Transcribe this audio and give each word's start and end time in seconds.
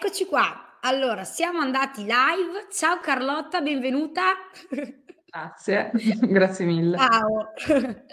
Eccoci 0.00 0.26
qua. 0.26 0.78
Allora, 0.82 1.24
siamo 1.24 1.58
andati 1.58 2.02
live. 2.02 2.68
Ciao 2.70 3.00
Carlotta, 3.00 3.60
benvenuta. 3.60 4.34
Grazie, 5.26 5.90
grazie 6.22 6.64
mille. 6.64 6.96
Ciao. 6.96 7.52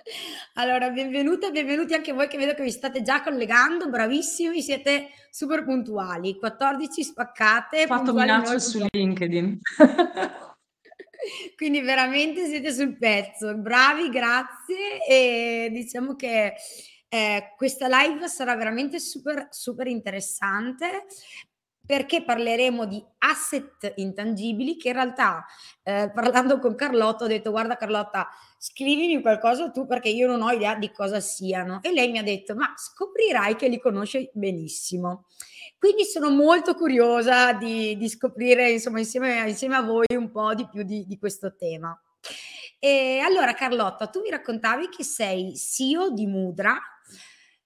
Allora, 0.55 0.89
benvenuta 0.89 1.51
benvenuti 1.51 1.93
anche 1.93 2.11
voi 2.11 2.27
che 2.27 2.37
vedo 2.37 2.55
che 2.55 2.63
vi 2.63 2.71
state 2.71 3.03
già 3.03 3.21
collegando, 3.21 3.87
bravissimi, 3.87 4.63
siete 4.63 5.09
super 5.29 5.63
puntuali. 5.63 6.39
14 6.39 7.03
spaccate, 7.03 7.85
Fatto 7.85 8.05
puntuali 8.05 8.31
minacce 8.31 8.59
su 8.59 8.79
puntuali 8.79 9.05
LinkedIn. 9.05 9.59
Quindi 11.55 11.81
veramente 11.81 12.47
siete 12.47 12.73
sul 12.73 12.97
pezzo. 12.97 13.55
Bravi, 13.55 14.09
grazie. 14.09 15.05
E 15.07 15.69
diciamo 15.71 16.15
che, 16.15 16.55
ehm, 17.09 17.41
questa 17.55 17.87
live 17.87 18.27
sarà 18.27 18.55
veramente 18.55 18.99
super, 18.99 19.49
super 19.51 19.85
interessante 19.85 21.05
perché 21.85 22.23
parleremo 22.23 22.85
di 22.85 23.03
asset 23.19 23.93
intangibili 23.95 24.77
che 24.77 24.89
in 24.89 24.93
realtà, 24.95 25.45
ehm, 25.83 26.11
parlando 26.13 26.59
con 26.59 26.75
Carlotta 26.75 27.25
ho 27.25 27.27
detto: 27.27 27.51
"Guarda 27.51 27.75
Carlotta, 27.77 28.27
scrivimi 28.57 29.21
qualcosa 29.21 29.69
tu 29.71 29.85
perché 29.85 30.09
io 30.09 30.27
non 30.27 30.41
ho 30.41 30.51
idea 30.51 30.75
di 30.75 30.91
cosa 30.91 31.19
siano." 31.19 31.79
E 31.83 31.91
lei 31.93 32.11
mi 32.11 32.17
ha 32.17 32.23
detto: 32.23 32.55
"Ma 32.55 32.73
scoprirai 32.75 33.55
che 33.55 33.67
li 33.67 33.79
conosci 33.79 34.29
benissimo." 34.33 35.25
Quindi 35.77 36.03
sono 36.05 36.29
molto 36.31 36.73
curiosa 36.75 37.53
di 37.53 37.95
di 37.97 38.09
scoprire 38.09 38.71
insomma 38.71 38.99
insieme 38.99 39.47
insieme 39.47 39.75
a 39.75 39.81
voi 39.81 40.05
un 40.15 40.31
po' 40.31 40.53
di 40.55 40.67
più 40.69 40.83
di 40.83 41.05
di 41.05 41.17
questo 41.17 41.55
tema. 41.55 41.97
E 42.79 43.19
allora 43.23 43.53
Carlotta, 43.53 44.07
tu 44.07 44.21
mi 44.21 44.29
raccontavi 44.29 44.89
che 44.89 45.03
sei 45.03 45.55
CEO 45.57 46.09
di 46.11 46.25
Mudra. 46.27 46.77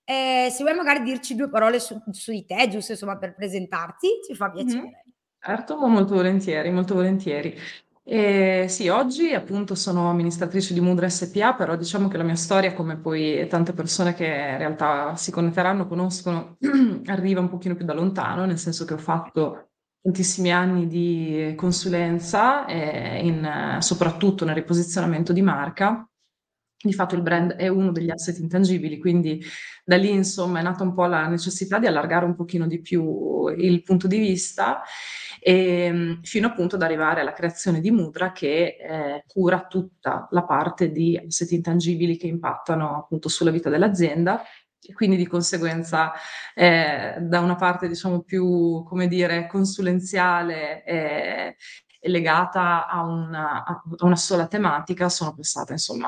Ehm, 0.09 0.49
se 0.49 0.63
vuoi 0.63 0.75
magari 0.75 1.03
dirci 1.03 1.35
2 1.35 1.49
parole 1.49 1.79
su 1.79 2.01
su 2.11 2.31
di 2.31 2.43
te, 2.43 2.67
giusto 2.67 2.93
insomma 2.93 3.17
per 3.19 3.35
presentarti, 3.35 4.07
ci 4.25 4.33
fa 4.33 4.49
Mh-mh. 4.51 4.63
piacere. 4.65 5.03
Certo, 5.41 5.77
ma 5.77 5.87
molto 5.87 6.15
volentieri, 6.15 6.71
molto 6.71 6.95
volentieri. 6.95 7.55
Ehm, 8.03 8.65
sì, 8.67 8.87
oggi 8.89 9.33
appunto 9.33 9.75
sono 9.75 10.09
amministratrice 10.09 10.73
di 10.73 10.81
Mudra 10.81 11.07
SpA, 11.09 11.53
però 11.53 11.75
diciamo 11.75 12.07
che 12.07 12.17
la 12.17 12.23
mia 12.23 12.35
storia, 12.35 12.73
come 12.73 12.97
poi 12.97 13.45
tante 13.47 13.71
persone 13.73 14.13
che 14.15 14.25
in 14.25 14.57
realtà 14.57 15.15
si 15.15 15.31
connetteranno, 15.31 15.87
conoscono, 15.87 16.57
arriva 17.05 17.39
un 17.39 17.49
pochino 17.49 17.75
più 17.75 17.85
da 17.85 17.93
lontano, 17.93 18.45
nel 18.45 18.57
senso 18.57 18.83
che 18.85 18.95
ho 18.95 18.97
fatto 18.97 19.67
tantissimi 20.01 20.51
anni 20.51 20.87
di 20.87 21.53
consulenza, 21.55 22.65
ehm, 22.67 23.25
in 23.25 23.77
soprattutto 23.81 24.43
nel 24.45 24.55
riposizionamento 24.55 25.31
di 25.33 25.41
marca. 25.41 26.03
Di 26.81 26.93
fatto 26.93 27.13
il 27.15 27.21
brand 27.21 27.55
è 27.55 27.67
uno 27.67 27.91
degli 27.91 28.09
asset 28.09 28.37
intangibili, 28.39 28.99
quindi 28.99 29.43
da 29.83 29.97
lì 29.97 30.11
insomma 30.11 30.59
è 30.59 30.61
nata 30.63 30.81
un 30.83 30.93
po' 30.93 31.07
la 31.07 31.27
necessità 31.27 31.77
di 31.77 31.87
allargare 31.87 32.23
un 32.23 32.35
pochino 32.35 32.67
di 32.67 32.79
più 32.79 33.47
il 33.49 33.83
punto 33.83 34.07
di 34.07 34.17
vista, 34.17 34.81
ehm, 35.41 36.21
fino 36.21 36.47
appunto 36.47 36.75
ad 36.77 36.81
arrivare 36.83 37.19
alla 37.19 37.33
creazione 37.33 37.81
di 37.81 37.91
Mudra 37.91 38.31
che, 38.31 38.77
ehm, 38.79 39.23
cura 39.27 39.65
tutta 39.67 40.29
la 40.31 40.43
parte 40.45 40.89
di 40.89 41.17
asset 41.21 41.51
intangibili 41.51 42.15
che 42.15 42.27
impattano 42.27 42.95
appunto 42.95 43.27
sulla 43.27 43.51
vita 43.51 43.69
dell'azienda 43.69 44.41
e 44.81 44.93
quindi 44.93 45.17
di 45.17 45.27
conseguenza, 45.27 46.13
ehm, 46.55 47.17
da 47.27 47.41
una 47.41 47.55
parte 47.55 47.89
diciamo 47.89 48.21
più, 48.21 48.83
come 48.85 49.09
dire, 49.09 49.47
consulenziale, 49.47 50.81
ehm, 50.85 51.53
e 52.01 52.07
legata 52.09 52.87
a 52.87 53.03
una 53.03 53.65
a 53.65 53.83
una 54.05 54.15
sola 54.15 54.47
tematica, 54.47 55.09
sono 55.09 55.33
passata 55.35 55.73
insomma 55.73 56.07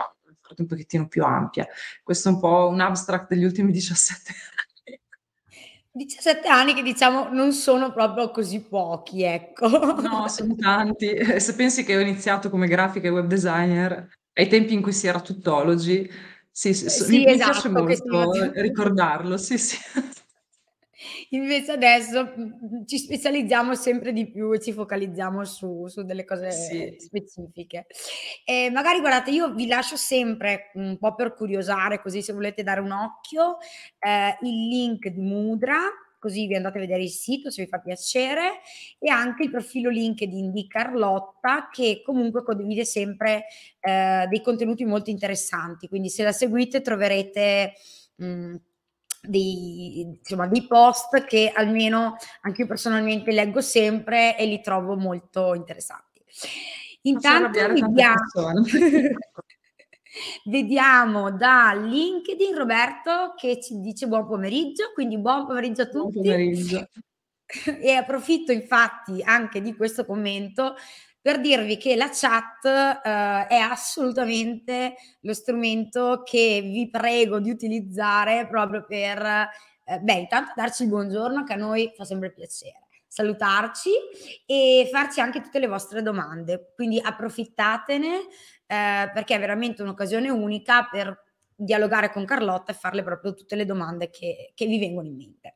un 0.60 0.66
pochettino 0.68 1.08
più 1.08 1.24
ampia. 1.24 1.68
Questo 2.04 2.30
è 2.30 2.32
un 2.34 2.40
po' 2.40 2.68
un 2.68 2.80
abstract 2.82 3.30
degli 3.30 3.44
ultimi 3.44 3.72
17 3.72 4.32
anni. 4.32 5.00
17 5.94 6.48
anni 6.48 6.74
che 6.74 6.84
diciamo 6.84 7.30
non 7.32 7.52
sono 7.52 7.92
proprio 7.92 8.32
così 8.32 8.62
pochi, 8.62 9.24
ecco. 9.24 9.68
No, 9.68 10.28
son 10.30 10.56
tanti. 10.56 11.10
E 11.10 11.40
se 11.40 11.54
pensi 11.54 11.84
che 11.84 11.96
ho 11.98 12.00
iniziato 12.00 12.50
come 12.50 12.68
grafica 12.68 13.08
e 13.08 13.12
web 13.12 13.28
designer 13.28 14.08
ai 14.34 14.48
tempi 14.48 14.74
in 14.74 14.82
cui 14.82 14.94
si 14.94 15.08
era 15.08 15.20
Tuttologi, 15.20 16.10
sì, 16.50 16.74
sì, 16.74 16.86
Eh 16.86 16.90
s 16.90 17.00
mi 17.02 17.06
sì, 17.08 17.18
mi 17.18 17.26
piace 17.26 17.68
esatto, 17.68 17.84
molto 17.84 18.52
ricordarlo, 18.62 19.38
sì, 19.38 19.58
sì. 19.58 19.78
Invece 21.30 21.72
adesso, 21.74 22.34
ci 22.86 22.98
specializziamo 22.98 23.76
sempre 23.76 24.14
di 24.14 24.30
più 24.30 24.52
e 24.54 24.60
ci 24.60 24.74
focalizziamo 24.74 25.44
su 25.46 25.88
su 25.88 26.04
delle 26.04 26.26
cose 26.26 26.94
Sì. 26.94 26.94
specifiche. 26.98 27.88
Ehm, 28.46 28.74
magari 28.74 29.00
guardate, 29.00 29.32
io 29.32 29.54
vi 29.54 29.68
lascio 29.68 29.96
sempre, 29.96 30.72
un 30.76 30.98
po' 30.98 31.16
per 31.16 31.34
curiosare, 31.34 32.02
così 32.02 32.22
se 32.22 32.34
volete 32.34 32.64
dare 32.64 32.82
un 32.82 32.92
occhio, 32.92 33.58
ehm, 34.00 34.38
il 34.42 34.68
link 34.68 35.08
di 35.08 35.22
Mudra, 35.22 35.78
così 36.20 36.46
vi 36.48 36.56
andate 36.56 36.78
a 36.78 36.82
vedere 36.82 37.02
il 37.02 37.10
sito 37.10 37.50
se 37.50 37.64
vi 37.64 37.68
fa 37.70 37.80
piacere, 37.80 38.60
e 39.00 39.10
anche 39.10 39.44
il 39.44 39.50
profilo 39.52 39.90
LinkedIn 39.90 40.52
di 40.52 40.68
Carlotta 40.68 41.70
che 41.72 42.02
comunque 42.06 42.44
condivide 42.44 42.86
sempre, 42.86 43.46
ehm, 43.80 44.28
dei 44.28 44.42
contenuti 44.42 44.86
molto 44.86 45.10
interessanti. 45.10 45.88
Quindi 45.88 46.10
se 46.10 46.24
la 46.24 46.32
seguite 46.32 46.82
troverete, 46.82 47.74
mhmm, 48.18 48.56
dei 49.22 50.02
insomma 50.02 50.48
dei 50.48 50.66
post 50.66 51.26
che 51.26 51.52
almeno 51.56 52.16
anch'io 52.42 52.66
personalmente 52.66 53.32
leggo 53.32 53.62
sempre 53.62 54.38
e 54.38 54.46
li 54.46 54.62
trovo 54.62 54.96
molto 54.96 55.54
interessanti. 55.54 56.22
Intanto 57.04 57.60
arrabbiare 57.60 57.80
tante 57.80 57.88
vedia 57.88 58.14
persone. 58.14 59.18
vediamo 60.46 61.32
da 61.32 61.74
LinkedIn 61.74 62.56
Roberto 62.56 63.34
che 63.36 63.62
ci 63.62 63.80
dice 63.80 64.08
buon 64.08 64.28
pomeriggio, 64.28 64.92
quindi 64.94 65.18
buon 65.18 65.46
pomeriggio 65.46 65.84
a 65.84 65.86
Buon 65.86 66.12
tutti. 66.12 66.18
pomeriggio. 66.30 66.88
E 67.82 67.92
approfitto 67.92 68.54
infatti 68.54 69.22
anche 69.22 69.62
di 69.62 69.76
questo 69.76 70.06
commento 70.06 70.76
per 71.22 71.40
dirvi 71.40 71.78
che 71.78 71.96
la 71.96 72.10
chat, 72.12 72.64
uhm, 72.66 73.48
è 73.48 73.56
assolutamente 73.58 74.96
lo 75.22 75.34
strumento 75.34 76.24
che 76.26 76.62
vi 76.64 76.90
prego 76.90 77.40
di 77.40 77.50
utilizzare 77.52 78.48
proprio 78.48 78.86
per, 78.86 79.22
ehm, 79.86 80.04
beh 80.04 80.14
intanto 80.14 80.54
darci 80.56 80.84
il 80.84 80.90
buongiorno 80.90 81.44
che 81.44 81.54
a 81.54 81.56
noi 81.58 81.92
fa 81.96 82.06
sempre 82.06 82.32
piacere, 82.32 82.88
salutarci 83.08 83.90
e 84.46 84.88
farci 84.92 85.20
anche 85.22 85.42
tutte 85.42 85.60
le 85.60 85.68
vostre 85.68 86.02
domande. 86.02 86.72
Quindi 86.76 87.00
approfittatene, 87.04 88.16
ehm, 88.68 89.12
perché 89.14 89.36
è 89.36 89.40
veramente 89.40 89.82
un'occasione 89.84 90.30
unica 90.30 90.88
per 90.92 91.24
dialogare 91.56 92.12
con 92.12 92.26
Carlotta 92.26 92.72
e 92.72 92.76
farle 92.76 93.04
proprio 93.04 93.34
tutte 93.36 93.56
le 93.56 93.66
domande 93.66 94.10
che 94.10 94.52
che 94.56 94.66
vi 94.66 94.80
vengono 94.80 95.08
in 95.08 95.16
mente. 95.16 95.56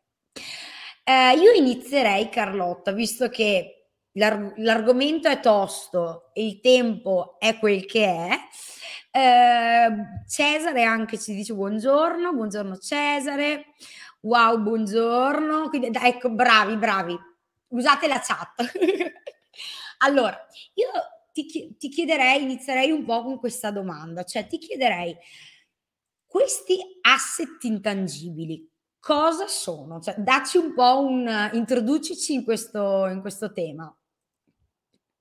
Ehm, 1.08 1.40
io 1.40 1.52
inizierei 1.52 2.30
Carlotta, 2.30 2.92
visto 2.92 3.30
che 3.30 3.85
l'ar 4.16 4.54
l'argomento 4.58 5.28
è 5.28 5.40
tosto 5.40 6.32
e 6.34 6.46
il 6.46 6.60
tempo 6.62 7.38
è 7.40 7.58
quel 7.60 7.86
che 7.86 8.06
è. 8.06 8.40
Ehm, 9.12 10.26
Cesare 10.28 10.84
anche 10.84 11.18
ci 11.18 11.34
dice 11.34 11.54
buongiorno, 11.54 12.34
buongiorno 12.34 12.78
Cesare. 12.78 13.68
Wow, 14.22 14.62
buongiorno. 14.62 15.70
Quindi 15.70 15.92
ecco 16.02 16.30
bravi, 16.32 16.78
bravi. 16.78 17.18
Usate 17.70 18.08
la 18.08 18.20
chat. 18.20 18.72
Allora, 20.00 20.38
io 20.74 20.88
ti 21.32 21.76
ti 21.78 21.90
chiederei 21.90 22.44
inizierei 22.44 22.92
un 22.92 23.06
po' 23.06 23.24
con 23.24 23.40
questa 23.40 23.72
domanda, 23.72 24.24
cioè 24.24 24.46
ti 24.46 24.58
chiederei: 24.58 25.16
questi 26.26 26.78
asset 27.02 27.64
intangibili 27.64 28.70
cosa 29.00 29.48
sono? 29.48 30.00
Cioè 30.02 30.16
dacci 30.18 30.58
un 30.58 30.74
po' 30.74 31.00
un 31.00 31.50
introducici 31.54 32.34
in 32.34 32.44
questo 32.44 33.08
in 33.08 33.22
questo 33.22 33.52
tema. 33.54 33.96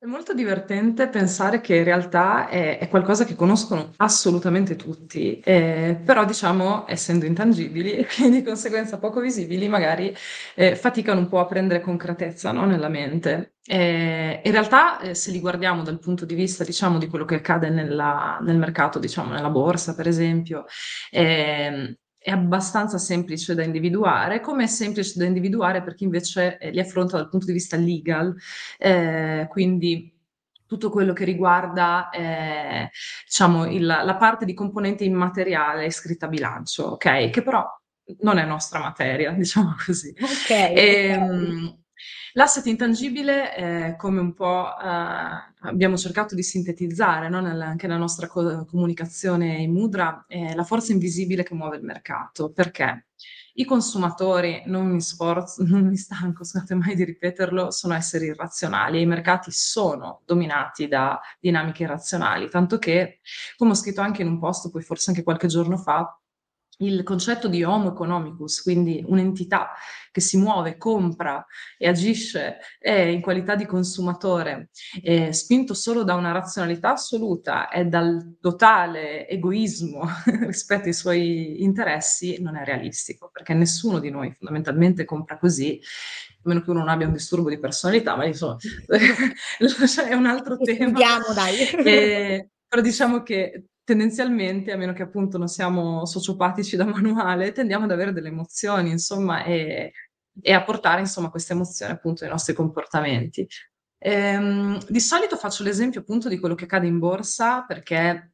È 0.05 0.07
molto 0.07 0.35
divertente 0.35 1.09
pensare 1.09 1.63
che 1.63 1.77
in 1.77 1.85
realtà 1.85 2.47
è 2.51 2.77
è 2.79 2.89
qualcosa 2.89 3.25
che 3.25 3.35
conoscono 3.35 3.91
assolutamente 3.97 4.77
tutti, 4.77 5.41
ehm, 5.43 6.05
però 6.05 6.27
diciamo 6.27 6.87
essendo 6.87 7.25
intangibili 7.25 7.93
e 7.95 8.05
quindi 8.15 8.39
di 8.41 8.45
conseguenza 8.45 8.99
poco 8.99 9.21
visibili, 9.21 9.67
magari, 9.67 10.15
ehm, 10.57 10.75
faticano 10.77 11.21
un 11.21 11.29
po' 11.29 11.39
a 11.41 11.47
prendere 11.47 11.81
concretezza, 11.81 12.53
no, 12.53 12.67
nella 12.67 12.89
mente. 12.91 13.55
Ehm, 13.67 14.41
in 14.45 14.53
realtà, 14.53 15.01
ehm, 15.01 15.13
se 15.13 15.31
li 15.31 15.41
guardiamo 15.41 15.83
dal 15.83 15.99
punto 15.99 16.27
di 16.27 16.35
vista, 16.35 16.65
diciamo, 16.65 16.99
di 16.99 17.07
quello 17.09 17.25
che 17.25 17.37
accade 17.37 17.71
nella 17.71 18.37
nel 18.43 18.59
mercato, 18.59 18.99
diciamo 18.99 19.33
nella 19.33 19.49
borsa 19.49 19.95
per 19.95 20.07
esempio, 20.07 20.67
ehm, 21.13 21.95
è 22.25 22.31
abbastanza 22.31 22.97
semplice 22.97 23.55
da 23.55 23.63
individuare, 23.63 24.41
come 24.41 24.65
è 24.65 24.67
semplice 24.67 25.13
da 25.19 25.27
individuare 25.27 25.83
per 25.83 25.95
chi 25.95 26.05
invece, 26.05 26.57
ehm, 26.57 26.73
li 26.73 26.81
affronta 26.81 27.19
dal 27.19 27.29
punto 27.29 27.45
di 27.45 27.53
vista 27.53 27.77
legal, 27.77 28.35
ehm, 28.79 29.47
quindi 29.49 30.11
tutto 30.67 30.89
quello 30.89 31.13
che 31.13 31.27
riguarda, 31.27 32.09
ehm, 32.09 32.89
diciamo 33.27 33.67
il 33.67 33.85
la 33.85 34.17
parte 34.17 34.47
di 34.47 34.55
componente 34.55 35.05
immateriale 35.05 35.85
iscritta 35.85 36.25
a 36.25 36.31
bilancio, 36.31 36.93
okay, 36.93 37.29
che 37.29 37.43
però 37.43 37.63
non 38.21 38.39
è 38.39 38.47
nostra 38.47 38.79
materia, 38.79 39.31
diciamo 39.37 39.75
così. 39.85 40.15
Okay, 40.19 40.73
okay. 40.73 41.83
L'asset 42.37 42.67
intangibile 42.67 43.53
è 43.55 43.95
come 43.97 44.19
un 44.21 44.35
po' 44.35 44.67
eh, 44.81 45.69
abbiamo 45.69 45.97
cercato 45.97 46.35
di 46.35 46.43
sintetizzare 46.43 47.29
no? 47.29 47.41
Nel, 47.41 47.61
anche 47.61 47.87
nella 47.87 47.99
nostra 47.99 48.27
co- 48.27 48.65
comunicazione 48.65 49.59
in 49.63 49.73
Mudra, 49.73 50.25
è 50.27 50.53
la 50.55 50.65
forza 50.65 50.91
invisibile 50.93 51.45
che 51.45 51.55
muove 51.55 51.77
il 51.77 51.85
mercato. 51.85 52.51
Perché? 52.51 53.07
I 53.55 53.65
consumatori, 53.65 54.65
non 54.67 54.87
mi 54.89 55.01
sforzo, 55.01 55.63
non 55.65 55.87
mi 55.87 55.97
stanco, 55.97 56.43
scusate 56.43 56.75
mai 56.75 56.97
di 56.97 57.05
ripeterlo, 57.05 57.71
sono 57.71 57.95
esseri 57.95 58.27
irrazionali 58.27 58.99
e 58.99 59.03
i 59.03 59.07
mercati 59.07 59.53
sono 59.53 60.23
dominati 60.25 60.89
da 60.89 61.21
dinamiche 61.39 61.85
irrazionali, 61.85 62.51
tanto 62.51 62.79
che, 62.79 63.21
come 63.57 63.71
ho 63.71 63.75
scritto 63.75 64.01
anche 64.01 64.23
in 64.23 64.29
un 64.29 64.41
post, 64.41 64.71
poi 64.73 64.83
forse 64.83 65.11
anche 65.11 65.23
qualche 65.23 65.47
giorno 65.47 65.77
fa, 65.77 66.19
il 66.79 67.03
concetto 67.03 67.49
di 67.49 67.63
homo 67.63 67.91
economicus, 67.91 68.63
quindi 68.63 69.05
un'entità 69.07 69.71
che 70.11 70.21
si 70.21 70.37
muove, 70.37 70.77
compra 70.77 71.45
e 71.77 71.89
agisce 71.89 72.59
eh, 72.79 73.11
in 73.11 73.21
qualità 73.21 73.57
di 73.57 73.67
consumatore, 73.67 74.71
eh, 75.03 75.33
spinto 75.33 75.75
solo 75.75 76.05
da 76.05 76.15
una 76.15 76.31
razionalità 76.31 76.93
assoluta 76.93 77.69
e 77.69 77.87
dal 77.87 78.37
totale 78.41 79.29
egoismo 79.29 80.09
rispetto 80.47 80.87
ai 80.87 80.95
suoi 80.95 81.63
interessi, 81.63 82.41
non 82.41 82.57
è 82.57 82.65
realistico, 82.65 83.29
perché 83.33 83.55
nessuno 83.55 83.99
di 83.99 84.11
noi 84.11 84.33
fondamentalmente 84.33 85.05
compra 85.05 85.37
così, 85.37 85.81
a 85.81 86.41
meno 86.45 86.63
che 86.63 86.71
uno 86.71 86.81
non 86.81 86.89
abbia 86.91 87.07
un 87.07 87.13
disturbo 87.13 87.49
di 87.49 87.59
personalità, 87.59 88.15
ma 88.15 88.25
insomma 88.25 88.57
è 90.09 90.15
un 90.15 90.27
altro 90.27 90.57
tema. 90.59 90.87
Andiamo, 90.87 91.33
dai. 91.35 91.59
Eh, 91.85 92.51
però 92.69 92.83
diciamo 92.83 93.23
che 93.23 93.65
tendenzialmente, 93.85 94.73
a 94.73 94.77
meno 94.77 94.93
che 94.93 95.03
appunto 95.03 95.39
non 95.39 95.49
siamo 95.49 96.05
sociopatici 96.07 96.77
da 96.77 96.85
manuale, 96.87 97.53
tendiamo 97.53 97.85
ad 97.85 97.91
avere 97.93 98.13
delle 98.13 98.29
emozioni, 98.29 98.91
insomma, 98.91 99.45
e, 99.45 99.93
e 100.41 100.53
a 100.53 100.65
portare, 100.65 101.01
insomma, 101.01 101.31
queste 101.31 101.53
emozioni 101.53 101.93
appunto 101.93 102.25
ai 102.25 102.31
nostri 102.31 102.55
comportamenti. 102.55 103.47
Ehm, 103.99 104.79
di 104.89 105.01
solito 105.01 105.37
faccio 105.37 105.63
l'esempio 105.63 106.01
appunto 106.01 106.29
di 106.29 106.39
quello 106.39 106.55
che 106.55 106.65
accade 106.65 106.87
in 106.87 106.99
borsa 106.99 107.63
perché 107.63 108.34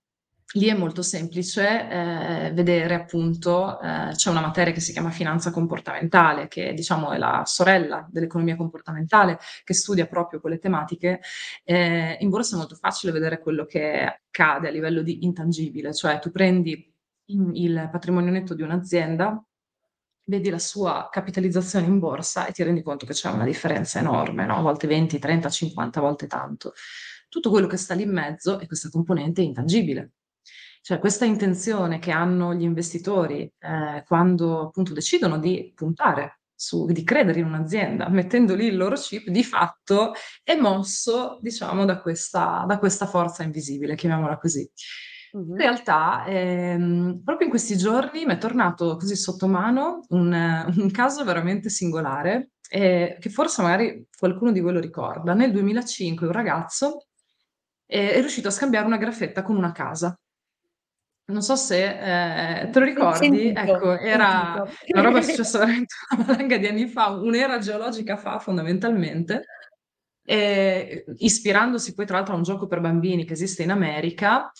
lì 0.55 0.67
è 0.67 0.75
molto 0.75 1.02
semplice 1.02 1.88
eh, 1.88 2.52
vedere 2.52 2.94
appunto, 2.94 3.81
eh, 3.81 4.11
c'è 4.12 4.31
una 4.31 4.41
materia 4.41 4.73
che 4.73 4.81
si 4.81 4.93
chiama 4.93 5.11
finanza 5.11 5.50
comportamentale, 5.50 6.49
che 6.49 6.75
diciamo 6.75 7.12
è 7.12 7.19
la 7.19 7.43
sorella 7.44 8.06
dell'economia 8.11 8.56
comportamentale, 8.56 9.38
che 9.62 9.75
studia 9.75 10.06
proprio 10.06 10.41
quelle 10.41 10.58
tematiche. 10.58 11.20
Eh, 11.64 12.17
in 12.20 12.31
borsa 12.31 12.56
è 12.56 12.58
molto 12.58 12.75
facile 12.75 13.12
vedere 13.12 13.38
quello 13.41 13.64
che 13.64 14.02
accade 14.02 14.69
a 14.69 14.70
livello 14.70 15.02
di 15.02 15.25
intangibile, 15.25 15.94
cioè 15.94 16.19
tu 16.19 16.31
prendi 16.31 16.93
il 17.26 17.88
patrimonio 17.93 18.32
netto 18.32 18.55
di 18.55 18.62
un'azienda, 18.62 19.44
vedi 20.25 20.50
la 20.50 20.58
sua 20.58 21.08
capitalizzazione 21.11 21.87
in 21.87 21.99
borsa 21.99 22.47
e 22.47 22.52
ti 22.52 22.62
rendi 22.64 22.82
conto 22.82 23.06
che 23.06 23.12
c'è 23.12 23.31
una 23.31 23.44
differenza 23.44 23.99
enorme, 24.00 24.47
no? 24.47 24.56
a 24.56 24.61
volte 24.62 24.87
20, 24.88 25.19
30, 25.19 25.49
50 25.49 26.00
volte 26.00 26.26
tanto. 26.26 26.73
Tutto 27.29 27.50
quello 27.50 27.69
che 27.69 27.76
sta 27.76 27.94
lì 27.94 28.02
in 28.02 28.12
mezzo 28.12 28.58
è 28.58 28.67
questa 28.67 28.88
componente 28.91 29.43
intangibile 29.43 30.12
cioè 30.81 30.99
questa 30.99 31.25
intenzione 31.25 31.99
che 31.99 32.11
hanno 32.11 32.55
gli 32.55 32.62
investitori 32.62 33.43
eh, 33.59 34.03
quando 34.06 34.69
appunto 34.69 34.93
decidono 34.93 35.38
di 35.38 35.73
puntare 35.75 36.41
su, 36.55 36.85
di 36.87 37.05
credere 37.05 37.41
in 37.41 37.47
un'azienda, 37.47 38.09
mettendo 38.09 38.55
lì 38.55 38.67
il 38.67 38.77
loro 38.77 38.94
chip, 38.97 39.29
di 39.29 39.43
fatto 39.43 40.12
è 40.43 40.55
mosso, 40.56 41.38
diciamo, 41.41 41.87
da 41.87 42.00
questa, 42.00 42.65
da 42.67 42.79
questa 42.79 43.06
forza 43.06 43.43
invisibile, 43.43 43.94
chiamiamola 43.94 44.37
così. 44.37 44.71
In 45.32 45.56
realtà, 45.56 46.25
ehm, 46.27 47.23
proprio 47.25 47.47
in 47.47 47.50
questi 47.50 47.76
giorni 47.76 48.26
mi 48.26 48.35
è 48.35 48.38
tornato 48.38 48.97
così 48.97 49.17
sotto 49.17 49.47
mano 49.47 50.05
un, 50.09 50.33
un 50.76 50.91
caso 50.91 51.25
veramente 51.25 51.71
singolare, 51.71 52.50
eh, 52.69 53.17
che 53.19 53.31
forse 53.31 53.62
magari 53.62 54.06
qualcuno 54.17 54.53
di 54.53 54.61
voi 54.61 54.73
lo 54.73 54.81
ricorda. 54.81 55.33
Nel 55.33 55.53
2005 55.53 56.26
un 56.26 56.33
ragazzo 56.33 57.06
eh, 57.87 58.12
è 58.12 58.21
riuscito 58.21 58.49
a 58.49 58.53
scambiare 58.53 58.87
una 58.87 58.99
graffetta 58.99 59.43
con 59.43 59.56
una 59.56 59.73
casa. 59.73 60.19
Non 61.31 61.43
so 61.43 61.56
se 61.56 62.62
eh, 62.62 62.71
te 62.71 62.79
lo 62.79 62.85
ricordi, 62.85 63.53
ecco, 63.55 63.99
era 63.99 64.67
una 64.88 65.03
roba 65.03 65.23
successa 65.23 65.59
veramente 65.59 65.94
una 66.17 66.25
valanga 66.25 66.56
di 66.56 66.67
anni 66.67 66.87
fa, 66.88 67.09
un'era 67.09 67.59
geologica 67.59 68.17
fa 68.17 68.38
fondamentalmente, 68.38 69.44
eh, 70.25 71.05
ispirandosi 71.19 71.94
poi 71.94 72.06
tra 72.06 72.17
l'altro 72.17 72.35
a 72.35 72.37
un 72.37 72.43
gioco 72.43 72.67
per 72.67 72.81
bambini 72.81 73.25
che 73.25 73.32
esiste 73.32 73.62
in 73.62 73.71
America. 73.71 74.50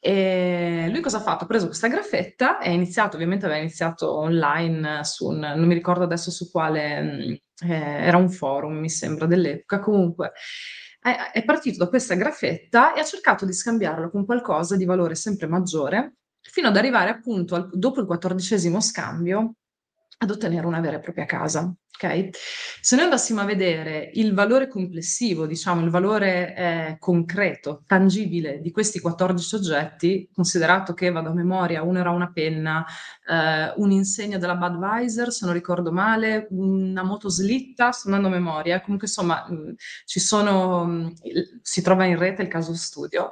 E 0.00 0.88
lui 0.90 1.00
cosa 1.00 1.16
ha 1.16 1.22
fatto? 1.22 1.42
Ha 1.42 1.46
preso 1.48 1.66
questa 1.66 1.88
graffetta 1.88 2.58
e 2.58 2.68
ha 2.68 2.72
iniziato, 2.72 3.16
ovviamente 3.16 3.46
aveva 3.46 3.60
iniziato 3.60 4.16
online 4.16 5.02
su 5.02 5.26
un, 5.26 5.38
non 5.38 5.66
mi 5.66 5.74
ricordo 5.74 6.04
adesso 6.04 6.30
su 6.30 6.50
quale, 6.52 7.40
eh, 7.66 7.74
era 7.74 8.16
un 8.16 8.30
forum, 8.30 8.76
mi 8.78 8.90
sembra, 8.90 9.26
dell'epoca, 9.26 9.80
comunque 9.80 10.32
è, 11.32 11.44
partito 11.44 11.78
da 11.78 11.88
questa 11.88 12.14
graffetta 12.14 12.94
e 12.94 13.00
ha 13.00 13.04
cercato 13.04 13.46
di 13.46 13.52
scambiarlo 13.52 14.10
con 14.10 14.24
qualcosa 14.24 14.76
di 14.76 14.84
valore 14.84 15.14
sempre 15.14 15.46
maggiore, 15.46 16.16
fino 16.50 16.68
ad 16.68 16.76
arrivare 16.76 17.10
appunto 17.10 17.54
al, 17.54 17.70
dopo 17.72 18.00
il 18.00 18.06
quattordicesimo 18.06 18.80
scambio 18.80 19.54
ad 20.20 20.30
ottenere 20.30 20.66
una 20.66 20.80
vera 20.80 20.96
e 20.96 21.00
propria 21.00 21.26
casa. 21.26 21.72
Okay? 22.00 22.30
Se 22.80 22.94
noi 22.94 23.06
andassimo 23.06 23.40
a 23.40 23.44
vedere 23.44 24.10
il 24.14 24.32
valore 24.32 24.68
complessivo, 24.68 25.46
diciamo 25.46 25.82
il 25.82 25.90
valore 25.90 26.54
eh, 26.54 26.96
concreto, 26.98 27.82
tangibile 27.86 28.60
di 28.60 28.70
questi 28.70 29.00
14 29.00 29.54
oggetti, 29.56 30.28
considerato 30.32 30.94
che 30.94 31.10
vado 31.10 31.30
a 31.30 31.34
memoria, 31.34 31.82
uno 31.82 31.98
era 31.98 32.10
una 32.10 32.30
penna, 32.32 32.84
eh, 33.28 33.72
un'insegna 33.76 34.38
della 34.38 34.54
Budweiser, 34.56 35.32
se 35.32 35.44
non 35.44 35.54
ricordo 35.54 35.90
male, 35.90 36.46
una 36.50 37.02
motoslitta, 37.02 37.90
sto 37.90 38.06
andando 38.08 38.28
a 38.28 38.38
memoria, 38.38 38.80
comunque 38.80 39.08
insomma 39.08 39.44
mh, 39.48 39.74
ci 40.04 40.20
sono, 40.20 40.84
mh, 40.84 41.14
si 41.62 41.82
trova 41.82 42.04
in 42.04 42.16
rete 42.16 42.42
il 42.42 42.48
caso 42.48 42.74
studio. 42.74 43.30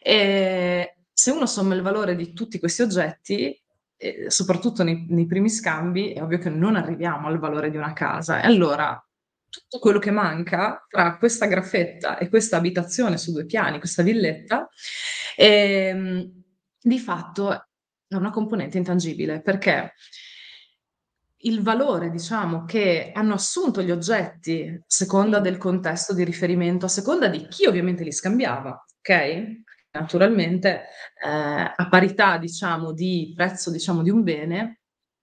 E 0.00 0.95
se 1.18 1.30
uno 1.30 1.46
somma 1.46 1.74
il 1.74 1.80
valore 1.80 2.14
di 2.14 2.34
tutti 2.34 2.58
questi 2.58 2.82
oggetti, 2.82 3.58
eh, 3.96 4.30
soprattutto 4.30 4.82
nei, 4.82 5.06
nei, 5.08 5.24
primi 5.24 5.48
scambi, 5.48 6.12
è 6.12 6.22
ovvio 6.22 6.36
che 6.36 6.50
non 6.50 6.76
arriviamo 6.76 7.28
al 7.28 7.38
valore 7.38 7.70
di 7.70 7.78
una 7.78 7.94
casa. 7.94 8.42
E 8.42 8.46
allora 8.46 9.02
tutto 9.48 9.78
quello 9.78 9.98
che 9.98 10.10
manca 10.10 10.84
tra 10.86 11.16
questa 11.16 11.46
graffetta 11.46 12.18
e 12.18 12.28
questa 12.28 12.58
abitazione 12.58 13.16
su 13.16 13.32
due 13.32 13.46
piani, 13.46 13.78
questa 13.78 14.02
villetta, 14.02 14.68
eh, 15.36 16.30
di 16.78 16.98
fatto 16.98 17.66
è 18.06 18.14
una 18.14 18.30
componente 18.30 18.76
intangibile 18.76 19.40
perché 19.40 19.94
il 21.38 21.62
valore, 21.62 22.10
diciamo, 22.10 22.66
che 22.66 23.10
hanno 23.14 23.34
assunto 23.34 23.80
gli 23.80 23.90
oggetti 23.90 24.68
a 24.68 24.84
seconda 24.86 25.40
del 25.40 25.56
contesto 25.56 26.12
di 26.12 26.24
riferimento, 26.24 26.84
a 26.84 26.90
seconda 26.90 27.28
di 27.28 27.46
chi 27.48 27.64
ovviamente 27.64 28.04
li 28.04 28.12
scambiava, 28.12 28.84
ok? 28.98 29.64
Naturalmente 29.98 30.84
eh, 31.22 31.28
a 31.28 31.88
parità 31.88 32.38
diciamo, 32.38 32.92
di 32.92 33.32
prezzo 33.34 33.70
diciamo, 33.70 34.02
di 34.02 34.10
un 34.10 34.22
bene, 34.22 34.80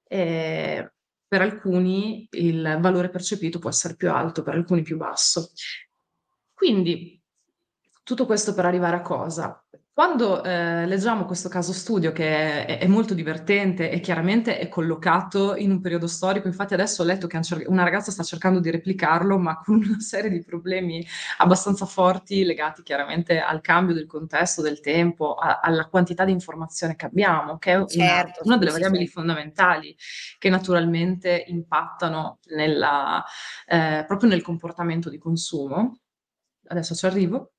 eh, 0.07 0.91
per 1.27 1.41
alcuni 1.41 2.27
il 2.31 2.77
valore 2.79 3.09
percepito 3.09 3.59
può 3.59 3.69
essere 3.69 3.95
più 3.95 4.11
alto, 4.11 4.43
per 4.43 4.53
alcuni 4.53 4.83
più 4.83 4.97
basso. 4.97 5.51
Quindi 6.53 7.19
tutto 8.03 8.25
questo 8.25 8.53
per 8.53 8.65
arrivare 8.65 8.97
a 8.97 9.01
cosa? 9.01 9.65
Quando 9.95 10.43
eh, 10.43 10.87
leggiamo 10.87 11.25
questo 11.25 11.49
caso 11.49 11.71
studio 11.71 12.11
che 12.11 12.65
è, 12.65 12.79
è, 12.79 12.87
molto 12.87 13.13
divertente 13.13 13.91
e 13.91 13.99
chiaramente 13.99 14.57
è 14.57 14.67
collocato 14.67 15.55
in 15.55 15.69
un 15.69 15.81
periodo 15.81 16.07
storico, 16.07 16.47
infatti 16.47 16.73
adesso 16.73 17.03
ho 17.03 17.05
letto 17.05 17.27
che 17.27 17.39
una 17.67 17.83
ragazza 17.83 18.09
sta 18.09 18.23
cercando 18.23 18.59
di 18.59 18.71
replicarlo, 18.71 19.37
ma 19.37 19.59
con 19.63 19.75
una 19.75 19.99
serie 19.99 20.31
di 20.31 20.43
problemi 20.43 21.05
abbastanza 21.37 21.85
forti 21.85 22.43
legati 22.43 22.81
chiaramente 22.81 23.39
al 23.39 23.61
cambio 23.61 23.93
del 23.93 24.07
contesto, 24.07 24.63
del 24.63 24.79
tempo, 24.79 25.35
a, 25.35 25.59
alla 25.59 25.87
quantità 25.87 26.25
di 26.25 26.31
informazione 26.31 26.95
che 26.95 27.05
abbiamo, 27.05 27.59
che 27.59 27.73
è 27.73 27.85
certo, 27.85 28.41
una, 28.45 28.55
una, 28.55 28.57
delle 28.57 28.71
variabili 28.71 29.05
sì. 29.05 29.11
fondamentali 29.11 29.95
che 30.39 30.49
naturalmente 30.49 31.43
impattano 31.49 32.39
nella, 32.45 33.23
eh, 33.67 34.05
proprio 34.07 34.27
nel 34.27 34.41
comportamento 34.41 35.11
di 35.11 35.19
consumo. 35.19 35.99
Adesso 36.65 36.95
ci 36.95 37.05
arrivo. 37.05 37.51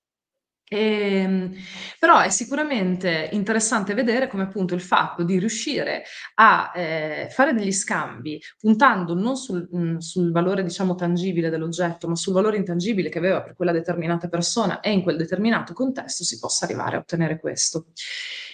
Ehm, 0.66 1.52
però 1.98 2.20
è 2.20 2.30
sicuramente 2.30 3.28
interessante 3.32 3.92
vedere 3.92 4.28
come 4.28 4.44
appunto 4.44 4.74
il 4.74 4.80
fatto 4.80 5.22
di 5.22 5.38
riuscire 5.38 6.04
a 6.36 6.72
eh, 6.74 7.28
fare 7.30 7.52
degli 7.52 7.72
scambi 7.72 8.40
puntando 8.58 9.14
non 9.14 9.36
sul, 9.36 9.68
mh, 9.70 9.78
mm, 9.78 9.96
sul, 9.98 10.32
valore 10.32 10.62
diciamo 10.62 10.94
tangibile 10.94 11.50
dell'oggetto, 11.50 12.08
ma 12.08 12.16
sul 12.16 12.32
valore 12.32 12.56
intangibile 12.56 13.10
che 13.10 13.18
aveva 13.18 13.42
per 13.42 13.54
quella 13.54 13.72
determinata 13.72 14.28
persona 14.28 14.80
e 14.80 14.90
in 14.90 15.02
quel 15.02 15.18
determinato 15.18 15.74
contesto 15.74 16.24
si 16.24 16.38
possa 16.38 16.64
arrivare 16.64 16.96
a 16.96 17.00
ottenere 17.00 17.38
questo. 17.38 17.88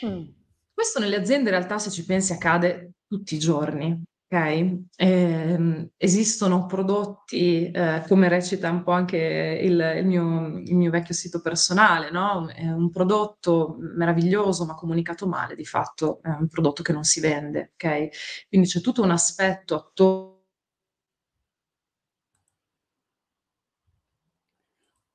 Mm. 0.04 0.24
Questo 0.72 0.98
nelle 0.98 1.16
aziende 1.16 1.50
in 1.50 1.56
realtà 1.56 1.78
se 1.78 1.90
ci 1.90 2.04
pensi 2.04 2.32
accade 2.32 2.92
tutti 3.06 3.34
i 3.34 3.38
giorni, 3.38 4.02
Ok, 4.32 4.84
ehm, 4.96 5.90
esistono 5.96 6.66
prodotti, 6.66 7.68
eh, 7.72 8.04
come 8.06 8.28
recita 8.28 8.70
un 8.70 8.84
po' 8.84 8.92
anche 8.92 9.16
il, 9.16 9.94
il, 9.98 10.06
mio, 10.06 10.46
il, 10.58 10.76
mio, 10.76 10.90
vecchio 10.90 11.14
sito 11.14 11.40
personale, 11.40 12.10
no? 12.12 12.46
Un 12.56 12.90
prodotto 12.92 13.76
meraviglioso 13.80 14.64
ma 14.66 14.74
comunicato 14.76 15.26
male, 15.26 15.56
di 15.56 15.64
fatto 15.64 16.20
è 16.22 16.28
un 16.28 16.46
prodotto 16.46 16.82
che 16.84 16.92
non 16.92 17.02
si 17.02 17.18
vende, 17.18 17.72
ok? 17.74 18.46
Quindi 18.48 18.68
c'è 18.68 18.80
tutto 18.80 19.02
un 19.02 19.10
aspetto 19.10 19.74
attorno 19.74 20.38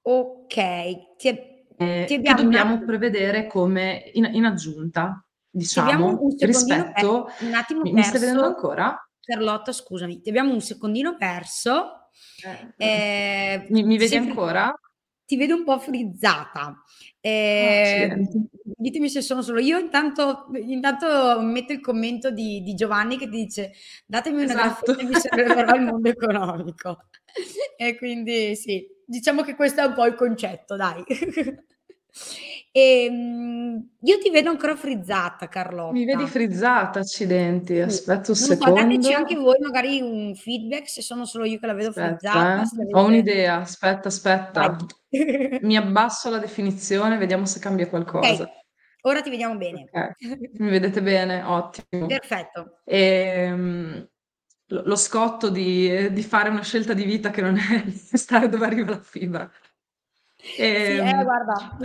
Okay, 0.07 1.15
ti 1.17 1.27
Ehm, 1.77 2.05
ti 2.05 2.22
che 2.22 2.29
abbiamo 2.29 2.39
un 2.39 2.45
dobbiamo 2.45 2.86
prevedere 2.86 3.48
come 3.48 4.10
in 4.13 4.29
in 4.34 4.45
aggiunta, 4.45 5.25
diciamo, 5.55 6.19
un 6.21 6.35
rispetto 6.39 7.27
un 7.39 7.53
attimo 7.53 7.81
mi 7.81 7.93
mi 7.93 8.03
stai 8.03 8.19
vedendo 8.19 8.41
perso. 8.41 8.55
ancora? 8.55 9.07
Carlotta 9.19 9.71
scusami, 9.71 10.21
ti 10.21 10.29
abbiamo 10.29 10.53
un 10.53 10.62
secondino 10.62 11.15
perso. 11.17 12.09
Eh, 12.43 12.74
eh. 12.77 13.07
Ehm, 13.53 13.67
Mi 13.69 13.83
mi 13.83 13.97
vedi 13.97 14.15
ancora? 14.15 14.74
ti 15.25 15.38
vedo 15.38 15.55
un 15.55 15.63
po' 15.63 15.79
frizzata. 15.79 16.83
Ehm, 17.21 17.79
accidenti. 17.81 18.50
ditemi 18.77 19.09
se 19.09 19.21
sono 19.21 19.41
solo 19.41 19.59
io, 19.59 19.79
intanto 19.79 20.47
intanto 20.53 21.41
metto 21.41 21.74
il 21.74 21.81
commento 21.81 22.29
di 22.31 22.62
di 22.62 22.74
Giovanni 22.75 23.17
che 23.17 23.25
ti 23.29 23.38
dice: 23.45 23.71
"Datemi 24.05 24.43
una 24.43 24.53
Esatto. 24.53 24.93
graffetta 24.93 25.03
vi 25.07 25.15
sollederò 25.15 25.75
il 25.75 25.81
mondo 25.81 26.09
economico." 26.09 26.97
E 27.77 27.97
quindi 27.97 28.55
sì, 28.55 28.85
diciamo 29.05 29.41
che 29.43 29.55
questo 29.55 29.81
è 29.81 29.85
un 29.85 29.93
po' 29.93 30.05
il 30.05 30.15
concetto 30.15 30.75
dai. 30.75 31.03
Ehm, 32.77 33.89
io 34.01 34.17
ti 34.20 34.29
vedo 34.29 34.50
ancora 34.50 34.75
frizzata 34.75 35.48
Mi 35.48 36.03
vedi 36.03 36.25
Carlotta. 36.25 36.27
frizzata? 36.27 37.00
Accidenti, 37.00 37.79
aspetta 37.79 38.32
un 38.34 38.38
non 38.38 38.58
so, 38.58 38.72
dateci 38.74 39.13
anche 39.13 39.29
secondo. 39.29 39.50
voi 39.50 39.55
magari 39.62 40.01
un 40.01 40.36
feedback 40.36 40.89
se 40.89 41.01
sono 41.01 41.24
solo 41.25 41.46
io 41.46 41.58
che 41.58 41.67
la 41.67 41.74
vedo 41.74 41.89
Aspetta, 41.89 42.17
frizzata, 42.17 42.62
eh. 42.62 42.91
la 42.91 43.00
Ho 43.00 43.05
un'idea. 43.05 43.55
Aspetta, 43.62 44.10
aspetta. 44.10 44.75
Mi 45.62 45.77
abbasso 45.77 46.29
la 46.29 46.38
definizione, 46.38 47.15
vediamo 47.17 47.46
se 47.46 47.60
cambia 47.62 47.86
Okay, 47.86 48.03
qualcosa. 48.03 48.50
ora 49.03 49.22
ti 49.22 49.29
vediamo 49.29 49.55
bene. 49.55 49.88
Okay. 49.89 50.50
Mi 50.58 50.70
vedete 50.70 51.01
bene? 51.01 51.44
Ottimo. 51.44 52.08
Perfetto. 52.08 52.79
Ehm, 52.84 54.10
lo 54.67 54.96
scotto 54.98 55.50
di 55.50 56.12
di 56.12 56.24
fare 56.24 56.50
una 56.50 56.63
scelta 56.63 56.94
di 56.94 57.05
vita 57.05 57.29
che 57.29 57.41
non 57.41 57.55
è 57.58 57.86
stare 58.17 58.50
dove 58.50 58.65
arriva 58.65 58.89
la 58.91 59.00
fibra. 59.00 59.50
Sì, 60.38 60.62
eh 60.62 60.98
Ehm 60.98 61.24
guarda. 61.24 61.77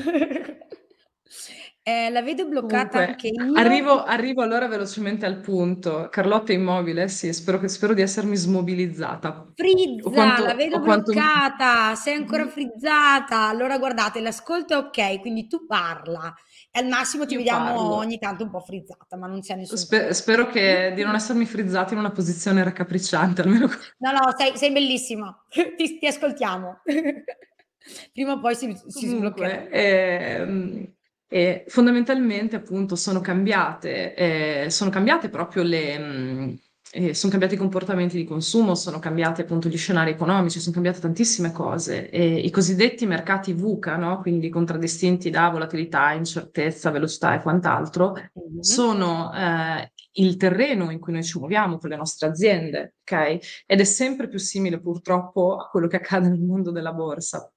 Ehm, 1.83 2.13
la 2.13 2.23
vedo 2.23 2.47
bloccata 2.49 2.99
Comunque, 2.99 2.99
anche 2.99 3.29
io. 3.29 3.55
arrivo 3.57 4.05
arrivo 4.05 4.43
allora 4.43 4.69
velocemente 4.69 5.25
al 5.27 5.41
punto. 5.41 6.09
Carlotta 6.11 6.53
è 6.53 6.55
immobile? 6.57 7.09
Sì, 7.09 7.33
spero 7.33 7.59
che 7.59 7.69
spero 7.69 7.95
di 7.95 8.03
essermi 8.03 8.37
smobilizzata. 8.37 9.53
Frizza, 9.55 10.41
la 10.41 10.55
quanto 10.55 10.55
vedo 10.55 10.79
o 10.79 10.81
quanto 10.83 11.13
bloccata, 11.13 11.95
sei 11.95 12.15
ancora 12.15 12.45
mh-mh. 12.45 12.49
frizzata. 12.49 13.47
Allora 13.49 13.79
guardate, 13.79 14.21
l'ascolto 14.21 14.73
è 14.75 14.77
okay, 14.79 15.21
quindi 15.21 15.47
tu 15.47 15.67
parla 15.67 16.33
al 16.73 16.87
massimo 16.87 17.27
ti 17.27 17.35
Io 17.35 17.37
vediamo 17.37 17.73
parlo. 17.75 17.97
ogni 17.97 18.19
tanto 18.19 18.45
un 18.45 18.51
po' 18.51 18.61
frizzata, 18.61 19.17
ma 19.17 19.27
non 19.27 19.41
c'è 19.41 19.57
nessun 19.57 19.85
Spe 19.85 19.87
problema. 19.87 20.15
spero 20.15 20.47
che 20.49 20.93
di 20.95 21.03
non 21.03 21.15
essermi 21.15 21.45
frizzata 21.47 21.93
in 21.93 22.01
una 22.01 22.11
posizione 22.13 22.63
raccapricciante, 22.65 23.43
almeno 23.43 23.69
No, 23.99 24.13
no, 24.13 24.35
sei 24.37 24.57
sei 24.57 24.73
bellissima. 24.73 25.45
Ti 25.77 25.99
ti 25.99 26.07
ascoltiamo. 26.07 26.81
Prima 28.13 28.33
o 28.33 28.41
poi 28.41 28.55
si 28.55 28.75
si 28.89 29.09
sbloccherà. 29.09 29.53
Comunque, 29.53 29.69
ehm, 29.71 30.95
e 31.33 31.65
fondamentalmente 31.69 32.57
appunto 32.57 32.97
sono 32.97 33.21
cambiate 33.21 34.15
ehm, 34.17 34.67
sono 34.69 34.91
cambiate 34.91 35.29
proprio 35.29 35.63
le 35.63 35.97
mhmm, 35.99 36.59
ehm, 36.93 37.11
son 37.13 37.31
cambiati 37.31 37.55
i 37.55 37.57
comportamenti 37.57 38.17
di 38.17 38.25
consumo, 38.25 38.75
sono 38.75 38.99
cambiati 38.99 39.41
appunto 39.43 39.69
gli 39.69 39.77
scenari 39.77 40.11
economici, 40.11 40.59
son 40.59 40.73
cambiate 40.73 40.99
tantissime 41.01 41.53
cose 41.53 42.11
e 42.11 42.39
i 42.39 42.51
cosiddetti 42.51 43.07
mercati 43.07 43.53
VUCA, 43.53 43.97
no, 43.97 44.19
quindi 44.21 44.49
contraddistinti 44.49 45.31
da 45.31 45.49
volatilità, 45.51 46.11
incertezza, 46.13 46.91
velocità 46.91 47.35
e 47.35 47.43
quant'altro, 47.43 48.13
Mh-mh. 48.15 48.61
sono, 48.63 49.33
ehm, 49.33 49.89
il 50.15 50.37
terreno 50.37 50.91
in 50.91 50.99
cui 50.99 51.13
noi 51.13 51.23
ci 51.23 51.39
muoviamo 51.39 51.79
con 51.79 51.91
le 51.91 51.97
nostre 51.97 52.27
aziende, 52.29 52.95
okay, 53.03 53.39
ed 53.67 53.79
è 53.81 53.85
sempre 53.85 54.27
più 54.29 54.39
simile 54.41 54.81
purtroppo 54.81 55.57
a 55.59 55.69
quello 55.69 55.87
che 55.87 55.97
accade 55.97 56.29
nel 56.29 56.41
mondo 56.41 56.73
della 56.73 56.93
borsa. 56.93 57.49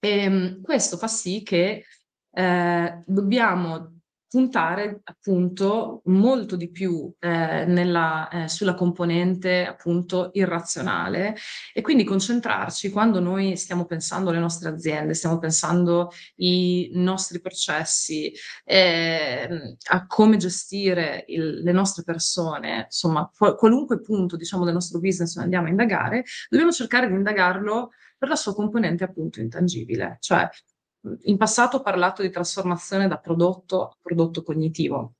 Ehm, 0.00 0.60
questo 0.62 0.96
fa 0.96 1.06
sì 1.08 1.42
che, 1.42 1.84
ehm, 2.32 3.02
dobbiamo 3.06 3.90
puntare 4.32 5.00
appunto 5.04 6.00
molto 6.06 6.56
di 6.56 6.70
più, 6.70 7.12
ehm, 7.18 7.70
nella 7.70 8.28
ehm, 8.32 8.46
sulla 8.46 8.72
componente 8.74 9.66
appunto 9.66 10.30
irrazionale 10.32 11.36
e 11.74 11.82
quindi 11.82 12.04
concentrarci 12.04 12.90
quando 12.90 13.20
noi 13.20 13.56
stiamo 13.58 13.84
pensando 13.84 14.30
alle 14.30 14.38
nostre 14.38 14.70
aziende, 14.70 15.12
stiamo 15.12 15.38
pensando 15.38 16.10
i 16.36 16.90
nostri 16.94 17.40
processi, 17.42 18.32
ehm, 18.64 19.76
a 19.90 20.06
come 20.06 20.36
gestire 20.38 21.24
il 21.28 21.60
le 21.62 21.72
nostre 21.72 22.02
persone, 22.02 22.84
insomma 22.86 23.30
qua 23.36 23.54
qualunque 23.54 24.00
punto 24.00 24.36
diciamo 24.36 24.64
del 24.64 24.74
nostro 24.74 24.98
business 24.98 25.34
noi 25.36 25.44
andiamo 25.44 25.66
a 25.66 25.70
indagare, 25.70 26.24
dobbiamo 26.48 26.72
cercare 26.72 27.08
di 27.08 27.14
indagarlo 27.14 27.90
per 28.18 28.28
la 28.28 28.36
sua 28.36 28.54
componente 28.54 29.04
appunto 29.04 29.40
intangibile. 29.40 30.16
Cioè, 30.20 30.48
in 31.22 31.36
passato 31.36 31.78
ho 31.78 31.82
parlato 31.82 32.22
di 32.22 32.30
trasformazione 32.30 33.08
da 33.08 33.18
prodotto 33.18 33.88
a 33.88 33.96
prodotto 34.00 34.42
cognitivo. 34.42 35.14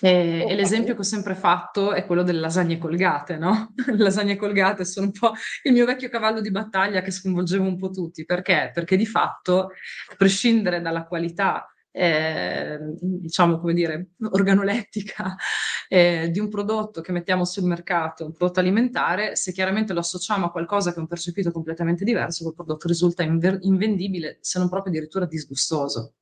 Ehm, 0.00 0.48
e 0.48 0.54
l'esempio 0.54 0.94
che 0.94 1.00
ho 1.00 1.04
sempre 1.04 1.34
fatto 1.34 1.92
è 1.92 2.06
quello 2.06 2.22
delle 2.22 2.40
lasagne 2.40 2.78
colgate, 2.78 3.36
no, 3.36 3.72
le 3.86 3.96
lasagne 3.96 4.36
colgate 4.36 4.84
sono 4.84 5.06
un 5.06 5.12
po' 5.12 5.32
il 5.64 5.72
mio 5.72 5.84
vecchio 5.84 6.08
cavallo 6.08 6.40
di 6.40 6.50
battaglia 6.50 7.02
che 7.02 7.10
sconvolgeva 7.10 7.64
un 7.64 7.76
po' 7.76 7.90
tutti. 7.90 8.24
Perché? 8.24 8.70
Perché 8.72 8.96
di 8.96 9.06
fatto, 9.06 9.70
a 10.10 10.14
prescindere 10.16 10.80
dalla 10.80 11.04
qualità, 11.04 11.71
ehm, 11.92 12.96
diciamo 13.00 13.58
come 13.58 13.74
dire, 13.74 14.08
organolettica, 14.30 15.36
ehm, 15.88 16.26
di 16.26 16.38
un 16.40 16.48
prodotto 16.48 17.00
che 17.00 17.12
mettiamo 17.12 17.44
sul 17.44 17.64
mercato, 17.64 18.24
un 18.24 18.32
prodotto 18.32 18.60
alimentare, 18.60 19.36
se 19.36 19.52
chiaramente 19.52 19.92
lo 19.92 20.00
associamo 20.00 20.46
a 20.46 20.50
qualcosa 20.50 20.90
che 20.90 20.96
è 20.96 21.00
un 21.00 21.06
percepito 21.06 21.52
completamente 21.52 22.04
diverso, 22.04 22.42
quel 22.44 22.54
prodotto 22.54 22.88
risulta 22.88 23.22
inver 23.22 23.58
invendibile, 23.62 24.38
se 24.40 24.58
non 24.58 24.68
proprio 24.68 24.92
addirittura 24.92 25.26
disgustoso, 25.26 26.14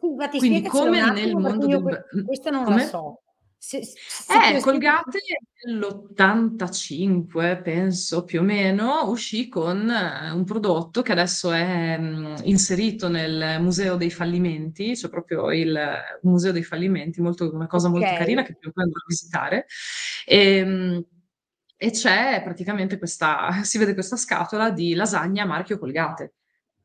infatti 0.00 0.38
Quindi 0.38 0.62
come 0.68 1.10
nel 1.10 1.36
mondo 1.36 1.66
del 1.66 1.82
que 1.82 2.04
b 2.12 2.16
mh, 2.20 2.24
questa 2.24 2.50
non 2.50 2.64
come? 2.64 2.86
so. 2.86 3.22
Se 3.64 3.80
se 3.84 3.94
Eh, 4.56 4.60
Colgate 4.60 5.20
nell'85 5.68 7.62
penso 7.62 8.24
più 8.24 8.40
o 8.40 8.42
meno, 8.42 9.08
uscì 9.08 9.48
con 9.48 9.88
un 9.88 10.42
prodotto 10.44 11.00
che 11.02 11.12
adesso 11.12 11.52
è, 11.52 11.96
mhmm, 11.96 12.38
inserito 12.42 13.08
nel 13.08 13.60
museo 13.60 13.94
dei 13.94 14.10
fallimenti, 14.10 14.94
c'è 14.94 15.08
proprio 15.08 15.52
il 15.52 15.78
museo 16.22 16.50
dei 16.50 16.64
fallimenti, 16.64 17.20
molto 17.20 17.54
una 17.54 17.68
cosa 17.68 17.88
molto 17.88 18.12
carina 18.12 18.40
Okay. 18.40 18.52
che 18.52 18.58
prima 18.58 18.82
andrò 18.82 18.98
a 18.98 19.04
visitare. 19.06 19.66
Ehm, 20.26 21.04
e 21.76 21.90
c'è 21.92 22.40
praticamente 22.42 22.98
questa 22.98 23.48
si 23.62 23.78
vede 23.78 23.94
questa 23.94 24.16
scatola 24.16 24.70
di 24.72 24.94
lasagna 24.94 25.44
marchio 25.44 25.78
Colgate. 25.78 26.32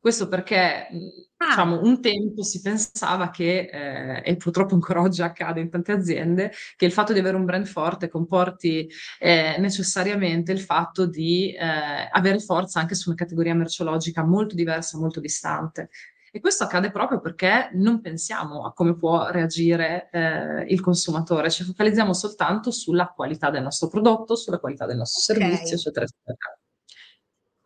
Questo 0.04 0.28
perché, 0.28 0.88
mhmm, 0.92 1.10
Ah. 1.40 1.46
diciamo 1.50 1.82
un 1.82 2.02
tempo 2.02 2.44
si 2.44 2.62
pensava 2.62 3.30
che, 3.30 3.70
ehm, 3.72 4.22
e 4.24 4.36
purtroppo 4.38 4.74
ancora 4.76 5.02
oggi 5.02 5.22
accade 5.22 5.60
in 5.60 5.70
tante 5.70 5.92
aziende, 5.92 6.52
che 6.76 6.86
il 6.86 6.92
fatto 6.92 7.14
di 7.14 7.20
avere 7.20 7.36
un 7.36 7.46
brand 7.46 7.66
forte 7.66 8.08
comporti, 8.10 8.88
ehm, 9.20 9.60
necessariamente 9.62 10.52
il 10.52 10.60
fatto 10.60 11.06
di, 11.08 11.56
ehm, 11.58 12.08
avere 12.12 12.40
forza 12.40 12.80
anche 12.80 12.96
su 12.96 13.10
una 13.10 13.18
categoria 13.18 13.54
merceologica 13.56 14.24
molto 14.24 14.56
diversa, 14.56 14.98
molto 15.00 15.20
distante. 15.20 15.90
E 16.32 16.40
questo 16.40 16.64
accade 16.66 16.92
proprio 16.92 17.20
perché 17.20 17.70
non 17.74 18.02
pensiamo 18.02 18.66
a 18.66 18.74
come 18.74 18.96
può 18.96 19.30
reagire, 19.30 20.10
ehm, 20.12 20.66
il 20.68 20.80
consumatore, 20.82 21.50
ci 21.50 21.64
focalizziamo 21.64 22.14
soltanto 22.14 22.70
sulla 22.72 23.08
qualità 23.16 23.50
del 23.50 23.64
nostro 23.64 23.88
prodotto, 23.88 24.36
sulla 24.36 24.60
qualità 24.60 24.86
del 24.86 24.98
nostro 24.98 25.22
servizio, 25.22 25.76
Okay. 25.76 25.78
eccetera, 25.78 26.06
eccetera. 26.06 26.58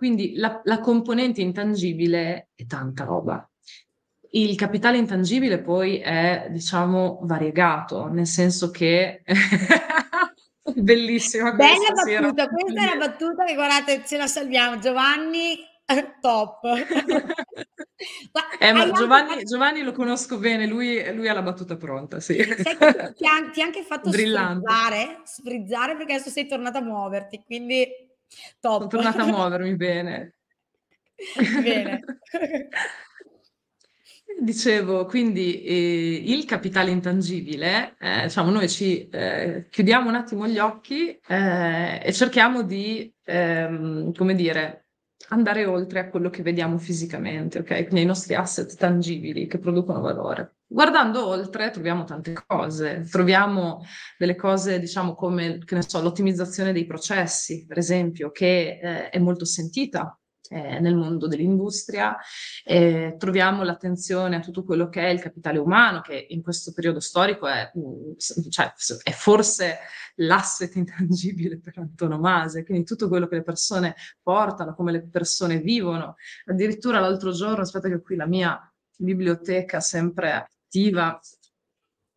Quindi 0.01 0.33
la 0.35 0.59
la 0.63 0.79
componente 0.79 1.41
intangibile 1.41 2.49
è 2.55 2.65
tanta 2.65 3.03
roba. 3.03 3.47
Il 4.31 4.55
capitale 4.55 4.97
intangibile 4.97 5.61
poi 5.61 5.99
è, 5.99 6.47
diciamo, 6.49 7.19
variegato, 7.21 8.07
nel 8.07 8.25
senso 8.25 8.71
che 8.71 9.21
bellissima 10.73 11.51
Bella 11.51 11.91
battuta, 11.93 12.47
questa 12.47 12.81
è 12.81 12.95
una 12.95 13.05
battuta 13.05 13.43
che 13.43 13.53
guardate 13.53 14.03
ce 14.03 14.17
la 14.17 14.25
salviamo. 14.25 14.79
Giovanni 14.79 15.59
top. 16.19 16.61
Eh, 18.59 18.71
ma 18.73 18.89
Giovanni 18.89 19.29
fatto 19.29 19.43
Giovanni 19.43 19.83
lo 19.83 19.91
conosco 19.91 20.39
bene, 20.39 20.65
lui 20.65 21.13
lui 21.13 21.27
ha 21.27 21.33
la 21.33 21.43
battuta 21.43 21.77
pronta, 21.77 22.19
sì. 22.19 22.33
Sai 22.41 22.75
ti 23.51 23.61
ha 23.61 23.65
anche 23.65 23.83
fatto 23.83 24.11
sfrizzare? 24.11 25.21
Sfrizzare 25.23 25.95
perché 25.95 26.13
adesso 26.13 26.31
sei 26.31 26.47
tornata 26.47 26.79
a 26.79 26.81
muoverti, 26.81 27.43
quindi 27.45 27.87
Top. 28.59 28.89
tornata 28.89 29.21
a 29.23 29.25
muovermi, 29.31 29.75
bene. 29.75 30.35
Bene. 31.61 31.99
Dicevo, 34.39 35.05
quindi, 35.05 35.63
ehm, 35.63 36.23
il 36.37 36.45
capitale 36.45 36.89
intangibile, 36.89 37.95
ehm, 37.99 38.23
diciamo 38.23 38.49
noi 38.49 38.67
ci, 38.69 39.07
ehm, 39.11 39.67
chiudiamo 39.69 40.09
un 40.09 40.15
attimo 40.15 40.47
gli 40.47 40.57
occhi, 40.57 41.19
ehm, 41.27 41.99
e 42.03 42.11
cerchiamo 42.13 42.63
di, 42.63 43.13
ehm, 43.23 44.13
come 44.13 44.33
dire, 44.33 44.87
andare 45.29 45.65
oltre 45.65 45.99
a 45.99 46.09
quello 46.09 46.29
che 46.29 46.41
vediamo 46.41 46.77
fisicamente, 46.77 47.59
okay, 47.59 47.81
quindi 47.83 47.99
ai 48.01 48.05
nostri 48.05 48.33
asset 48.33 48.75
tangibili 48.75 49.45
che 49.47 49.59
producono 49.59 49.99
valore. 50.01 50.55
Guardando 50.73 51.27
oltre 51.27 51.69
troviamo 51.69 52.05
tante 52.05 52.31
cose, 52.47 53.05
troviamo 53.11 53.83
delle 54.17 54.37
cose 54.37 54.79
diciamo 54.79 55.15
come, 55.15 55.57
che 55.65 55.75
ne 55.75 55.81
so, 55.85 56.01
l'ottimizzazione 56.01 56.71
dei 56.71 56.85
processi, 56.85 57.65
per 57.65 57.77
esempio, 57.77 58.31
che, 58.31 58.79
ehm, 58.81 59.09
è 59.09 59.19
molto 59.19 59.43
sentita 59.43 60.17
eh, 60.49 60.79
nel 60.79 60.95
mondo 60.95 61.27
dell'industria, 61.27 62.15
eh, 62.63 63.15
troviamo 63.17 63.63
l'attenzione 63.63 64.37
a 64.37 64.39
tutto 64.39 64.63
quello 64.63 64.87
che 64.87 65.01
è 65.01 65.09
il 65.09 65.19
capitale 65.19 65.57
umano, 65.57 65.99
che 65.99 66.27
in 66.29 66.41
questo 66.41 66.71
periodo 66.71 67.01
storico 67.01 67.47
è, 67.47 67.69
cioè, 68.49 68.73
è 69.03 69.11
forse 69.11 69.77
l'asset 70.15 70.73
intangibile 70.75 71.59
per 71.59 71.79
antonomasia, 71.79 72.63
quindi 72.63 72.85
tutto 72.85 73.09
quello 73.09 73.27
che 73.27 73.35
le 73.35 73.43
persone 73.43 73.93
portano, 74.23 74.73
come 74.73 74.93
le 74.93 75.05
persone 75.05 75.59
vivono. 75.59 76.15
Addirittura 76.45 77.01
l'altro 77.01 77.33
giorno, 77.33 77.61
aspetta 77.61 77.89
che 77.89 78.01
qui 78.01 78.15
la 78.15 78.25
mia 78.25 78.57
biblioteca 78.95 79.81
sempre 79.81 80.47
attiva, 80.71 81.19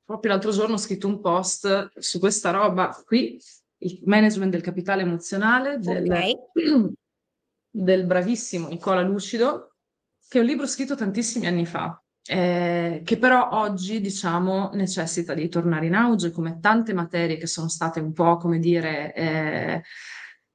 proprio 0.04 0.30
l'altro 0.30 0.52
giorno 0.52 0.74
ho 0.74 0.78
scritto 0.78 1.08
un 1.08 1.20
post 1.20 1.98
su 1.98 2.20
questa 2.20 2.52
roba 2.52 2.96
qui, 3.04 3.40
il 3.78 4.00
management 4.04 4.52
del 4.52 4.62
capitale 4.62 5.02
emozionale 5.02 5.78
del, 5.80 6.04
okay. 6.04 6.36
del 7.68 8.06
bravissimo 8.06 8.68
Nicola 8.68 9.02
Lucido, 9.02 9.74
che 10.28 10.38
è 10.38 10.40
un 10.40 10.46
libro 10.46 10.66
scritto 10.66 10.94
tantissimi 10.94 11.46
anni 11.46 11.66
fa, 11.66 12.00
eh, 12.26 13.02
che 13.04 13.18
però 13.18 13.48
oggi, 13.50 14.00
diciamo, 14.00 14.70
necessita 14.72 15.34
di 15.34 15.48
tornare 15.48 15.86
in 15.86 15.94
auge, 15.94 16.30
come 16.30 16.60
tante 16.60 16.94
materie 16.94 17.36
che 17.36 17.48
sono 17.48 17.68
state 17.68 17.98
un 17.98 18.12
po', 18.12 18.36
come 18.36 18.60
dire, 18.60 19.12
eh, 19.14 19.82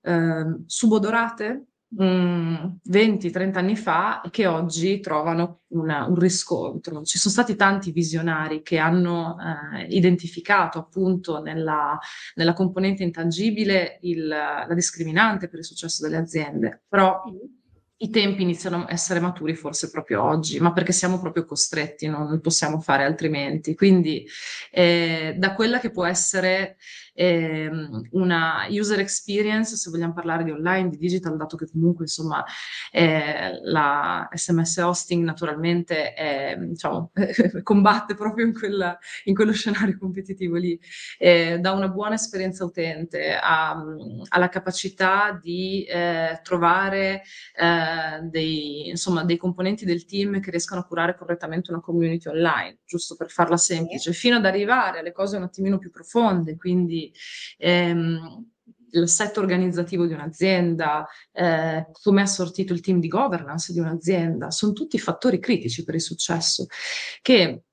eh, 0.02 0.46
subodorate 0.66 1.69
20-30 1.96 3.58
anni 3.58 3.76
fa 3.76 4.22
che 4.30 4.46
oggi 4.46 5.00
trovano 5.00 5.62
una, 5.70 6.06
un 6.06 6.20
riscontro. 6.20 7.04
Ci 7.04 7.18
sono 7.18 7.34
stati 7.34 7.56
tanti 7.56 7.92
visionari 7.92 8.62
che 8.62 8.78
hanno 8.78 9.38
eh, 9.40 9.86
identificato 9.96 10.78
appunto 10.78 11.42
nella, 11.42 11.98
nella 12.36 12.54
componente 12.54 13.04
intangibile 13.04 13.98
il, 14.02 14.28
la 14.28 14.74
discriminante 14.74 15.48
per 15.48 15.60
il 15.60 15.66
successo 15.66 16.04
delle 16.04 16.18
aziende, 16.18 16.84
però 16.88 17.24
i 18.02 18.10
tempi 18.10 18.44
iniziano 18.44 18.86
a 18.86 18.94
essere 18.94 19.20
maturi 19.20 19.56
forse 19.56 19.90
proprio 19.90 20.24
oggi, 20.24 20.60
ma 20.60 20.72
perché 20.72 20.94
siamo 20.94 21.20
proprio 21.20 21.44
costretti, 21.44 22.08
non 22.08 22.40
possiamo 22.40 22.80
fare 22.80 23.04
altrimenti. 23.04 23.76
Quindi 23.76 24.26
eh, 24.72 25.36
da 25.38 25.54
quella 25.54 25.80
che 25.80 25.92
può 25.92 26.06
essere 26.06 26.78
eh, 27.20 27.70
una 28.12 28.66
user 28.70 29.00
experience, 29.00 29.76
se 29.76 29.90
vogliamo 29.90 30.14
parlare 30.14 30.46
di 30.46 30.52
online, 30.52 30.88
di 30.88 30.96
digital, 30.96 31.36
dato 31.36 31.58
che 31.58 31.68
comunque 31.70 32.06
insomma 32.06 32.46
eh, 32.94 33.60
la 33.64 34.30
SMS 34.32 34.78
hosting 34.78 35.26
naturalmente 35.26 36.14
è, 36.14 36.56
diciamo, 36.58 37.12
combatte 37.62 38.16
proprio 38.16 38.46
in, 38.46 38.54
quella, 38.54 38.98
in, 39.26 39.36
quello 39.36 39.52
scenario 39.52 39.98
competitivo 39.98 40.56
lì, 40.56 40.80
eh, 41.18 41.60
da 41.60 41.74
una 41.74 41.90
buona 41.90 42.16
esperienza 42.16 42.64
utente 42.64 43.34
a, 43.34 43.84
alla 44.30 44.48
capacità 44.48 45.38
di 45.42 45.84
eh, 45.84 46.40
trovare 46.42 47.24
eh, 47.54 48.22
dei, 48.30 48.88
insomma, 48.88 49.26
dei 49.26 49.36
componenti 49.36 49.84
del 49.84 50.06
team 50.06 50.40
che 50.40 50.52
riescano 50.52 50.80
a 50.80 50.86
curare 50.86 51.18
correttamente 51.18 51.72
una 51.72 51.82
community 51.82 52.30
online, 52.30 52.78
giusto 52.86 53.18
per 53.18 53.30
farla 53.30 53.58
semplice, 53.58 54.14
fino 54.14 54.38
ad 54.38 54.46
arrivare 54.46 55.00
alle 55.00 55.12
cose 55.12 55.36
un 55.36 55.44
attimino 55.44 55.78
più 55.78 55.92
profonde, 55.92 56.56
quindi 56.56 57.08
ehm, 57.58 58.46
l'assetto 58.92 59.40
organizzativo 59.40 60.06
di 60.06 60.14
un'azienda, 60.14 61.08
eh, 61.32 61.88
come 62.02 62.22
è 62.22 62.24
assortito 62.24 62.74
il 62.74 62.82
team 62.82 63.00
di 63.00 63.08
governance 63.08 63.72
di 63.72 63.80
un'azienda, 63.80 64.52
sono 64.52 64.74
tutti 64.74 64.98
fattori 64.98 65.40
critici 65.40 65.84
per 65.84 65.96
il 65.96 66.02
successo 66.02 66.66
che 67.22 67.64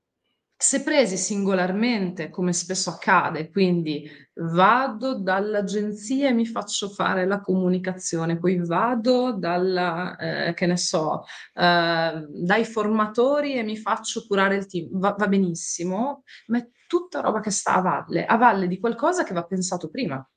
se 0.59 0.81
presi 0.81 1.17
singolarmente, 1.17 2.31
come 2.31 2.51
spesso 2.51 2.89
accade, 2.89 3.51
quindi 3.51 4.09
vado 4.33 5.19
dall'agenzia 5.19 6.29
e 6.29 6.33
mi 6.33 6.47
faccio 6.47 6.89
fare 6.89 7.27
la 7.27 7.41
comunicazione, 7.41 8.39
poi 8.39 8.57
vado 8.65 9.33
dalla, 9.33 10.15
eh, 10.17 10.53
che 10.55 10.65
ne 10.65 10.77
so, 10.77 11.25
eh, 11.53 12.25
dai 12.27 12.65
formatori 12.65 13.53
e 13.53 13.61
mi 13.61 13.77
faccio 13.77 14.25
curare 14.25 14.55
il 14.55 14.65
team, 14.65 14.87
va, 14.93 15.13
va 15.15 15.27
benissimo, 15.27 16.23
ma 16.47 16.57
è 16.57 16.67
tutta 16.87 17.19
roba 17.19 17.39
che 17.41 17.51
sta 17.51 17.75
a 17.75 17.81
valle, 17.81 18.25
a 18.25 18.37
valle 18.37 18.67
di 18.67 18.79
qualcosa 18.79 19.23
che 19.23 19.33
va 19.33 19.43
pensato 19.43 19.89
prima. 19.89 20.27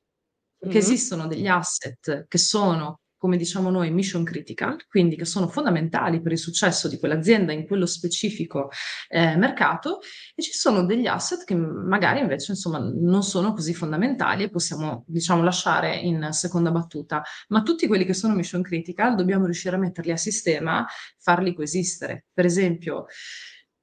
Perché 0.60 0.76
mm-hmm. 0.76 0.86
esistono 0.86 1.26
degli 1.26 1.46
asset 1.46 2.26
che 2.28 2.36
sono, 2.36 3.00
come 3.16 3.38
diciamo 3.38 3.70
noi, 3.70 3.90
mission 3.90 4.24
critical, 4.24 4.86
quindi 4.88 5.16
che 5.16 5.24
sono 5.24 5.48
fondamentali 5.48 6.20
per 6.20 6.32
il 6.32 6.38
successo 6.38 6.86
di 6.86 6.98
quell'azienda 6.98 7.52
in 7.52 7.66
quello 7.66 7.86
specifico 7.86 8.68
eh, 9.08 9.36
mercato, 9.36 10.00
e 10.34 10.42
ci 10.42 10.52
sono 10.52 10.84
degli 10.84 11.06
asset 11.06 11.44
che 11.44 11.54
magari 11.54 12.20
invece 12.20 12.52
insomma 12.52 12.78
non 12.78 13.22
sono 13.22 13.54
così 13.54 13.72
fondamentali 13.72 14.42
e 14.42 14.50
possiamo 14.50 15.04
diciamo 15.06 15.42
lasciare 15.42 15.96
in 15.96 16.28
seconda 16.32 16.70
battuta. 16.70 17.22
Ma 17.48 17.62
tutti 17.62 17.86
quelli 17.86 18.04
che 18.04 18.14
sono 18.14 18.34
mission 18.34 18.60
critical 18.60 19.14
dobbiamo 19.14 19.46
riuscire 19.46 19.76
a 19.76 19.78
metterli 19.78 20.12
a 20.12 20.18
sistema, 20.18 20.86
farli 21.18 21.54
coesistere. 21.54 22.26
Per 22.32 22.44
esempio, 22.44 23.06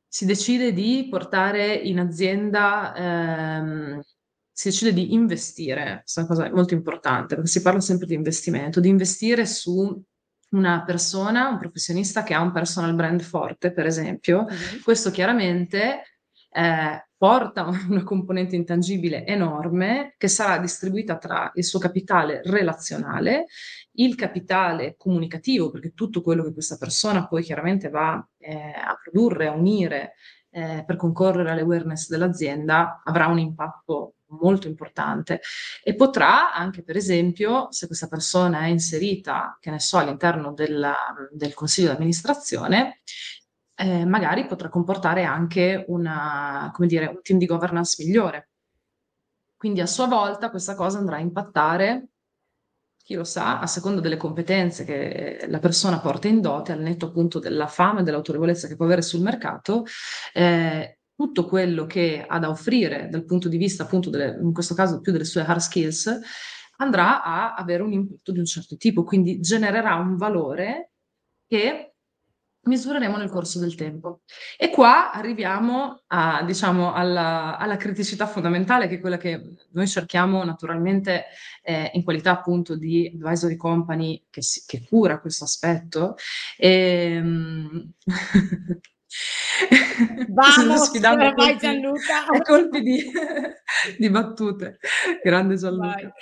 si 0.08 0.26
decide 0.26 0.74
di 0.74 1.08
portare 1.10 1.74
in 1.74 2.00
azienda, 2.00 2.94
ehm, 2.96 4.02
si 4.52 4.70
decide 4.70 4.94
di 4.94 5.14
investire, 5.14 6.00
questa 6.02 6.26
cosa 6.26 6.46
è 6.46 6.50
molto 6.50 6.74
importante 6.74 7.36
perché 7.36 7.50
si 7.50 7.62
parla 7.62 7.82
sempre 7.82 8.08
di 8.08 8.16
investimento, 8.16 8.80
di 8.80 8.90
investire 8.90 9.46
su 9.46 10.04
una 10.50 10.84
persona, 10.84 11.50
un 11.50 11.58
professionista 11.58 12.24
che 12.24 12.34
ha 12.34 12.42
un 12.42 12.52
personal 12.52 12.96
brand 12.96 13.22
forte, 13.22 13.72
per 13.72 13.86
esempio, 13.86 14.46
mm-hmm. 14.46 14.82
questo 14.84 15.12
chiaramente 15.12 16.04
eh, 16.50 17.08
porta 17.18 17.66
una 17.90 18.04
componente 18.04 18.56
intangibile 18.56 19.26
enorme 19.26 20.16
che 20.18 20.28
sarà 20.28 20.58
distribuita 20.58 21.18
tra 21.18 21.52
il 21.56 21.66
suo 21.66 21.80
capitale 21.80 22.42
relazionale, 22.44 23.46
il 24.00 24.16
capitale 24.16 24.96
comunicativo, 24.98 25.70
perché 25.70 25.94
tutto 25.94 26.22
quello 26.22 26.44
che 26.44 26.54
questa 26.54 26.78
persona 26.78 27.28
poi 27.28 27.44
chiaramente 27.44 27.90
va 27.90 28.26
eh, 28.38 28.56
a 28.56 28.98
produrre, 29.02 29.48
a 29.48 29.52
unire 29.52 30.14
eh, 30.50 30.84
per 30.86 30.96
concorrere 30.96 31.52
all'awareness 31.52 32.10
dell'azienda, 32.10 33.02
avrà 33.04 33.28
un 33.28 33.40
impatto 33.40 34.16
molto 34.30 34.68
importante 34.68 35.40
e 35.84 35.96
potrà 35.96 36.54
anche, 36.54 36.84
per 36.84 36.98
esempio, 36.98 37.72
se 37.72 37.88
questa 37.88 38.08
persona 38.08 38.62
è 38.62 38.68
inserita, 38.68 39.58
che 39.60 39.72
ne 39.72 39.80
so, 39.80 39.98
all'interno 39.98 40.54
della, 40.54 40.96
del 41.32 41.54
consiglio 41.54 41.90
di 41.90 41.96
amministrazione, 41.96 43.02
eh, 43.76 44.06
magari 44.06 44.46
potrà 44.48 44.70
comportare 44.70 45.24
anche 45.24 45.86
una, 45.88 46.72
come 46.74 46.88
dire, 46.88 47.06
un 47.08 47.22
team 47.22 47.40
di 47.40 47.46
governance 47.46 48.04
migliore. 48.04 48.50
Quindi 49.56 49.82
a 49.82 49.86
sua 49.86 50.08
volta 50.08 50.50
questa 50.50 50.76
cosa 50.76 50.98
andrà 51.00 51.18
a 51.18 51.20
impattare, 51.20 52.08
chi 53.08 53.16
lo 53.16 53.24
sa, 53.24 53.62
a 53.62 53.68
seconda 53.68 54.02
delle 54.02 54.18
competenze 54.18 54.84
che 54.84 55.46
la 55.48 55.60
persona 55.60 56.02
porta 56.02 56.28
in 56.28 56.42
dote, 56.42 56.74
al 56.74 56.82
netto 56.82 57.06
appunto 57.06 57.40
della 57.40 57.68
fama 57.68 58.02
e 58.02 58.04
dell'autorevolezza 58.04 58.68
che 58.68 58.76
può 58.76 58.84
avere 58.84 59.02
sul 59.02 59.22
mercato, 59.22 59.86
eh, 60.34 61.00
tutto 61.16 61.46
quello 61.46 61.86
che 61.86 62.26
ha 62.28 62.38
da 62.38 62.50
offrire 62.50 63.08
dal 63.10 63.24
punto 63.24 63.48
di 63.48 63.56
vista 63.56 63.84
appunto, 63.84 64.10
delle, 64.10 64.38
in 64.42 64.52
questo 64.52 64.76
caso 64.76 65.00
più 65.00 65.14
delle 65.14 65.24
sue 65.24 65.46
hard 65.46 65.62
skills, 65.62 66.20
andrà 66.80 67.24
a 67.24 67.54
avere 67.54 67.82
un 67.82 67.94
impatto 67.94 68.34
di 68.34 68.40
un 68.40 68.46
certo 68.46 68.76
tipo, 68.76 69.06
quindi 69.06 69.40
genererà 69.40 69.96
un 69.96 70.18
valore 70.18 70.92
che 71.48 71.87
misureremo 72.68 73.18
nel 73.18 73.30
corso 73.30 73.60
del 73.60 73.76
tempo. 73.76 74.22
E 74.58 74.70
qua 74.70 75.12
arriviamo 75.12 76.04
a, 76.08 76.44
diciamo, 76.44 76.94
alla, 76.94 77.58
alla, 77.58 77.78
criticità 77.78 78.28
fondamentale, 78.28 78.88
che 78.88 78.96
è 78.96 79.00
quella 79.00 79.18
che 79.18 79.42
noi 79.72 79.88
cerchiamo 79.88 80.44
naturalmente 80.44 81.26
eh, 81.64 81.92
in 81.94 82.04
qualità 82.04 82.32
appunto 82.32 82.76
di 82.76 83.12
advisory 83.14 83.56
company 83.56 84.26
che, 84.30 84.42
si, 84.42 84.64
che 84.66 84.86
cura 84.88 85.20
questo 85.20 85.44
aspetto. 85.46 86.16
E, 86.58 87.14
ehm, 87.16 87.92
Vamos, 90.30 90.84
sfidando 90.84 91.34
vai 91.36 91.58
Gianluca. 91.58 92.26
A 92.26 92.42
colpi 92.42 92.82
di, 92.82 93.04
di 93.98 94.10
battute. 94.10 94.80
Grande 95.24 95.56
Gianluca. 95.56 96.14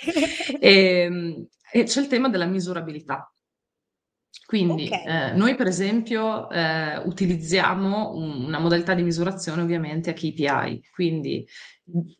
E, 0.58 0.60
ehm, 0.60 1.46
e 1.72 1.82
c'è 1.84 2.00
il 2.00 2.06
tema 2.06 2.28
della 2.28 2.46
misurabilità. 2.46 3.30
Quindi 4.44 4.86
okay. 4.86 5.30
eh, 5.30 5.32
noi 5.32 5.56
per 5.56 5.66
esempio 5.66 6.48
eh, 6.50 6.98
utilizziamo 6.98 8.12
una 8.14 8.58
modalità 8.58 8.94
di 8.94 9.02
misurazione 9.02 9.62
ovviamente 9.62 10.10
a 10.10 10.12
KPI, 10.12 10.88
quindi 10.92 11.46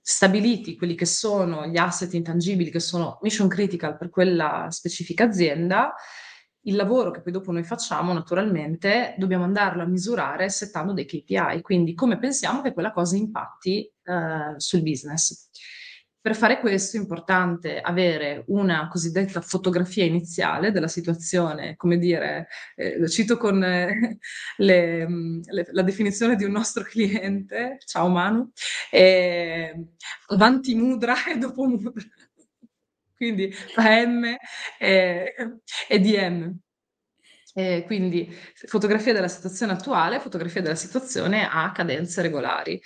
stabiliti 0.01 0.77
quelli 0.77 0.95
che 0.95 1.07
sono 1.07 1.67
gli 1.67 1.77
asset 1.77 2.15
intangibili 2.15 2.71
che 2.71 2.81
sono 2.81 3.19
mission 3.23 3.49
critical 3.49 3.97
per 3.97 4.11
quella 4.11 4.67
specifica 4.71 5.25
azienda, 5.25 5.95
il 6.63 6.75
lavoro 6.75 7.11
che 7.11 7.23
poi 7.23 7.33
dopo 7.33 7.53
noi 7.53 7.63
facciamo 7.63 8.13
naturalmente 8.13 9.15
dobbiamo 9.19 9.45
andarlo 9.45 9.83
a 9.83 9.87
misurare 9.87 10.49
settando 10.49 10.93
dei 10.93 11.07
KPI, 11.07 11.63
quindi 11.63 11.95
come 11.95 12.19
pensiamo 12.19 12.61
che 12.61 12.73
quella 12.73 12.93
cosa 12.93 13.17
impatti 13.17 13.85
eh, 14.03 14.55
sul 14.57 14.83
business. 14.83 15.49
Per 16.27 16.35
fare 16.35 16.59
questo 16.59 16.97
è 16.97 17.01
importante 17.01 17.81
avere 17.81 18.43
una 18.49 18.89
cosiddetta 18.89 19.41
fotografia 19.41 20.05
iniziale 20.05 20.73
della 20.73 20.89
situazione, 20.89 21.77
come 21.77 21.99
dire, 21.99 22.49
eh, 22.75 22.99
lo 22.99 23.07
cito 23.07 23.37
con 23.37 23.63
eh, 23.63 24.19
le, 24.57 25.07
le, 25.45 25.69
la 25.71 25.83
definizione 25.83 26.35
di 26.35 26.43
un 26.43 26.51
nostro 26.51 26.83
cliente, 26.83 27.79
ciao 27.85 28.09
Manu, 28.09 28.51
eh, 28.91 29.73
avanti 30.31 30.75
mudra 30.75 31.15
e 31.27 31.39
dopo 31.39 31.65
mudra, 31.65 31.93
quindi 33.15 33.55
AM 33.77 34.25
e, 34.81 35.33
e 35.89 36.01
DM. 36.01 36.57
E 37.55 37.85
quindi 37.87 38.37
fotografia 38.67 39.13
della 39.13 39.29
situazione 39.29 39.73
attuale, 39.73 40.19
fotografia 40.19 40.61
della 40.61 40.75
situazione 40.75 41.49
a 41.49 41.71
cadenze 41.71 42.21
regolari. 42.21 42.83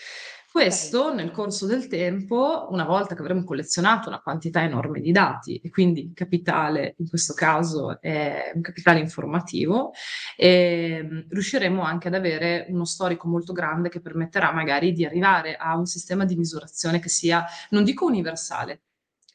Questo 0.61 1.15
nel 1.15 1.31
corso 1.31 1.65
del 1.65 1.87
tempo, 1.87 2.67
una 2.69 2.85
volta 2.85 3.15
che 3.15 3.23
avremo 3.23 3.45
collezionato 3.45 4.11
una 4.11 4.21
quantità 4.21 4.63
enorme 4.63 5.01
di 5.01 5.11
dati 5.11 5.57
e 5.57 5.71
quindi 5.71 6.13
capitale, 6.13 6.97
in 6.99 7.09
questo 7.09 7.33
caso 7.33 7.99
è 7.99 8.53
un 8.55 8.61
capitale 8.61 9.01
informativo, 9.01 9.93
eh, 10.37 11.25
riusciremo 11.31 11.81
anche 11.81 12.09
ad 12.09 12.15
avere 12.15 12.67
uno 12.69 12.85
storico 12.85 13.27
molto 13.27 13.55
grande 13.55 13.89
che 13.89 14.03
permetterà 14.03 14.53
magari 14.53 14.93
di 14.93 15.07
arrivare 15.07 15.57
a 15.57 15.79
un 15.79 15.87
sistema 15.87 16.27
di 16.27 16.37
misurazione 16.37 17.01
che 17.01 17.09
sia, 17.09 17.43
non 17.71 17.83
dico 17.83 18.05
universale, 18.05 18.83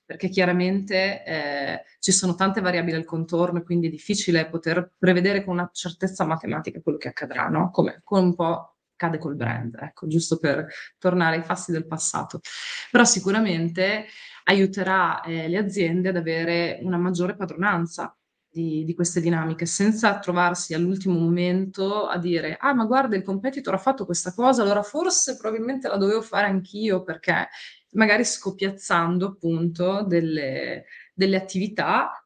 perché 0.05 0.29
chiaramente 0.29 1.23
eh, 1.25 1.81
ci 1.97 2.11
sono 2.11 2.35
tante 2.35 2.61
variabili 2.61 2.97
al 2.97 3.03
contorno 3.03 3.57
e 3.57 3.63
quindi 3.63 3.87
è 3.87 3.89
difficile 3.89 4.45
poter 4.45 4.91
prevedere 4.95 5.43
con 5.43 5.55
una 5.55 5.71
certezza 5.73 6.23
matematica 6.23 6.81
quello 6.81 6.99
che 6.99 7.07
accadrà, 7.07 7.47
no? 7.47 7.71
Come, 7.71 8.01
come 8.03 8.21
un 8.21 8.35
po' 8.35 8.74
cade 8.95 9.17
col 9.17 9.35
brand, 9.35 9.75
ecco, 9.79 10.07
giusto 10.07 10.37
per 10.37 10.67
tornare 10.97 11.37
ai 11.37 11.43
fasti 11.43 11.71
del 11.71 11.87
passato. 11.87 12.39
Però 12.91 13.03
sicuramente 13.03 14.05
aiuterà 14.45 15.21
eh, 15.21 15.47
le 15.47 15.57
aziende 15.57 16.09
ad 16.09 16.17
avere 16.17 16.79
una 16.81 16.97
maggiore 16.97 17.35
padronanza 17.35 18.15
di, 18.49 18.85
di, 18.85 18.93
queste 18.93 19.19
dinamiche, 19.19 19.65
senza 19.65 20.17
trovarsi 20.19 20.73
all'ultimo 20.73 21.19
momento 21.19 22.07
a 22.07 22.17
dire, 22.17 22.55
ah 22.57 22.73
ma 22.73 22.85
guarda 22.85 23.17
il 23.17 23.23
competitor 23.23 23.73
ha 23.73 23.77
fatto 23.77 24.05
questa 24.05 24.33
cosa, 24.33 24.61
allora 24.61 24.81
forse 24.81 25.35
probabilmente 25.35 25.89
la 25.89 25.97
dovevo 25.97 26.21
fare 26.21 26.47
anch'io, 26.47 27.03
perché 27.03 27.49
magari 27.91 28.23
scopiazzando 28.23 29.27
appunto 29.27 30.03
delle, 30.03 30.85
delle 31.13 31.35
attività 31.35 32.25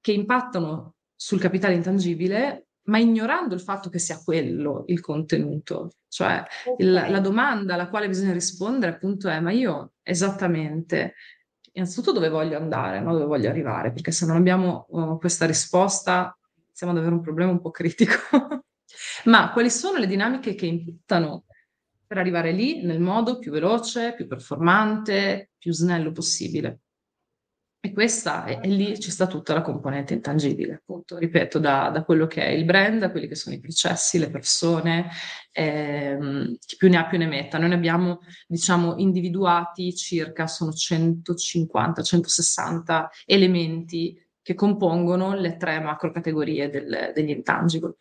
che 0.00 0.12
impattano 0.12 0.96
sul 1.14 1.38
capitale 1.38 1.74
intangibile 1.74 2.69
ma 2.84 2.98
ignorando 2.98 3.54
il 3.54 3.60
fatto 3.60 3.88
che 3.88 3.98
sia 3.98 4.20
quello 4.22 4.84
il 4.86 5.00
contenuto. 5.00 5.92
Cioè 6.08 6.42
okay. 6.64 6.86
il, 6.86 6.92
la 6.92 7.20
domanda 7.20 7.74
alla 7.74 7.88
quale 7.88 8.08
bisogna 8.08 8.32
rispondere 8.32 8.92
appunto 8.92 9.28
è 9.28 9.38
ma 9.40 9.52
io 9.52 9.92
esattamente, 10.02 11.14
innanzitutto 11.72 12.12
dove 12.12 12.28
voglio 12.28 12.56
andare, 12.56 13.00
no? 13.00 13.12
dove 13.12 13.26
voglio 13.26 13.48
arrivare, 13.48 13.92
perché 13.92 14.10
se 14.10 14.26
non 14.26 14.36
abbiamo 14.36 14.86
uh, 14.88 15.18
questa 15.18 15.46
risposta 15.46 16.36
iniziamo 16.80 16.92
ad 16.92 16.98
avere 16.98 17.14
un 17.14 17.20
problema 17.20 17.50
un 17.50 17.60
po' 17.60 17.70
critico. 17.70 18.14
ma 19.24 19.52
quali 19.52 19.70
sono 19.70 19.98
le 19.98 20.06
dinamiche 20.06 20.54
che 20.54 20.66
impattano 20.66 21.44
per 22.06 22.18
arrivare 22.18 22.52
lì 22.52 22.82
nel 22.82 23.00
modo 23.00 23.38
più 23.38 23.52
veloce, 23.52 24.14
più 24.14 24.26
performante, 24.26 25.50
più 25.58 25.72
snello 25.72 26.10
possibile? 26.10 26.80
E 27.82 27.92
questa, 27.92 28.44
e 28.44 28.68
lì 28.68 29.00
ci 29.00 29.10
sta 29.10 29.26
tutta 29.26 29.54
la 29.54 29.62
componente 29.62 30.12
intangibile, 30.12 30.74
appunto, 30.74 31.16
ripeto, 31.16 31.58
da, 31.58 31.88
da, 31.88 32.04
quello 32.04 32.26
che 32.26 32.44
è 32.44 32.50
il 32.50 32.66
brand, 32.66 33.02
a 33.02 33.10
quelli 33.10 33.26
che 33.26 33.34
sono 33.34 33.54
i 33.56 33.60
processi, 33.60 34.18
le 34.18 34.28
persone, 34.28 35.08
ehm, 35.50 36.56
chi 36.58 36.76
più 36.76 36.90
ne 36.90 36.98
ha 36.98 37.06
più 37.06 37.16
ne 37.16 37.26
metta. 37.26 37.56
Noi 37.56 37.70
ne 37.70 37.76
abbiamo, 37.76 38.20
diciamo, 38.46 38.96
individuati 38.98 39.94
circa, 39.96 40.46
sono 40.46 40.72
150, 40.72 42.02
160 42.02 43.10
elementi 43.24 44.14
che 44.42 44.54
compongono 44.54 45.34
le 45.34 45.56
tre 45.56 45.80
macro 45.80 46.12
categorie 46.12 46.68
del, 46.68 47.12
degli 47.14 47.30
intangible. 47.30 47.94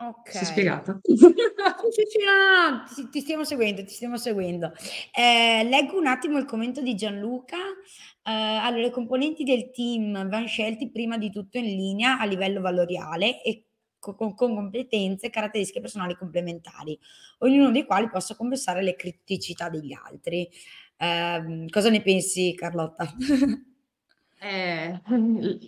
Ok. 0.00 0.30
Si 0.30 0.38
è 0.38 0.44
spiegata? 0.44 1.00
Sì, 1.02 1.16
sì, 1.16 2.02
sì, 2.06 2.18
no, 2.24 2.84
ti, 2.94 3.08
ti 3.08 3.20
stiamo 3.20 3.42
seguendo, 3.42 3.82
ti 3.82 3.92
stiamo 3.92 4.16
seguendo. 4.16 4.72
Eh, 5.12 5.64
leggo 5.64 5.98
un 5.98 6.06
attimo 6.06 6.38
il 6.38 6.44
commento 6.44 6.80
di 6.82 6.94
Gianluca. 6.94 7.56
Eh, 8.28 8.30
allora, 8.30 8.86
i 8.86 8.90
componenti 8.90 9.42
del 9.42 9.70
team 9.70 10.28
vanno 10.28 10.46
scelti 10.46 10.90
prima 10.90 11.16
di 11.16 11.30
tutto 11.30 11.56
in 11.56 11.64
linea 11.64 12.18
a 12.20 12.26
livello 12.26 12.60
valoriale 12.60 13.42
e 13.42 13.64
con, 13.98 14.34
con 14.34 14.54
competenze 14.54 15.26
e 15.26 15.30
caratteristiche 15.30 15.80
personali 15.80 16.14
complementari, 16.14 16.98
ognuno 17.38 17.70
dei 17.70 17.86
quali 17.86 18.10
possa 18.10 18.36
compensare 18.36 18.82
le 18.82 18.96
criticità 18.96 19.70
degli 19.70 19.94
altri. 19.94 20.46
Eh, 20.98 21.66
cosa 21.70 21.88
ne 21.88 22.02
pensi, 22.02 22.54
Carlotta? 22.54 23.14
Eh, 24.40 25.00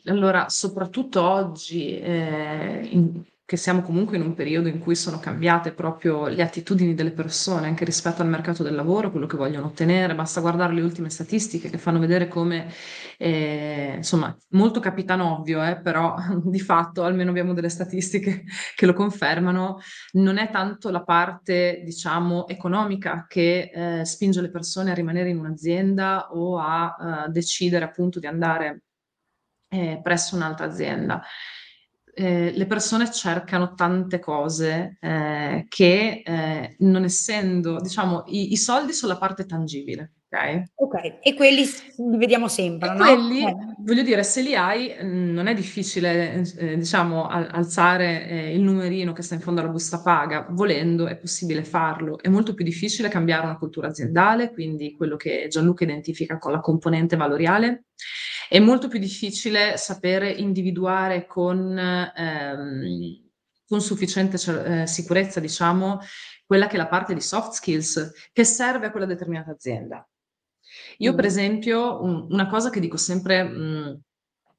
allora, 0.04 0.48
soprattutto 0.48 1.28
oggi, 1.28 1.98
eh, 1.98 2.86
in, 2.90 3.24
che 3.50 3.56
siamo 3.56 3.82
comunque 3.82 4.16
in 4.16 4.22
un 4.22 4.34
periodo 4.34 4.68
in 4.68 4.78
cui 4.78 4.94
sono 4.94 5.18
cambiate 5.18 5.72
proprio 5.72 6.28
le 6.28 6.40
attitudini 6.40 6.94
delle 6.94 7.10
persone 7.10 7.66
anche 7.66 7.84
rispetto 7.84 8.22
al 8.22 8.28
mercato 8.28 8.62
del 8.62 8.76
lavoro, 8.76 9.10
quello 9.10 9.26
che 9.26 9.36
vogliono 9.36 9.66
ottenere. 9.66 10.14
Basta 10.14 10.40
guardare 10.40 10.72
le 10.72 10.82
ultime 10.82 11.10
statistiche 11.10 11.68
che 11.68 11.76
fanno 11.76 11.98
vedere 11.98 12.28
come, 12.28 12.72
eh, 13.18 13.94
insomma, 13.96 14.32
molto 14.50 14.78
capitano 14.78 15.40
ovvio, 15.40 15.64
eh, 15.64 15.80
però 15.80 16.14
di 16.44 16.60
fatto 16.60 17.02
almeno 17.02 17.30
abbiamo 17.30 17.52
delle 17.52 17.70
statistiche 17.70 18.44
che 18.76 18.86
lo 18.86 18.92
confermano. 18.92 19.80
Non 20.12 20.38
è 20.38 20.48
tanto 20.52 20.90
la 20.90 21.02
parte, 21.02 21.82
diciamo, 21.84 22.46
economica 22.46 23.26
che 23.28 23.72
eh, 23.74 24.04
spinge 24.04 24.42
le 24.42 24.50
persone 24.52 24.92
a 24.92 24.94
rimanere 24.94 25.30
in 25.30 25.38
un'azienda 25.38 26.28
o 26.30 26.56
a 26.56 27.24
uh, 27.26 27.30
decidere 27.32 27.84
appunto 27.84 28.20
di 28.20 28.28
andare 28.28 28.84
eh, 29.70 29.98
presso 30.00 30.36
un'altra 30.36 30.66
azienda 30.66 31.20
eh, 32.14 32.52
le 32.54 32.66
persone 32.66 33.10
cercano 33.10 33.74
tante 33.74 34.18
cose 34.18 34.96
eh, 35.00 35.66
che 35.68 36.22
eh, 36.24 36.76
non 36.80 37.04
essendo, 37.04 37.80
diciamo, 37.80 38.24
i, 38.26 38.52
i, 38.52 38.56
soldi 38.56 38.92
sono 38.92 39.12
la 39.12 39.18
parte 39.18 39.46
tangibile. 39.46 40.12
Ok, 40.32 40.62
okay. 40.76 41.18
e 41.22 41.34
quelli 41.34 41.64
li 41.64 42.16
vediamo 42.16 42.46
sempre, 42.46 42.88
e 42.88 42.92
no? 42.92 43.04
Quelli, 43.04 43.44
eh. 43.44 43.56
voglio 43.78 44.02
dire, 44.02 44.22
se 44.22 44.42
li 44.42 44.54
hai, 44.54 44.94
mm, 45.02 45.32
non 45.32 45.48
è 45.48 45.54
difficile, 45.54 46.44
eh, 46.56 46.76
diciamo, 46.76 47.26
alzare 47.26 48.28
eh, 48.28 48.54
il 48.54 48.60
numerino 48.60 49.12
che 49.12 49.22
sta 49.22 49.34
in 49.34 49.40
fondo 49.40 49.60
alla 49.60 49.70
busta 49.70 50.00
paga. 50.00 50.46
Volendo 50.50 51.08
è 51.08 51.16
possibile 51.16 51.64
farlo. 51.64 52.20
È 52.20 52.28
molto 52.28 52.54
più 52.54 52.64
difficile 52.64 53.08
cambiare 53.08 53.46
una 53.46 53.58
cultura 53.58 53.88
aziendale, 53.88 54.52
quindi 54.52 54.94
quello 54.94 55.16
che 55.16 55.46
Gianluca 55.48 55.82
identifica 55.82 56.38
con 56.38 56.52
la 56.52 56.60
componente 56.60 57.16
valoriale. 57.16 57.86
È 58.50 58.58
molto 58.58 58.88
più 58.88 58.98
difficile 58.98 59.76
sapere 59.76 60.28
individuare 60.28 61.24
con, 61.24 61.78
ehm, 61.78 63.30
con 63.64 63.80
sufficiente 63.80 64.38
eh, 64.64 64.88
sicurezza, 64.88 65.38
diciamo, 65.38 66.00
quella 66.44 66.66
che 66.66 66.74
è 66.74 66.78
la 66.78 66.88
parte 66.88 67.14
di 67.14 67.20
soft 67.20 67.52
skills 67.52 68.30
che 68.32 68.42
serve 68.42 68.86
a 68.86 68.90
quella 68.90 69.06
determinata 69.06 69.52
azienda. 69.52 70.04
Io, 70.96 71.14
per 71.14 71.22
mm. 71.22 71.28
esempio, 71.28 72.02
un, 72.02 72.26
una 72.28 72.48
cosa 72.48 72.70
che 72.70 72.80
dico 72.80 72.96
sempre 72.96 73.44
mh, 73.44 73.56
mm, 73.56 73.94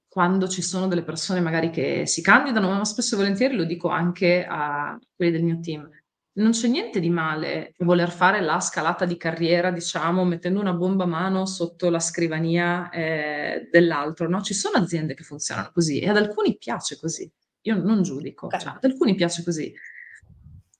quando 0.08 0.48
ci 0.48 0.62
sono 0.62 0.88
delle 0.88 1.04
persone 1.04 1.42
magari 1.42 1.70
che 1.70 2.08
si 2.08 2.22
candidano, 2.22 2.70
ma 2.70 2.86
spesso 2.86 3.16
e 3.16 3.18
volentieri 3.18 3.58
lo 3.58 3.66
dico 3.66 3.90
anche 3.90 4.46
a 4.48 4.98
quelli 5.14 5.34
del 5.34 5.44
mio 5.44 5.60
team, 5.60 5.90
non 6.34 6.52
c'è 6.52 6.68
niente 6.68 7.00
di 7.00 7.10
male 7.10 7.74
voler 7.80 8.10
fare 8.10 8.40
la 8.40 8.60
scalata 8.60 9.06
di 9.06 9.18
carriera, 9.18 9.72
diciamo, 9.72 10.24
mettendo 10.24 10.62
una 10.62 10.74
bomba 10.74 11.04
a 11.04 11.08
mano 11.08 11.46
sotto 11.46 11.90
la 11.90 12.00
scrivania 12.00 12.90
eh, 12.90 13.68
dell'altro, 13.70 14.30
no? 14.30 14.42
Ci 14.42 14.54
sono 14.54 14.78
aziende 14.78 15.14
che 15.14 15.24
funzionano 15.24 15.72
così 15.74 16.00
e 16.00 16.10
ad 16.10 16.18
alcuni 16.18 16.58
piace 16.58 16.98
così. 16.98 17.30
Io 17.62 17.76
non 17.76 18.02
giudico, 18.02 18.46
okay. 18.46 18.60
cioè, 18.60 18.74
ad 18.74 18.84
alcuni 18.84 19.16
piace 19.16 19.44
così. 19.44 19.74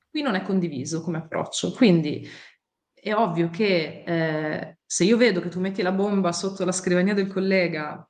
Qui 0.10 0.22
non 0.22 0.36
è 0.36 0.42
condiviso 0.44 1.02
come 1.02 1.18
approccio, 1.18 1.72
quindi 1.72 2.28
è 2.94 3.14
ovvio 3.14 3.50
che 3.50 4.04
eh, 4.06 4.78
se 4.86 5.04
io 5.04 5.18
vedo 5.18 5.42
che 5.42 5.50
tu 5.50 5.60
metti 5.60 5.82
la 5.82 5.92
bomba 5.92 6.32
sotto 6.32 6.64
la 6.64 6.72
scrivania 6.72 7.14
del 7.14 7.28
collega 7.28 8.06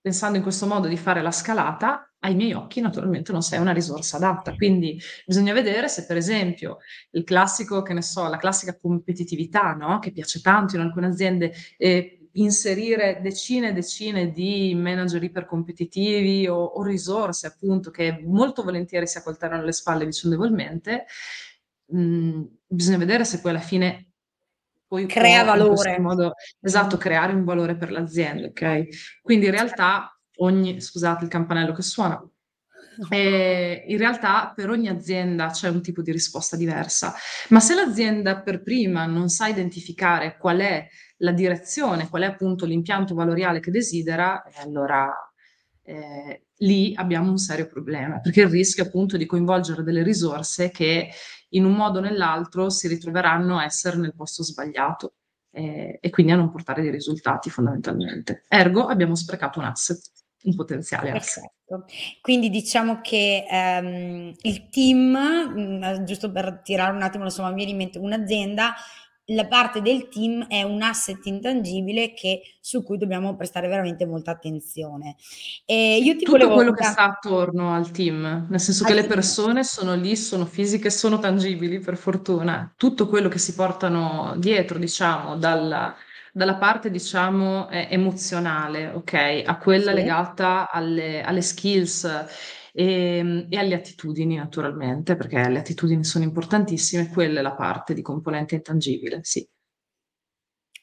pensando 0.00 0.36
in 0.36 0.42
questo 0.42 0.66
modo 0.66 0.86
di 0.86 0.98
fare 0.98 1.22
la 1.22 1.30
scalata, 1.30 2.13
ai 2.24 2.34
miei 2.34 2.54
occhi 2.54 2.80
naturalmente 2.80 3.32
non 3.32 3.42
sei 3.42 3.60
una 3.60 3.72
risorsa 3.72 4.16
adatta. 4.16 4.54
Quindi 4.54 5.00
bisogna 5.26 5.52
vedere 5.52 5.88
se, 5.88 6.06
per 6.06 6.16
esempio, 6.16 6.78
il 7.10 7.22
classico, 7.22 7.82
che 7.82 7.92
ne 7.92 8.02
so, 8.02 8.26
la 8.28 8.38
classica 8.38 8.76
competitività, 8.76 9.72
no? 9.74 9.98
che 9.98 10.10
piace 10.10 10.40
tanto 10.40 10.74
in 10.76 10.82
alcune 10.82 11.06
aziende, 11.06 11.52
eh, 11.76 12.28
inserire 12.32 13.20
decine 13.22 13.68
e 13.68 13.72
decine 13.72 14.32
di 14.32 14.74
manager 14.74 15.22
ipercompetitivi 15.22 16.48
o, 16.48 16.56
o 16.56 16.82
risorse, 16.82 17.46
appunto, 17.46 17.90
che 17.90 18.18
molto 18.24 18.62
volentieri 18.62 19.06
si 19.06 19.18
accolteranno 19.18 19.62
alle 19.62 19.72
spalle 19.72 20.06
vicendevolmente, 20.06 21.04
mh, 21.86 22.00
mm, 22.00 22.42
bisogna 22.66 22.98
vedere 22.98 23.24
se 23.26 23.40
poi 23.40 23.50
alla 23.50 23.60
fine 23.60 24.08
poi 24.86 25.06
crea 25.06 25.44
valore. 25.44 25.98
Modo, 25.98 26.32
esatto, 26.60 26.96
creare 26.96 27.32
un 27.32 27.44
valore 27.44 27.76
per 27.76 27.90
l'azienda, 27.90 28.46
ok? 28.46 29.20
Quindi 29.22 29.46
in 29.46 29.52
realtà 29.52 30.13
ogni, 30.36 30.80
scusate 30.80 31.24
il 31.24 31.30
campanello 31.30 31.72
che 31.72 31.82
suona, 31.82 32.22
e 33.08 33.84
in 33.88 33.98
realtà 33.98 34.52
per 34.54 34.70
ogni 34.70 34.88
azienda 34.88 35.48
c'è 35.48 35.68
un 35.68 35.82
tipo 35.82 36.02
di 36.02 36.12
risposta 36.12 36.56
diversa, 36.56 37.14
ma 37.48 37.60
se 37.60 37.74
l'azienda 37.74 38.40
per 38.40 38.62
prima 38.62 39.06
non 39.06 39.28
sa 39.28 39.48
identificare 39.48 40.36
qual 40.38 40.58
è 40.58 40.86
la 41.18 41.32
direzione, 41.32 42.08
qual 42.08 42.22
è 42.22 42.26
appunto 42.26 42.66
l'impianto 42.66 43.14
valoriale 43.14 43.60
che 43.60 43.70
desidera, 43.70 44.42
eh, 44.44 44.60
allora 44.60 45.12
eh, 45.82 46.46
lì 46.58 46.92
abbiamo 46.96 47.30
un 47.30 47.38
serio 47.38 47.66
problema, 47.66 48.20
perché 48.20 48.42
il 48.42 48.48
rischio 48.48 48.84
appunto 48.84 49.16
di 49.16 49.26
coinvolgere 49.26 49.82
delle 49.82 50.02
risorse 50.02 50.70
che 50.70 51.10
in 51.50 51.64
un 51.64 51.72
modo 51.72 51.98
o 51.98 52.02
nell'altro 52.02 52.70
si 52.70 52.88
ritroveranno 52.88 53.58
a 53.58 53.64
essere 53.64 53.96
nel 53.96 54.14
posto 54.14 54.42
sbagliato 54.42 55.14
eh, 55.50 55.98
e 56.00 56.10
quindi 56.10 56.32
a 56.32 56.36
non 56.36 56.50
portare 56.50 56.82
dei 56.82 56.90
risultati 56.90 57.48
fondamentalmente. 57.50 58.44
Ergo 58.48 58.86
abbiamo 58.86 59.14
sprecato 59.14 59.60
un 59.60 59.66
asset. 59.66 60.00
Un 60.44 60.54
potenziale 60.54 61.10
asset. 61.12 61.50
Quindi 62.20 62.50
diciamo 62.50 63.00
che 63.00 63.46
ehm, 63.48 64.32
il 64.42 64.68
team, 64.68 65.12
mh, 65.12 66.04
giusto 66.04 66.30
per 66.30 66.60
tirare 66.62 66.94
un 66.94 67.02
attimo 67.02 67.24
la 67.24 67.30
somma, 67.30 67.48
mi 67.48 67.56
viene 67.56 67.70
in 67.72 67.76
mente 67.76 67.98
un'azienda 67.98 68.74
la 69.28 69.46
parte 69.46 69.80
del 69.80 70.08
team 70.08 70.46
è 70.48 70.62
un 70.62 70.82
asset 70.82 71.24
intangibile 71.26 72.12
che, 72.12 72.42
su 72.60 72.82
cui 72.82 72.98
dobbiamo 72.98 73.36
prestare 73.36 73.68
veramente 73.68 74.04
molta 74.04 74.32
attenzione. 74.32 75.16
E 75.64 75.98
io 75.98 76.12
ti 76.16 76.24
Tutto 76.24 76.32
volevo... 76.32 76.54
quello 76.54 76.72
che 76.72 76.84
sta 76.84 77.04
attorno 77.04 77.74
al 77.74 77.90
team, 77.90 78.46
nel 78.50 78.60
senso 78.60 78.84
che 78.84 78.92
le 78.92 79.04
persone 79.04 79.64
sono 79.64 79.94
lì, 79.94 80.14
sono 80.16 80.44
fisiche, 80.44 80.90
sono 80.90 81.18
tangibili 81.18 81.78
per 81.80 81.96
fortuna. 81.96 82.72
Tutto 82.76 83.08
quello 83.08 83.28
che 83.28 83.38
si 83.38 83.54
portano 83.54 84.34
dietro, 84.36 84.78
diciamo, 84.78 85.36
dalla, 85.36 85.94
dalla 86.36 86.56
parte, 86.56 86.90
diciamo, 86.90 87.70
emozionale, 87.70 88.88
ok, 88.88 89.42
a 89.46 89.56
quella 89.56 89.90
sì. 89.92 89.96
legata 89.96 90.68
alle, 90.68 91.22
alle 91.22 91.42
skills 91.42 92.04
e, 92.72 93.18
ehm, 93.18 93.46
e 93.48 93.56
alle 93.56 93.74
attitudini 93.76 94.34
naturalmente, 94.34 95.14
perché 95.14 95.48
le 95.48 95.60
attitudini 95.60 96.02
sono 96.02 96.24
importantissime, 96.24 97.08
quella 97.08 97.38
è 97.38 97.42
la 97.42 97.54
parte 97.54 97.94
di 97.94 98.02
componente 98.02 98.56
intangibile, 98.56 99.20
sì. 99.22 99.48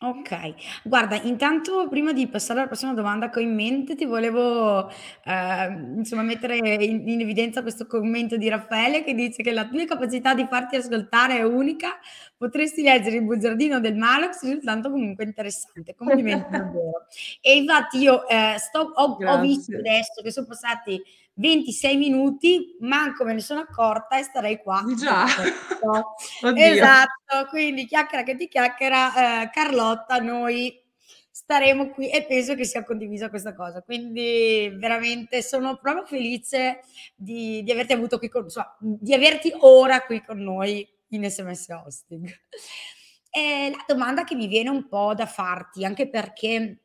Ok, 0.03 0.81
guarda, 0.83 1.21
intanto 1.21 1.87
prima 1.87 2.11
di 2.11 2.25
passare 2.25 2.57
alla 2.57 2.67
prossima 2.67 2.95
domanda 2.95 3.29
che 3.29 3.37
ho 3.37 3.41
in 3.43 3.53
mente, 3.53 3.93
ti 3.93 4.05
volevo 4.05 4.89
eh, 4.89 5.67
insomma 5.95 6.23
mettere 6.23 6.57
in, 6.57 7.07
in, 7.07 7.21
evidenza 7.21 7.61
questo 7.61 7.85
commento 7.85 8.35
di 8.35 8.49
Raffaele 8.49 9.03
che 9.03 9.13
dice 9.13 9.43
che 9.43 9.51
la 9.51 9.67
tua 9.67 9.85
capacità 9.85 10.33
di 10.33 10.47
farti 10.49 10.77
ascoltare 10.77 11.37
è 11.37 11.43
unica, 11.43 11.99
potresti 12.35 12.81
leggere 12.81 13.17
il 13.17 13.25
bugiardino 13.25 13.79
del 13.79 13.95
Malox 13.95 14.41
risultando 14.41 14.89
comunque 14.89 15.23
interessante. 15.23 15.93
Complimenti 15.93 16.49
davvero. 16.49 17.05
E 17.39 17.57
infatti 17.57 17.99
io 17.99 18.27
eh, 18.27 18.55
sto, 18.57 18.79
ho, 18.79 19.17
ho 19.23 19.39
visto 19.39 19.77
adesso 19.77 20.23
che 20.23 20.31
sono 20.31 20.47
passati 20.47 20.99
26 21.41 21.97
minuti, 21.97 22.77
manco 22.81 23.23
me 23.23 23.33
ne 23.33 23.39
sono 23.39 23.61
accorta 23.61 24.19
e 24.19 24.23
starei 24.23 24.61
qua. 24.61 24.83
Già. 24.95 25.25
esatto, 26.55 27.49
quindi 27.49 27.87
chiacchiera 27.87 28.23
che 28.23 28.35
ti 28.35 28.47
chiacchiera, 28.47 29.41
eh, 29.41 29.49
Carlotta, 29.49 30.17
noi 30.17 30.79
staremo 31.31 31.89
qui 31.89 32.11
e 32.11 32.23
penso 32.25 32.53
che 32.53 32.63
sia 32.63 32.83
condivisa 32.83 33.29
questa 33.29 33.55
cosa. 33.55 33.81
Quindi 33.81 34.71
veramente 34.77 35.41
sono 35.41 35.79
proprio 35.81 36.05
felice 36.05 36.81
di, 37.15 37.63
di 37.63 37.71
averti 37.71 37.93
avuto 37.93 38.19
qui 38.19 38.29
con, 38.29 38.43
insomma, 38.43 38.77
di 38.79 39.13
averti 39.13 39.51
ora 39.61 40.01
qui 40.03 40.21
con 40.23 40.37
noi 40.37 40.87
in 41.09 41.27
SMS 41.27 41.69
Hosting. 41.69 42.29
E 43.31 43.71
la 43.71 43.83
domanda 43.87 44.23
che 44.23 44.35
mi 44.35 44.45
viene 44.45 44.69
un 44.69 44.87
po' 44.87 45.15
da 45.15 45.25
farti, 45.25 45.83
anche 45.85 46.07
perché 46.07 46.81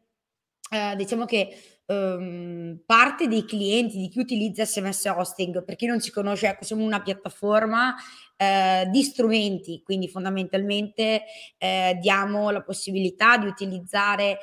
eh, 0.70 0.96
diciamo 0.96 1.26
che 1.26 1.75
Uhm, 1.88 2.80
parte 2.84 3.28
dei 3.28 3.44
clienti, 3.44 3.98
di 3.98 4.08
chi 4.08 4.18
utilizza 4.18 4.64
SMS 4.64 5.04
Hosting, 5.04 5.62
per 5.64 5.76
chi 5.76 5.86
non 5.86 6.00
ci 6.00 6.10
conosce, 6.10 6.48
ecco, 6.48 6.64
siamo 6.64 6.82
una 6.84 7.00
piattaforma 7.00 7.94
eh, 8.36 8.88
di 8.90 9.02
strumenti, 9.04 9.82
quindi 9.84 10.08
fondamentalmente 10.08 11.22
eh, 11.56 11.96
diamo 12.00 12.50
la 12.50 12.62
possibilità 12.62 13.38
di 13.38 13.46
utilizzare 13.46 14.38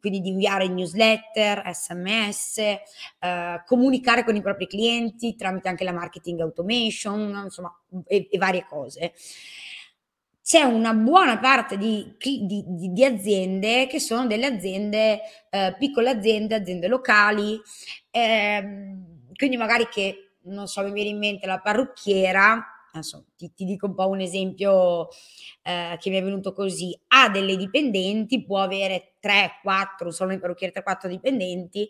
quindi 0.00 0.20
di 0.22 0.30
inviare 0.30 0.68
newsletter, 0.68 1.70
sms, 1.74 2.58
eh, 2.58 3.62
comunicare 3.66 4.24
con 4.24 4.34
i 4.36 4.40
propri 4.40 4.66
clienti 4.66 5.34
tramite 5.34 5.68
anche 5.68 5.84
la 5.84 5.92
marketing 5.92 6.40
automation, 6.40 7.42
insomma, 7.44 7.70
e, 8.06 8.26
e 8.30 8.38
varie 8.38 8.64
cose 8.66 9.12
c'è 10.44 10.60
una 10.60 10.92
buona 10.92 11.38
parte 11.38 11.78
di, 11.78 12.14
di, 12.18 12.44
di, 12.44 12.92
di, 12.92 13.04
aziende 13.04 13.86
che 13.86 13.98
sono 13.98 14.26
delle 14.26 14.44
aziende, 14.44 15.20
eh, 15.48 15.74
piccole 15.78 16.10
aziende, 16.10 16.54
aziende 16.54 16.86
locali, 16.86 17.58
ehm, 18.10 19.30
quindi 19.36 19.56
magari 19.56 19.88
che, 19.88 20.32
non 20.42 20.66
so, 20.66 20.82
mi 20.82 20.92
viene 20.92 21.08
in 21.08 21.18
mente 21.18 21.46
la 21.46 21.60
parrucchiera, 21.60 22.62
adesso 22.92 23.28
ti, 23.38 23.54
ti 23.54 23.64
dico 23.64 23.86
un 23.86 23.94
po' 23.94 24.06
un 24.10 24.20
esempio 24.20 25.08
eh, 25.62 25.96
che 25.98 26.10
mi 26.10 26.18
è 26.18 26.22
venuto 26.22 26.52
così, 26.52 26.94
ha 27.08 27.30
delle 27.30 27.56
dipendenti, 27.56 28.44
può 28.44 28.58
avere 28.58 29.14
3, 29.20 29.60
4, 29.62 30.10
solo 30.10 30.32
in 30.32 30.40
parrucchiere 30.40 30.74
3, 30.74 30.82
4 30.82 31.08
dipendenti, 31.08 31.88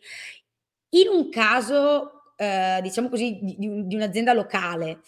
in 0.91 1.09
un 1.09 1.29
caso, 1.29 2.35
eh, 2.37 2.79
diciamo 2.83 3.09
così, 3.09 3.37
di, 3.43 3.97
un'azienda 3.97 4.33
locale, 4.33 5.01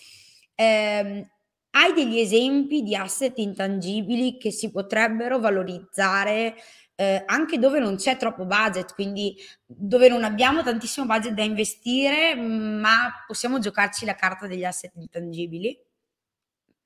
ehm, 0.57 1.29
hai 1.77 1.93
degli 1.93 2.19
esempi 2.19 2.83
di 2.83 2.95
asset 2.97 3.37
intangibili 3.39 4.39
che 4.39 4.51
si 4.51 4.71
potrebbero 4.71 5.39
valorizzare 5.39 6.55
eh, 6.95 7.23
anche 7.27 7.59
dove 7.59 7.79
non 7.79 7.97
c'è 7.97 8.17
troppo 8.17 8.47
budget, 8.47 8.95
quindi 8.95 9.37
dove 9.67 10.09
non 10.09 10.25
abbiamo 10.25 10.63
tantissimo 10.63 11.05
budget 11.07 11.33
da 11.35 11.43
investire, 11.43 12.35
ma 12.35 13.13
possiamo 13.27 13.59
giocarci 13.59 14.07
la 14.07 14.15
carta 14.15 14.47
degli 14.47 14.65
asset 14.65 14.93
intangibili? 14.97 15.79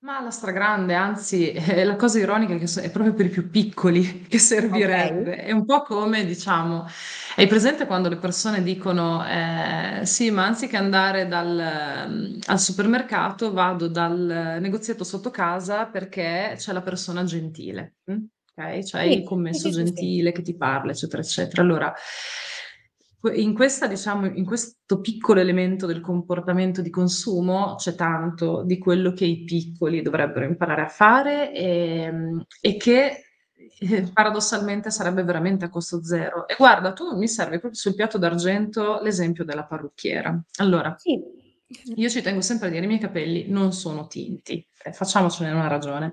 Ma 0.03 0.19
la 0.23 0.31
stragrande, 0.31 0.95
anzi, 0.95 1.53
eh, 1.53 1.85
la 1.85 1.97
cosa 1.97 2.19
ironica 2.19 2.55
è 2.55 2.59
che 2.59 2.67
so- 2.67 2.81
è 2.81 2.91
proprio 2.91 3.13
per 3.13 3.27
i 3.27 3.29
più 3.29 3.51
piccoli 3.51 4.23
che 4.29 4.39
servirebbe. 4.39 5.37
È 5.37 5.53
un 5.53 5.67
po' 5.67 5.83
come, 5.83 6.25
diciamo, 6.25 6.87
hai 7.37 7.47
presente 7.47 7.85
quando 7.85 8.09
le 8.09 8.17
persone 8.17 8.63
dicono, 8.63 9.23
eh, 9.27 10.01
sì, 10.07 10.31
ma 10.31 10.47
anziché 10.47 10.79
andare 10.79 11.29
dal, 11.29 12.07
mm, 12.09 12.39
al 12.47 12.59
supermercato, 12.59 13.53
vado 13.53 13.89
dal 13.89 14.57
negozietto 14.61 15.05
sotto 15.05 15.31
casa 15.31 15.85
perché 15.85 16.55
c'è 16.57 16.73
la 16.73 16.81
persona 16.83 17.23
gentile, 17.25 17.97
mm? 18.11 18.25
ok? 18.57 18.79
C'è 18.79 19.03
il 19.03 19.23
commesso 19.23 19.69
sì, 19.69 19.75
sì, 19.75 19.79
sì. 19.81 19.85
gentile 19.85 20.33
che 20.33 20.41
ti 20.41 20.57
parla, 20.57 20.93
eccetera, 20.93 21.21
eccetera. 21.21 21.61
Allora, 21.61 21.93
in, 23.35 23.55
questa, 23.55 23.87
diciamo, 23.87 24.27
in 24.27 24.47
questo 24.47 25.01
piccolo 25.01 25.41
elemento 25.41 25.87
del 25.87 26.01
comportamento 26.01 26.81
di 26.81 26.89
consumo 26.89 27.75
c'è 27.77 27.95
tanto 27.95 28.63
di 28.63 28.79
quello 28.79 29.13
che 29.13 29.27
i 29.27 29.45
piccoli 29.45 30.01
dovrebbero 30.01 30.47
imparare 30.47 30.83
a 30.83 30.89
fare 30.89 31.53
e, 31.53 32.01
ehm, 32.01 32.45
e 32.63 32.77
che 32.79 33.25
eh, 33.79 34.11
paradossalmente 34.13 34.91
sarebbe 34.91 35.23
veramente 35.23 35.67
a 35.67 35.69
costo 35.69 36.03
zero. 36.03 36.49
E 36.49 36.55
guarda, 36.57 36.93
tu 36.93 37.17
mi 37.17 37.29
serve 37.29 37.59
proprio 37.59 37.79
sul 37.79 37.95
piatto 37.95 38.17
d'argento 38.17 39.01
l'esempio 39.03 39.45
della 39.45 39.65
parrucchiera. 39.65 40.43
Allora, 40.57 40.95
sì. 40.99 41.21
io 41.95 42.09
ci 42.09 42.23
tengo 42.23 42.41
sempre 42.41 42.69
a 42.69 42.71
dire, 42.71 42.85
i 42.85 42.89
miei 42.89 43.01
capelli 43.01 43.49
non 43.49 43.73
sono 43.73 44.07
tinti, 44.07 44.67
eh, 44.83 44.93
facciamocene 44.93 45.51
una 45.51 45.69
ragione. 45.69 46.13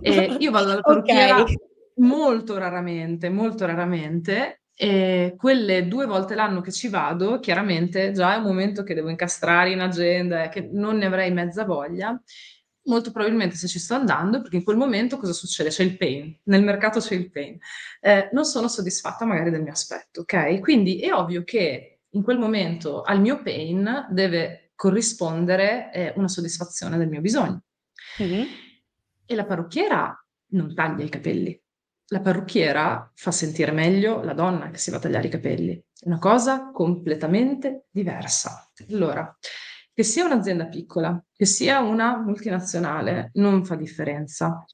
E 0.00 0.36
io 0.38 0.50
vado 0.52 0.66
dalla 0.66 0.80
parrucchiera 0.82 1.40
okay. 1.40 1.56
molto 1.96 2.56
raramente, 2.56 3.28
molto 3.30 3.66
raramente, 3.66 4.63
e 4.76 5.34
quelle 5.38 5.86
due 5.86 6.04
volte 6.04 6.34
l'anno 6.34 6.60
che 6.60 6.72
ci 6.72 6.88
vado, 6.88 7.38
chiaramente 7.38 8.10
già 8.12 8.34
è 8.34 8.38
un 8.38 8.42
momento 8.42 8.82
che 8.82 8.94
devo 8.94 9.08
incastrare 9.08 9.70
in 9.70 9.80
agenda 9.80 10.44
e 10.44 10.48
che 10.48 10.68
non 10.72 10.96
ne 10.96 11.06
avrei 11.06 11.32
mezza 11.32 11.64
voglia. 11.64 12.20
Molto 12.86 13.12
probabilmente 13.12 13.56
se 13.56 13.66
ci 13.66 13.78
sto 13.78 13.94
andando, 13.94 14.42
perché 14.42 14.56
in 14.56 14.64
quel 14.64 14.76
momento 14.76 15.16
cosa 15.16 15.32
succede? 15.32 15.70
C'è 15.70 15.84
il 15.84 15.96
pain, 15.96 16.38
nel 16.44 16.62
mercato 16.62 16.98
c'è 17.00 17.14
il 17.14 17.30
pain. 17.30 17.56
Eh, 18.00 18.28
non 18.32 18.44
sono 18.44 18.68
soddisfatta 18.68 19.24
magari 19.24 19.50
del 19.50 19.62
mio 19.62 19.72
aspetto, 19.72 20.22
ok? 20.22 20.60
Quindi 20.60 20.98
è 21.00 21.12
ovvio 21.12 21.44
che 21.44 22.00
in 22.10 22.22
quel 22.22 22.38
momento 22.38 23.02
al 23.02 23.20
mio 23.20 23.42
pain 23.42 24.06
deve 24.10 24.72
corrispondere 24.74 25.92
eh, 25.92 26.12
una 26.16 26.28
soddisfazione 26.28 26.98
del 26.98 27.08
mio 27.08 27.20
bisogno. 27.20 27.62
Mm-hmm. 28.20 28.46
E 29.24 29.34
la 29.34 29.44
parrucchiera 29.46 30.26
non 30.48 30.74
taglia 30.74 31.04
i 31.04 31.08
capelli, 31.08 31.58
la 32.08 32.20
parrucchiera 32.20 33.10
fa 33.14 33.30
sentire 33.30 33.72
meglio 33.72 34.22
la 34.22 34.34
donna 34.34 34.70
che 34.70 34.78
si 34.78 34.90
va 34.90 34.98
a 34.98 35.00
tagliare 35.00 35.26
i 35.26 35.30
capelli. 35.30 35.72
È 35.72 36.06
una 36.06 36.18
cosa 36.18 36.70
completamente 36.70 37.86
diversa. 37.90 38.70
Allora, 38.90 39.36
che 39.92 40.02
sia 40.02 40.24
un'azienda 40.24 40.66
piccola, 40.66 41.22
che 41.32 41.46
sia 41.46 41.80
una 41.80 42.18
multinazionale, 42.18 43.30
non 43.34 43.64
fa 43.64 43.76
differenza. 43.76 44.64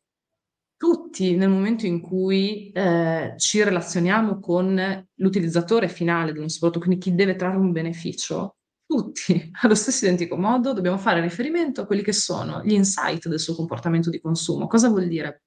Tutti 0.77 1.37
nel 1.37 1.51
momento 1.51 1.85
in 1.85 2.01
cui 2.01 2.71
eh, 2.71 3.35
ci 3.37 3.63
relazioniamo 3.63 4.41
con 4.41 5.07
l'utilizzatore 5.15 5.89
finale 5.89 6.33
di 6.33 6.39
uno 6.39 6.49
prodotto, 6.59 6.79
quindi 6.79 6.99
chi 6.99 7.15
deve 7.15 7.37
trarre 7.37 7.59
un 7.59 7.71
beneficio, 7.71 8.57
tutti 8.87 9.51
allo 9.61 9.75
stesso 9.75 10.07
identico 10.07 10.37
modo 10.37 10.73
dobbiamo 10.73 10.99
fare 10.99 11.21
riferimento 11.21 11.83
a 11.83 11.87
quelli 11.87 12.03
che 12.03 12.15
sono 12.15 12.63
gli 12.65 12.73
insight 12.73 13.29
del 13.29 13.39
suo 13.39 13.55
comportamento 13.55 14.09
di 14.09 14.21
consumo. 14.21 14.67
Cosa 14.67 14.89
vuol 14.89 15.07
dire? 15.07 15.43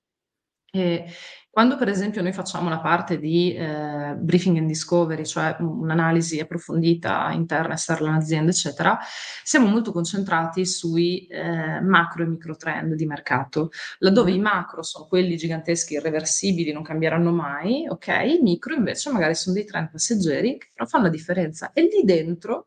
Eh, 0.72 1.06
quando 1.54 1.78
per 1.78 1.88
esempio 1.88 2.24
noi 2.24 2.34
facciamo 2.34 2.68
la 2.68 2.80
parte 2.80 3.20
di 3.20 3.54
eh, 3.54 4.16
briefing 4.18 4.58
and 4.58 4.66
discovery, 4.66 5.24
cioè 5.24 5.56
un'analisi 5.60 6.40
approfondita 6.40 7.30
interna, 7.32 7.76
esterna 7.76 8.10
all'azienda, 8.10 8.50
eccetera, 8.50 8.98
siamo 9.44 9.68
molto 9.68 9.92
concentrati 9.92 10.66
sui 10.66 11.28
eh, 11.28 11.80
macro 11.80 12.24
e 12.24 12.26
micro 12.26 12.56
trend 12.56 12.96
di 12.96 13.06
mercato, 13.06 13.70
laddove 14.00 14.32
mm. 14.32 14.34
i 14.34 14.40
macro 14.40 14.82
sono 14.82 15.06
quelli 15.06 15.38
giganteschi, 15.38 15.94
irreversibili, 15.94 16.72
non 16.72 16.82
cambieranno 16.82 17.32
mai, 17.32 17.88
ok? 17.88 18.08
I 18.08 18.40
micro 18.42 18.74
invece 18.74 19.12
magari 19.12 19.36
sono 19.36 19.54
dei 19.54 19.66
trend 19.66 19.92
passeggeri 19.92 20.58
che 20.58 20.70
però 20.74 20.88
fanno 20.88 21.04
la 21.04 21.12
differenza 21.12 21.72
e 21.72 21.84
lì 21.84 22.02
dentro 22.04 22.66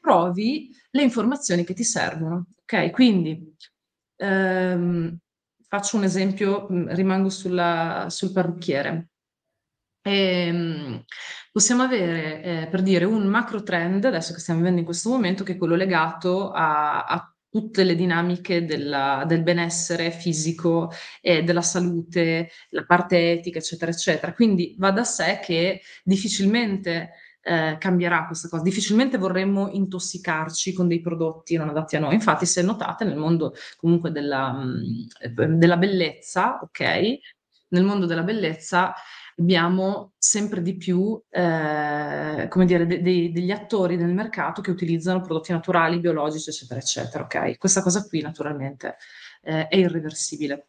trovi 0.00 0.72
le 0.90 1.02
informazioni 1.02 1.64
che 1.64 1.74
ti 1.74 1.82
servono, 1.82 2.46
ok? 2.62 2.92
Quindi 2.92 3.56
ehm, 4.18 5.18
Faccio 5.72 5.96
un 5.98 6.02
esempio, 6.02 6.66
rimango 6.88 7.28
sulla, 7.30 8.06
sul 8.10 8.32
parrucchiere. 8.32 9.10
Ehm, 10.02 11.04
possiamo 11.52 11.82
avere, 11.84 12.42
eh, 12.42 12.68
per 12.68 12.82
dire, 12.82 13.04
un 13.04 13.24
macro 13.28 13.62
trend, 13.62 14.04
adesso 14.04 14.32
che 14.32 14.40
stiamo 14.40 14.58
vivendo 14.58 14.80
in 14.80 14.84
questo 14.84 15.10
momento, 15.10 15.44
che 15.44 15.52
è 15.52 15.56
quello 15.56 15.76
legato 15.76 16.50
a, 16.50 17.04
a 17.04 17.32
tutte 17.48 17.84
le 17.84 17.94
dinamiche 17.94 18.64
della, 18.64 19.22
del 19.28 19.44
benessere 19.44 20.10
fisico 20.10 20.90
e 21.20 21.44
della 21.44 21.62
salute, 21.62 22.50
la 22.70 22.84
parte 22.84 23.30
etica, 23.30 23.58
eccetera, 23.58 23.92
eccetera. 23.92 24.32
Quindi 24.32 24.74
va 24.76 24.90
da 24.90 25.04
sé 25.04 25.38
che 25.40 25.82
difficilmente 26.02 27.10
eh, 27.42 27.76
cambierà 27.78 28.26
questa 28.26 28.48
cosa. 28.48 28.62
Difficilmente 28.62 29.18
vorremmo 29.18 29.68
intossicarci 29.70 30.72
con 30.72 30.88
dei 30.88 31.00
prodotti 31.00 31.56
non 31.56 31.68
adatti 31.68 31.96
a 31.96 32.00
noi. 32.00 32.14
Infatti, 32.14 32.46
se 32.46 32.62
notate, 32.62 33.04
nel 33.04 33.16
mondo 33.16 33.54
comunque 33.76 34.10
della, 34.10 34.52
mm, 34.52 35.56
della 35.56 35.76
bellezza, 35.76 36.58
ok? 36.62 37.18
Nel 37.68 37.84
mondo 37.84 38.06
della 38.06 38.22
bellezza 38.22 38.94
abbiamo 39.36 40.12
sempre 40.18 40.60
di 40.60 40.76
più, 40.76 41.20
eh, 41.30 42.46
come 42.48 42.64
dire, 42.66 42.86
de- 42.86 43.00
de- 43.00 43.32
degli 43.32 43.50
attori 43.50 43.96
nel 43.96 44.12
mercato 44.12 44.60
che 44.60 44.70
utilizzano 44.70 45.20
prodotti 45.20 45.52
naturali, 45.52 45.98
biologici, 45.98 46.50
eccetera, 46.50 46.80
eccetera, 46.80 47.24
ok? 47.24 47.56
Questa 47.56 47.82
cosa 47.82 48.06
qui, 48.06 48.20
naturalmente, 48.20 48.96
eh, 49.42 49.66
è 49.68 49.76
irreversibile. 49.76 50.66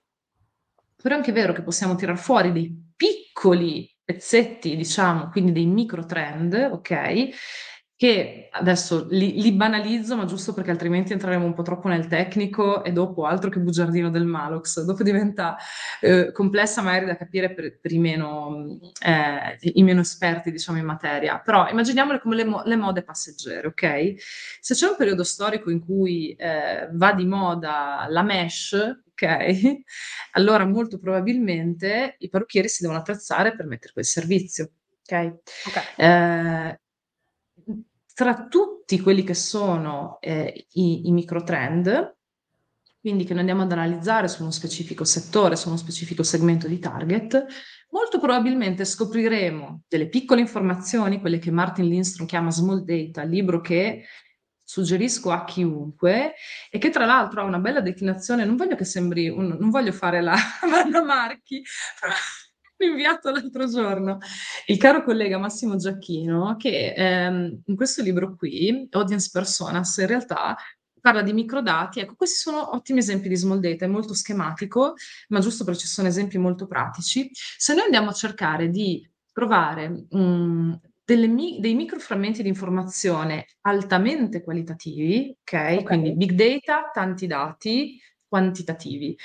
Però 1.01 1.15
è 1.15 1.17
anche 1.17 1.31
vero 1.31 1.51
che 1.51 1.63
possiamo 1.63 1.95
tirar 1.95 2.17
fuori 2.17 2.51
dei 2.51 2.91
piccoli 2.95 3.89
pezzetti, 4.11 4.75
diciamo, 4.75 5.29
quindi 5.29 5.51
dei 5.51 5.65
micro 5.65 6.05
trend, 6.05 6.53
ok? 6.53 7.29
Che 7.95 8.49
adesso 8.51 9.05
li, 9.11 9.39
li, 9.39 9.51
banalizzo, 9.51 10.15
ma 10.15 10.25
giusto 10.25 10.53
perché 10.53 10.71
altrimenti 10.71 11.13
entreremo 11.13 11.45
un 11.45 11.53
po' 11.53 11.61
troppo 11.61 11.87
nel 11.87 12.07
tecnico 12.07 12.83
e 12.83 12.91
dopo 12.91 13.25
altro 13.25 13.51
che 13.51 13.59
bugiardino 13.59 14.09
del 14.09 14.25
Malox, 14.25 14.81
dopo 14.81 15.03
diventa 15.03 15.55
eh, 15.99 16.31
complessa 16.31 16.81
magari 16.81 17.05
da 17.05 17.15
capire 17.15 17.53
per, 17.53 17.79
per 17.79 17.91
i, 17.91 17.99
meno, 17.99 18.79
eh, 19.05 19.57
i, 19.59 19.83
meno, 19.83 20.01
esperti, 20.01 20.49
diciamo, 20.51 20.79
in 20.79 20.85
materia. 20.85 21.39
Però 21.39 21.69
immaginiamole 21.69 22.19
come 22.19 22.35
le, 22.35 22.45
le 22.65 22.75
mode 22.75 23.03
passeggere, 23.03 23.67
ok? 23.67 24.13
Se 24.59 24.73
c'è 24.73 24.87
un 24.87 24.95
periodo 24.97 25.23
storico 25.23 25.69
in 25.69 25.79
cui 25.79 26.33
eh, 26.33 26.89
va 26.91 27.13
di 27.13 27.25
moda 27.25 28.07
la 28.09 28.23
mesh, 28.23 29.03
ok? 29.21 29.83
Allora 30.33 30.65
molto 30.65 30.97
probabilmente 30.97 32.15
i 32.19 32.29
parrucchieri 32.29 32.67
si 32.67 32.81
devono 32.81 32.99
attrezzare 32.99 33.55
per 33.55 33.65
mettere 33.65 33.93
quel 33.93 34.05
servizio, 34.05 34.71
ok? 35.01 35.37
okay. 35.67 35.83
Eh, 35.97 36.79
tra 38.13 38.47
tutti 38.47 38.99
quelli 38.99 39.23
che 39.23 39.33
sono 39.33 40.17
eh, 40.21 40.67
i, 40.73 41.07
i 41.07 41.11
microtrend, 41.11 42.17
quindi 42.99 43.23
che 43.23 43.31
noi 43.31 43.39
andiamo 43.39 43.63
ad 43.63 43.71
analizzare 43.71 44.27
su 44.27 44.43
uno 44.43 44.51
specifico 44.51 45.03
settore, 45.03 45.55
su 45.55 45.69
uno 45.69 45.77
specifico 45.77 46.21
segmento 46.23 46.67
di 46.67 46.77
target, 46.77 47.45
molto 47.89 48.19
probabilmente 48.19 48.85
scopriremo 48.85 49.83
delle 49.87 50.07
piccole 50.07 50.41
informazioni, 50.41 51.19
quelle 51.19 51.39
che 51.39 51.51
Martin 51.51 51.87
Lindstrom 51.87 52.27
chiama 52.27 52.51
small 52.51 52.83
data, 52.83 53.23
libro 53.23 53.59
che 53.59 54.05
suggerisco 54.71 55.31
a 55.31 55.43
chiunque 55.43 56.35
e 56.69 56.77
che 56.77 56.89
tra 56.89 57.05
l'altro 57.05 57.41
ha 57.41 57.43
una 57.43 57.59
bella 57.59 57.81
declinazione, 57.81 58.45
non 58.45 58.55
voglio 58.55 58.77
che 58.77 58.85
sembri, 58.85 59.27
un, 59.27 59.57
non 59.59 59.69
voglio 59.69 59.91
fare 59.91 60.21
la 60.21 60.33
Vanna 60.69 61.03
Marchi, 61.03 61.61
inviato 62.79 63.29
l'altro 63.29 63.67
giorno 63.67 64.17
il 64.67 64.77
caro 64.77 65.03
collega 65.03 65.37
Massimo 65.37 65.75
Giacchino 65.75 66.55
che 66.57 66.93
ehm, 66.95 67.63
in 67.65 67.75
questo 67.75 68.01
libro 68.01 68.33
qui, 68.35 68.87
Audience 68.91 69.29
Personas, 69.31 69.97
in 69.97 70.07
realtà 70.07 70.55
parla 71.01 71.21
di 71.21 71.33
microdati. 71.33 71.99
Ecco, 71.99 72.15
questi 72.15 72.37
sono 72.37 72.73
ottimi 72.73 72.99
esempi 72.99 73.27
di 73.27 73.35
small 73.35 73.59
data, 73.59 73.85
è 73.85 73.87
molto 73.89 74.13
schematico, 74.13 74.93
ma 75.29 75.39
giusto 75.39 75.65
perché 75.65 75.81
ci 75.81 75.87
sono 75.87 76.07
esempi 76.07 76.37
molto 76.37 76.65
pratici. 76.65 77.29
Se 77.33 77.73
noi 77.73 77.83
andiamo 77.83 78.09
a 78.09 78.13
cercare 78.13 78.69
di 78.69 79.05
trovare 79.33 80.05
mh, 80.09 80.79
mi- 81.27 81.59
dei 81.59 81.73
microframmenti 81.75 82.41
di 82.41 82.47
informazione 82.49 83.45
altamente 83.61 84.41
qualitativi, 84.43 85.35
ok? 85.41 85.77
Ok. 85.79 85.83
Quindi 85.83 86.13
big 86.15 86.31
data, 86.31 86.89
tanti 86.93 87.27
dati 87.27 87.99
quantitativi, 88.27 89.17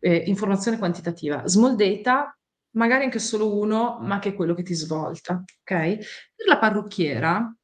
eh, 0.00 0.16
informazione 0.26 0.78
quantitativa. 0.78 1.46
Small 1.48 1.74
data, 1.74 2.36
magari 2.76 3.04
anche 3.04 3.18
solo 3.18 3.56
uno, 3.58 3.98
ma 4.00 4.18
che 4.18 4.30
è 4.30 4.34
quello 4.34 4.54
che 4.54 4.62
ti 4.62 4.74
svolta, 4.74 5.34
ok? 5.62 5.96
Per 6.36 6.46
la 6.46 6.58
parrucchiera. 6.58 7.54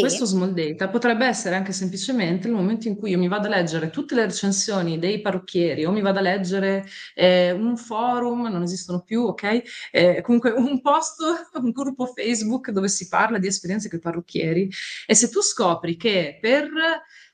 Questo 0.00 0.24
small 0.24 0.52
data 0.52 0.88
potrebbe 0.88 1.26
essere 1.26 1.54
anche 1.54 1.72
semplicemente 1.72 2.48
il 2.48 2.54
momento 2.54 2.88
in 2.88 2.96
cui 2.96 3.10
io 3.10 3.18
mi 3.18 3.28
vado 3.28 3.46
a 3.46 3.50
leggere 3.50 3.90
tutte 3.90 4.14
le 4.14 4.26
recensioni 4.26 4.98
dei 4.98 5.20
parrucchieri 5.20 5.84
o 5.84 5.92
mi 5.92 6.00
vado 6.00 6.18
a 6.18 6.22
leggere 6.22 6.84
eh, 7.14 7.50
un 7.50 7.76
forum, 7.76 8.46
non 8.46 8.62
esistono 8.62 9.02
più, 9.02 9.22
ok? 9.24 9.62
Eh, 9.90 10.20
comunque 10.22 10.50
un 10.56 10.80
post, 10.80 11.20
un 11.60 11.70
gruppo 11.70 12.06
Facebook 12.06 12.70
dove 12.70 12.88
si 12.88 13.08
parla 13.08 13.38
di 13.38 13.46
esperienze 13.46 13.88
con 13.88 13.98
i 13.98 14.02
parrucchieri 14.02 14.70
e 15.06 15.14
se 15.14 15.28
tu 15.28 15.40
scopri 15.40 15.96
che 15.96 16.38
per 16.40 16.70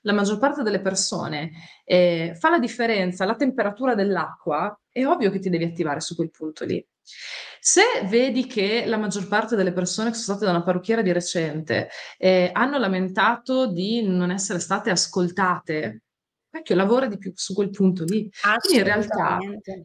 la 0.02 0.12
maggior 0.12 0.38
parte 0.38 0.62
delle 0.62 0.80
persone 0.80 1.50
eh, 1.84 2.34
fa 2.38 2.50
la 2.50 2.58
differenza 2.58 3.24
la 3.24 3.36
temperatura 3.36 3.94
dell'acqua, 3.94 4.78
è 4.90 5.04
ovvio 5.04 5.30
che 5.30 5.38
ti 5.38 5.50
devi 5.50 5.64
attivare 5.64 6.00
su 6.00 6.14
quel 6.14 6.30
punto 6.30 6.64
lì. 6.64 6.84
Se 7.60 7.82
vedi 8.04 8.46
che 8.46 8.84
la 8.86 8.96
maggior 8.96 9.26
parte 9.28 9.56
delle 9.56 9.72
persone 9.72 10.10
che 10.10 10.16
sono 10.16 10.36
state 10.36 10.44
da 10.50 10.56
una 10.56 10.64
parrucchiera 10.64 11.02
di 11.02 11.12
recente 11.12 11.88
eh, 12.16 12.50
hanno 12.52 12.78
lamentato 12.78 13.66
di 13.66 14.02
non 14.02 14.30
essere 14.30 14.58
state 14.58 14.90
ascoltate, 14.90 16.02
vecchio 16.50 16.74
lavora 16.74 17.06
di 17.06 17.18
più 17.18 17.32
su 17.34 17.54
quel 17.54 17.70
punto 17.70 18.04
lì. 18.04 18.30
Quindi 18.60 18.78
in 18.78 18.84
realtà 18.84 19.38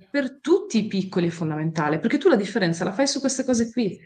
per 0.10 0.40
tutti 0.40 0.78
i 0.78 0.88
piccoli 0.88 1.28
è 1.28 1.32
fondamentale, 1.32 2.00
perché 2.00 2.18
tu 2.18 2.30
la 2.30 2.36
differenza 2.36 2.84
la 2.84 2.94
fai 2.94 3.08
su 3.08 3.20
queste 3.20 3.44
cose 3.44 3.72
qui. 3.72 4.00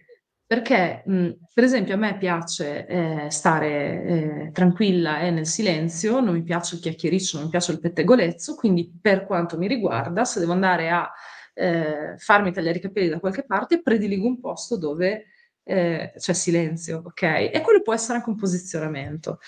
Perché, 0.47 1.03
mh, 1.05 1.29
per 1.53 1.65
esempio, 1.65 1.95
a 1.95 1.97
me 1.97 2.17
piace 2.17 2.87
eh, 2.87 3.27
stare 3.29 3.67
eh, 3.67 4.51
tranquilla 4.53 5.19
e 5.19 5.29
nel 5.29 5.45
silenzio, 5.45 6.21
non 6.21 6.35
mi 6.35 6.41
piace 6.41 6.75
il 6.75 6.81
chiacchiericcio, 6.81 7.35
non 7.35 7.45
mi 7.47 7.51
piace 7.51 7.73
il 7.73 7.81
pettegolezzo, 7.81 8.55
quindi 8.55 8.89
per 9.01 9.25
quanto 9.25 9.57
mi 9.57 9.67
riguarda, 9.67 10.23
se 10.23 10.39
devo 10.39 10.53
andare 10.53 10.89
a 10.89 11.11
eh, 11.57 12.15
farmi 12.17 12.51
tagliare 12.51 12.77
i 12.77 12.81
capelli 12.81 13.09
da 13.09 13.19
qualche 13.19 13.43
parte, 13.43 13.81
prediligo 13.81 14.27
un 14.27 14.39
posto 14.39 14.77
dove 14.77 15.25
eh, 15.63 16.13
c'è 16.15 16.33
silenzio, 16.33 17.01
ok? 17.05 17.21
E 17.51 17.61
quello 17.63 17.81
può 17.81 17.93
essere 17.93 18.17
anche 18.17 18.29
un 18.29 18.35
posizionamento. 18.35 19.39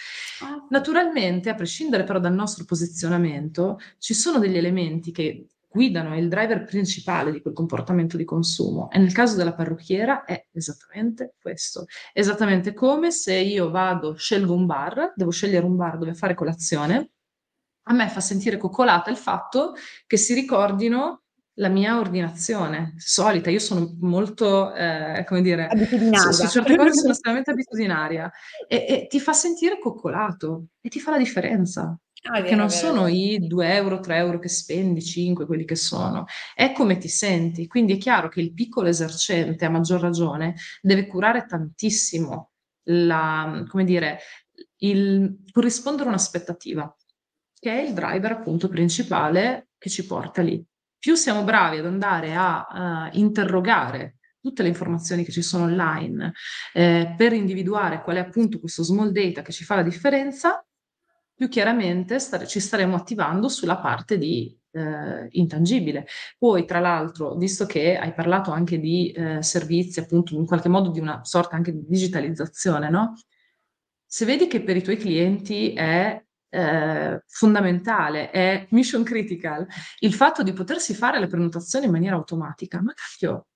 Ah. 0.42 0.66
Naturalmente, 0.70 1.50
a 1.50 1.56
prescindere 1.56 2.04
però 2.04 2.20
dal 2.20 2.34
nostro 2.34 2.66
posizionamento, 2.66 3.80
ci 4.00 4.14
sono 4.14 4.40
degli 4.40 4.58
elementi 4.58 5.12
che 5.12 5.48
guidano 5.72 6.18
il 6.18 6.28
driver 6.28 6.64
principale 6.66 7.32
di 7.32 7.42
quel 7.42 7.54
comportamento 7.54 8.18
di 8.18 8.26
consumo 8.26 8.90
e 8.90 8.98
nel 8.98 9.14
caso 9.14 9.36
della 9.36 9.54
parrucchiera 9.54 10.26
è 10.26 10.48
esattamente 10.52 11.36
questo. 11.40 11.86
Esattamente 12.12 12.74
come 12.74 13.12
se 13.12 13.36
io 13.36 13.70
vado, 13.70 14.16
scelgo 14.16 14.54
un 14.54 14.66
bar, 14.66 15.14
devo 15.16 15.30
scegliere 15.30 15.66
un 15.66 15.76
bar 15.76 16.00
dove 16.00 16.16
fare 16.16 16.34
colazione, 16.34 17.12
a 17.84 17.94
me 17.94 18.10
fa 18.10 18.20
sentire 18.20 18.58
coccolata 18.58 19.10
il 19.10 19.18
fatto 19.18 19.74
che 20.06 20.18
si 20.18 20.34
ricordino 20.34 21.24
la 21.60 21.70
mia 21.70 22.00
ordinazione 22.00 22.94
solita. 22.98 23.50
Io 23.50 23.60
sono 23.60 23.96
molto, 24.00 24.74
eh, 24.74 25.24
come 25.28 25.42
dire, 25.42 25.68
abitudinaria. 25.68 26.32
Su, 26.32 26.44
su 26.44 26.48
certe 26.48 26.76
cose 26.76 26.94
sono 26.94 27.12
estremamente 27.12 27.52
abitudinaria 27.52 28.32
e, 28.68 28.86
e, 28.88 29.08
ti 29.08 29.20
fa 29.20 29.34
sentire 29.34 29.80
coccolato 29.80 30.68
e 30.82 30.90
ti 30.90 31.00
fa 31.00 31.12
la 31.12 31.18
differenza. 31.18 31.98
Ah, 32.24 32.32
perché 32.32 32.50
vero, 32.50 32.58
non 32.58 32.68
vero, 32.68 32.80
sono 32.80 33.08
i 33.08 33.40
2 33.48 33.74
euro, 33.74 34.00
3 34.00 34.16
euro 34.18 34.40
che 34.40 34.50
spendi, 34.50 35.02
5, 35.02 35.46
quelli 35.46 35.66
che 35.66 35.76
sono, 35.76 36.26
è 36.54 36.72
come 36.72 36.98
ti 36.98 37.08
senti. 37.08 37.68
Quindi 37.68 37.94
è 37.94 37.98
chiaro 37.98 38.30
che 38.30 38.42
il 38.42 38.54
piccolo 38.54 38.88
esercente, 38.88 39.66
a 39.66 39.70
maggior 39.70 40.02
ragione, 40.02 40.56
deve 40.82 41.08
curare 41.08 41.46
tantissimo 41.46 42.52
la, 42.84 43.66
come 43.68 43.84
dire, 43.84 44.20
il 44.78 45.44
corrispondere 45.52 46.06
a 46.06 46.12
un'aspettativa, 46.12 46.94
che 47.58 47.72
è 47.72 47.82
il 47.82 47.94
driver 47.94 48.32
appunto 48.32 48.70
principale 48.70 49.70
che 49.78 49.90
ci 49.90 50.06
porta 50.06 50.42
lì 50.42 50.66
più 51.00 51.16
siamo 51.16 51.44
bravi 51.44 51.78
ad 51.78 51.86
andare 51.86 52.36
a 52.36 53.10
uh, 53.12 53.18
interrogare 53.18 54.18
tutte 54.42 54.64
le 54.64 54.70
informazioni 54.70 55.24
che 55.24 55.32
ci 55.32 55.42
sono 55.42 55.66
online 55.66 56.34
eh, 56.74 57.14
per 57.18 57.34
individuare 57.34 58.02
qual 58.02 58.18
è 58.18 58.20
appunto 58.20 58.60
questo 58.60 58.84
small 58.84 59.12
data 59.12 59.42
che 59.42 59.52
ci 59.52 59.64
fa 59.64 59.76
la 59.76 59.84
differenza, 59.84 60.66
più 61.34 61.48
chiaramente 61.50 62.20
stare, 62.20 62.48
ci 62.48 62.60
staremo 62.60 62.96
attivando 62.96 63.48
sulla 63.50 63.78
parte 63.78 64.18
di 64.18 64.58
eh, 64.72 65.28
intangibile. 65.32 66.06
Poi, 66.38 66.66
tra 66.66 66.80
l'altro, 66.80 67.36
visto 67.36 67.66
che 67.66 67.98
hai 67.98 68.14
parlato 68.14 68.52
anche 68.52 68.80
di 68.80 69.12
eh, 69.12 69.42
servizi, 69.42 70.00
appunto, 70.00 70.36
in 70.36 70.46
qualche 70.46 70.70
modo 70.70 70.90
di 70.90 71.00
una 71.00 71.24
sorta 71.24 71.56
anche 71.56 71.72
di 71.72 71.86
digitalizzazione, 71.88 72.90
no? 72.90 73.14
Se 74.06 74.26
vedi 74.26 74.48
che 74.48 74.62
per 74.62 74.76
i 74.76 74.82
tuoi 74.82 74.98
clienti 74.98 75.74
è 75.74 76.22
eh, 76.50 77.24
fondamentale, 77.28 78.32
è 78.32 78.68
mission 78.72 79.04
critical, 79.04 79.66
il 80.00 80.14
fatto 80.14 80.44
di 80.44 80.54
potersi 80.54 80.94
fare 80.94 81.20
le 81.20 81.28
prenotazioni 81.28 81.86
in 81.86 81.92
maniera 81.92 82.16
automatica. 82.16 82.82
Ma 82.82 82.94
cacchio, 82.94 83.48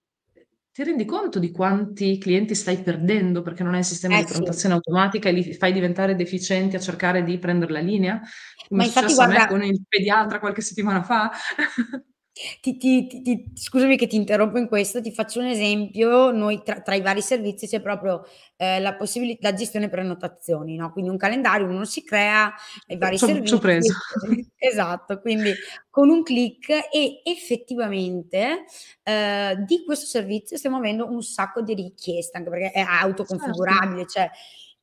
ti 0.71 0.83
rendi 0.83 1.05
conto 1.05 1.37
di 1.37 1.51
quanti 1.51 2.17
clienti 2.17 2.55
stai 2.55 2.81
perdendo 2.81 3.43
perché 3.43 3.61
non 3.63 3.73
hai 3.73 3.81
il 3.81 3.85
sistema 3.85 4.15
eh, 4.15 4.19
di 4.19 4.25
prenotazione 4.25 4.73
sì. 4.73 4.81
automatica 4.81 5.29
e 5.29 5.31
li 5.31 5.53
fai 5.53 5.71
diventare 5.71 6.15
deficienti 6.15 6.75
a 6.75 6.79
cercare 6.79 7.23
di 7.23 7.37
prendere 7.37 7.73
la 7.73 7.79
linea? 7.79 8.19
Come 8.67 8.81
Ma 8.81 8.87
è 8.87 8.91
successo 8.91 9.15
guarda... 9.15 9.35
a 9.35 9.39
me 9.39 9.47
con 9.47 9.63
il 9.63 9.83
pediatra 9.87 10.39
qualche 10.39 10.61
settimana 10.61 11.03
fa. 11.03 11.31
Ti 12.61 12.77
ti 12.77 13.05
ti 13.21 13.51
scusami 13.53 13.95
che 13.95 14.07
ti 14.07 14.15
interrompo 14.15 14.57
in 14.57 14.67
questo, 14.67 15.01
ti 15.01 15.11
faccio 15.11 15.39
un 15.39 15.45
esempio: 15.45 16.31
noi 16.31 16.63
tra 16.63 16.81
tra 16.81 16.95
i 16.95 17.01
vari 17.01 17.21
servizi 17.21 17.67
c'è 17.67 17.79
proprio, 17.79 18.23
ehm, 18.57 18.81
la 18.81 18.95
possibili 18.95 19.37
la 19.41 19.53
gestione 19.53 19.87
prenotazioni, 19.87 20.75
no, 20.75 20.91
quindi 20.91 21.11
un 21.11 21.17
calendario 21.17 21.67
uno 21.67 21.85
si 21.85 22.03
crea, 22.03 22.51
i 22.87 22.97
vari 22.97 23.17
C'ho 23.17 23.41
c'ho 23.43 23.59
servizi 23.59 23.59
preso. 23.59 23.93
esatto, 24.57 25.19
quindi 25.21 25.59
con 25.91 26.09
un 26.09 26.23
click 26.23 26.69
e 26.91 27.21
effettivamente, 27.23 28.63
ehm, 29.03 29.65
di 29.65 29.83
questo 29.85 30.05
servizio 30.07 30.57
stiamo 30.57 30.77
avendo 30.77 31.07
un 31.11 31.21
sacco 31.21 31.61
di 31.61 31.75
richieste, 31.75 32.37
anche 32.37 32.49
perché 32.49 32.71
è 32.71 32.79
Certo. 33.27 33.75
autoconfigurabile, 33.79 34.07
cioè 34.07 34.27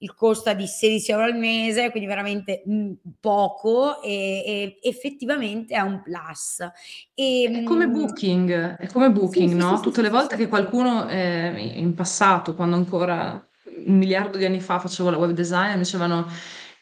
il 0.03 0.15
costa 0.15 0.55
di 0.55 0.67
16 0.67 1.13
€ 1.13 1.21
al 1.21 1.37
mese, 1.37 1.91
quindi 1.91 2.09
veramente, 2.09 2.63
mhmm, 2.65 2.93
poco 3.21 4.01
e 4.03 4.19
e 4.45 4.79
effettivamente 4.83 5.75
è 5.75 5.81
un 5.81 6.01
plus. 6.03 6.59
È 7.15 7.63
come 7.65 7.85
Ehm 7.85 7.93
Booking 7.93 8.77
è 8.77 8.87
come 8.87 9.11
Booking, 9.11 9.51
sì, 9.51 9.55
no, 9.57 9.77
sì, 9.77 9.83
tutte 9.83 9.97
sì, 9.97 10.03
le 10.03 10.09
volte 10.11 10.37
che 10.37 10.49
qualcuno, 10.49 11.07
i 11.11 11.79
in 11.81 11.95
passato, 11.95 12.55
quando 12.55 12.77
ancora 12.77 13.45
1.000.000.000 13.87 14.39
di 14.39 14.45
anni 14.45 14.61
fa 14.61 14.79
facevo 14.79 15.11
la 15.11 15.17
web 15.19 15.31
designer, 15.33 15.75
mi 15.77 15.83
dicevano 15.83 16.27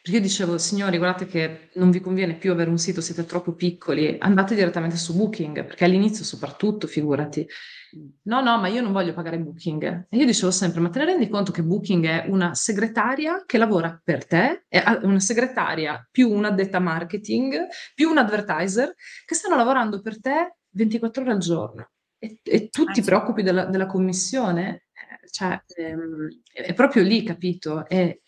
perché 0.01 0.17
io 0.17 0.21
dicevo: 0.21 0.57
"Signori 0.57 0.97
guardate 0.97 1.25
che 1.27 1.69
non 1.75 1.91
vi 1.91 1.99
conviene 1.99 2.35
più 2.35 2.51
avere 2.51 2.69
un 2.69 2.77
sito, 2.77 3.01
siete 3.01 3.25
troppo 3.25 3.53
piccoli, 3.53 4.15
andate 4.19 4.55
direttamente 4.55 4.95
su 4.97 5.15
Booking", 5.15 5.65
perché 5.65 5.85
all'inizio 5.85 6.23
soprattutto, 6.23 6.87
figurati. 6.87 7.45
"No, 8.23 8.41
no, 8.41 8.57
ma 8.59 8.67
io 8.67 8.81
non 8.81 8.91
voglio 8.91 9.13
pagare 9.13 9.39
Booking". 9.39 10.07
E 10.09 10.17
io 10.17 10.25
dicevo 10.25 10.51
sempre: 10.51 10.79
"Ma 10.81 10.89
te 10.89 10.99
ne 10.99 11.05
rendi 11.05 11.27
conto 11.29 11.51
che 11.51 11.63
Booking 11.63 12.05
è 12.05 12.25
una 12.29 12.53
segretaria 12.55 13.43
che 13.45 13.57
lavora 13.57 13.99
per 14.03 14.25
te? 14.25 14.65
È 14.67 14.77
a 14.83 14.99
una 15.03 15.19
segretaria 15.19 16.07
più 16.11 16.29
un'addetta 16.31 16.79
marketing, 16.79 17.67
più 17.95 18.09
un 18.09 18.17
advertiser, 18.19 18.93
che 19.25 19.35
stanno 19.35 19.55
lavorando 19.55 20.01
per 20.01 20.19
te 20.21 20.55
24 20.71 21.23
ore 21.23 21.31
al 21.31 21.39
giorno 21.39 21.89
e 22.19 22.39
e 22.43 22.69
tu 22.69 22.85
ti 22.85 23.01
preoccupi 23.01 23.41
della 23.43 23.65
della 23.65 23.85
commissione?" 23.87 24.83
Eh, 24.99 25.29
cioè, 25.31 25.63
ehm, 25.77 26.27
è 26.53 26.61
è 26.63 26.73
proprio 26.73 27.03
lì, 27.03 27.23
capito? 27.23 27.87
E 27.87 28.21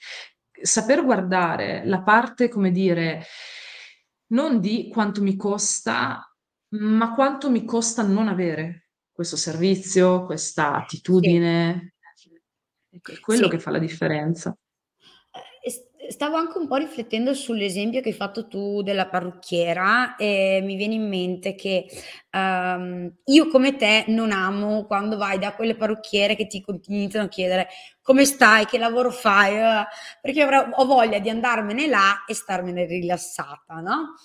saper 0.63 1.03
guardare 1.03 1.83
la 1.85 2.01
parte, 2.01 2.49
come 2.49 2.71
dire, 2.71 3.23
non 4.27 4.59
di 4.61 4.87
quanto 4.89 5.21
mi 5.21 5.35
costa, 5.35 6.25
ma 6.75 7.13
quanto 7.13 7.49
mi 7.49 7.65
costa 7.65 8.03
non 8.03 8.27
avere 8.27 8.89
questo 9.11 9.35
servizio, 9.35 10.25
questa 10.25 10.73
Sì. 10.73 10.81
attitudine. 10.83 11.93
È 12.93 12.99
q 12.99 13.11
è 13.13 13.19
quello 13.21 13.47
che 13.47 13.57
Sì. 13.57 13.63
fa 13.63 13.71
la 13.71 13.79
differenza. 13.79 14.53
Stavo 16.11 16.35
anche 16.35 16.57
un 16.57 16.67
po' 16.67 16.75
riflettendo 16.75 17.33
sull'esempio 17.33 18.01
che 18.01 18.09
hai 18.09 18.15
fatto 18.15 18.47
tu 18.49 18.81
della 18.81 19.07
parrucchiera 19.07 20.17
e 20.17 20.59
mi 20.61 20.75
viene 20.75 20.95
in 20.95 21.07
mente 21.07 21.55
che, 21.55 21.85
uhm, 22.33 23.09
io 23.25 23.47
come 23.47 23.77
te 23.77 24.03
non 24.07 24.31
amo 24.33 24.83
quando 24.87 25.15
vai 25.15 25.39
da 25.39 25.53
quelle 25.53 25.73
parrucchiere 25.75 26.35
che 26.35 26.47
ti 26.47 26.61
iniziano 26.87 27.27
a 27.27 27.29
chiedere: 27.29 27.67
"Come 28.01 28.25
stai? 28.25 28.65
Che 28.65 28.77
lavoro 28.77 29.09
fai?" 29.09 29.53
Perché 30.21 30.43
ho 30.43 30.85
voglia 30.85 31.19
di 31.19 31.29
andarmene 31.29 31.87
là 31.87 32.25
e 32.27 32.33
starmene 32.33 32.85
rilassata, 32.85 33.75
no, 33.75 34.15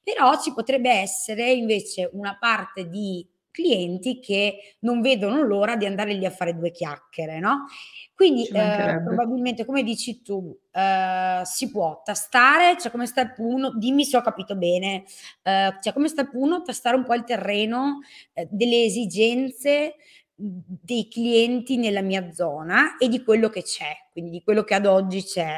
però 0.00 0.40
ci 0.40 0.52
potrebbe 0.52 0.90
essere 0.90 1.50
invece 1.50 2.08
una 2.12 2.36
parte 2.38 2.86
di 2.88 3.26
clienti 3.52 4.18
che 4.20 4.76
non 4.80 5.00
vedono 5.02 5.42
l'ora 5.42 5.76
di 5.76 5.86
andare 5.86 6.14
lì 6.14 6.26
a 6.26 6.30
fare 6.30 6.56
2 6.56 6.72
chiacchiere, 6.72 7.38
no, 7.38 7.66
quindi, 8.14 8.48
mancherebbe. 8.50 9.02
probabilmente 9.04 9.64
come 9.64 9.82
dici 9.84 10.22
tu, 10.22 10.58
ehm, 10.72 11.42
si 11.42 11.70
può 11.70 12.02
tastare, 12.04 12.76
cioè 12.80 12.90
come 12.90 13.06
step 13.06 13.38
1 13.38 13.72
dimmi 13.78 14.04
se 14.04 14.16
ho 14.16 14.22
capito 14.22 14.56
bene, 14.56 15.04
ehm, 15.42 15.78
cioè 15.80 15.92
come 15.92 16.08
step 16.08 16.32
1 16.34 16.62
tastare 16.62 16.96
un 16.96 17.04
po' 17.04 17.14
il 17.14 17.24
terreno, 17.24 18.00
ehm, 18.32 18.46
delle 18.50 18.84
esigenze, 18.84 19.94
dei 20.34 21.08
clienti 21.08 21.76
nella 21.76 22.00
mia 22.02 22.32
zona 22.32 22.96
e 22.98 23.08
di 23.08 23.22
quello 23.22 23.48
che 23.50 23.62
c'è, 23.62 23.92
quindi 24.12 24.30
di 24.30 24.42
quello 24.42 24.64
che 24.64 24.74
ad 24.74 24.86
oggi 24.86 25.22
c'è. 25.22 25.56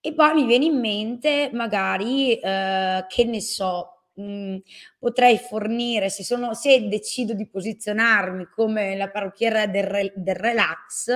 E 0.00 0.12
poi 0.14 0.34
mi 0.34 0.44
viene 0.46 0.66
in 0.66 0.78
mente 0.80 1.50
magari, 1.54 2.38
ehm, 2.40 3.06
che 3.08 3.24
ne 3.24 3.40
so, 3.40 3.93
mhmm, 4.14 4.58
potrei 4.98 5.38
fornire 5.38 6.08
se 6.10 6.24
sono 6.24 6.54
se 6.54 6.88
decido 6.88 7.34
di 7.34 7.46
posizionarmi 7.46 8.48
come 8.54 8.96
la 8.96 9.10
parrucchiera 9.10 9.66
del 9.66 9.84
re 9.84 10.12
del 10.16 10.34
relax, 10.36 11.08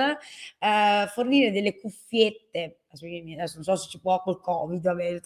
ehm, 0.59 1.07
fornire 1.07 1.51
delle 1.51 1.77
cuffiette, 1.79 2.79
adesso 2.91 3.55
non 3.55 3.63
so 3.63 3.75
se 3.75 3.89
si 3.89 3.99
può 3.99 4.21
col 4.21 4.41
Covid, 4.41 4.81
vabbè 4.81 5.19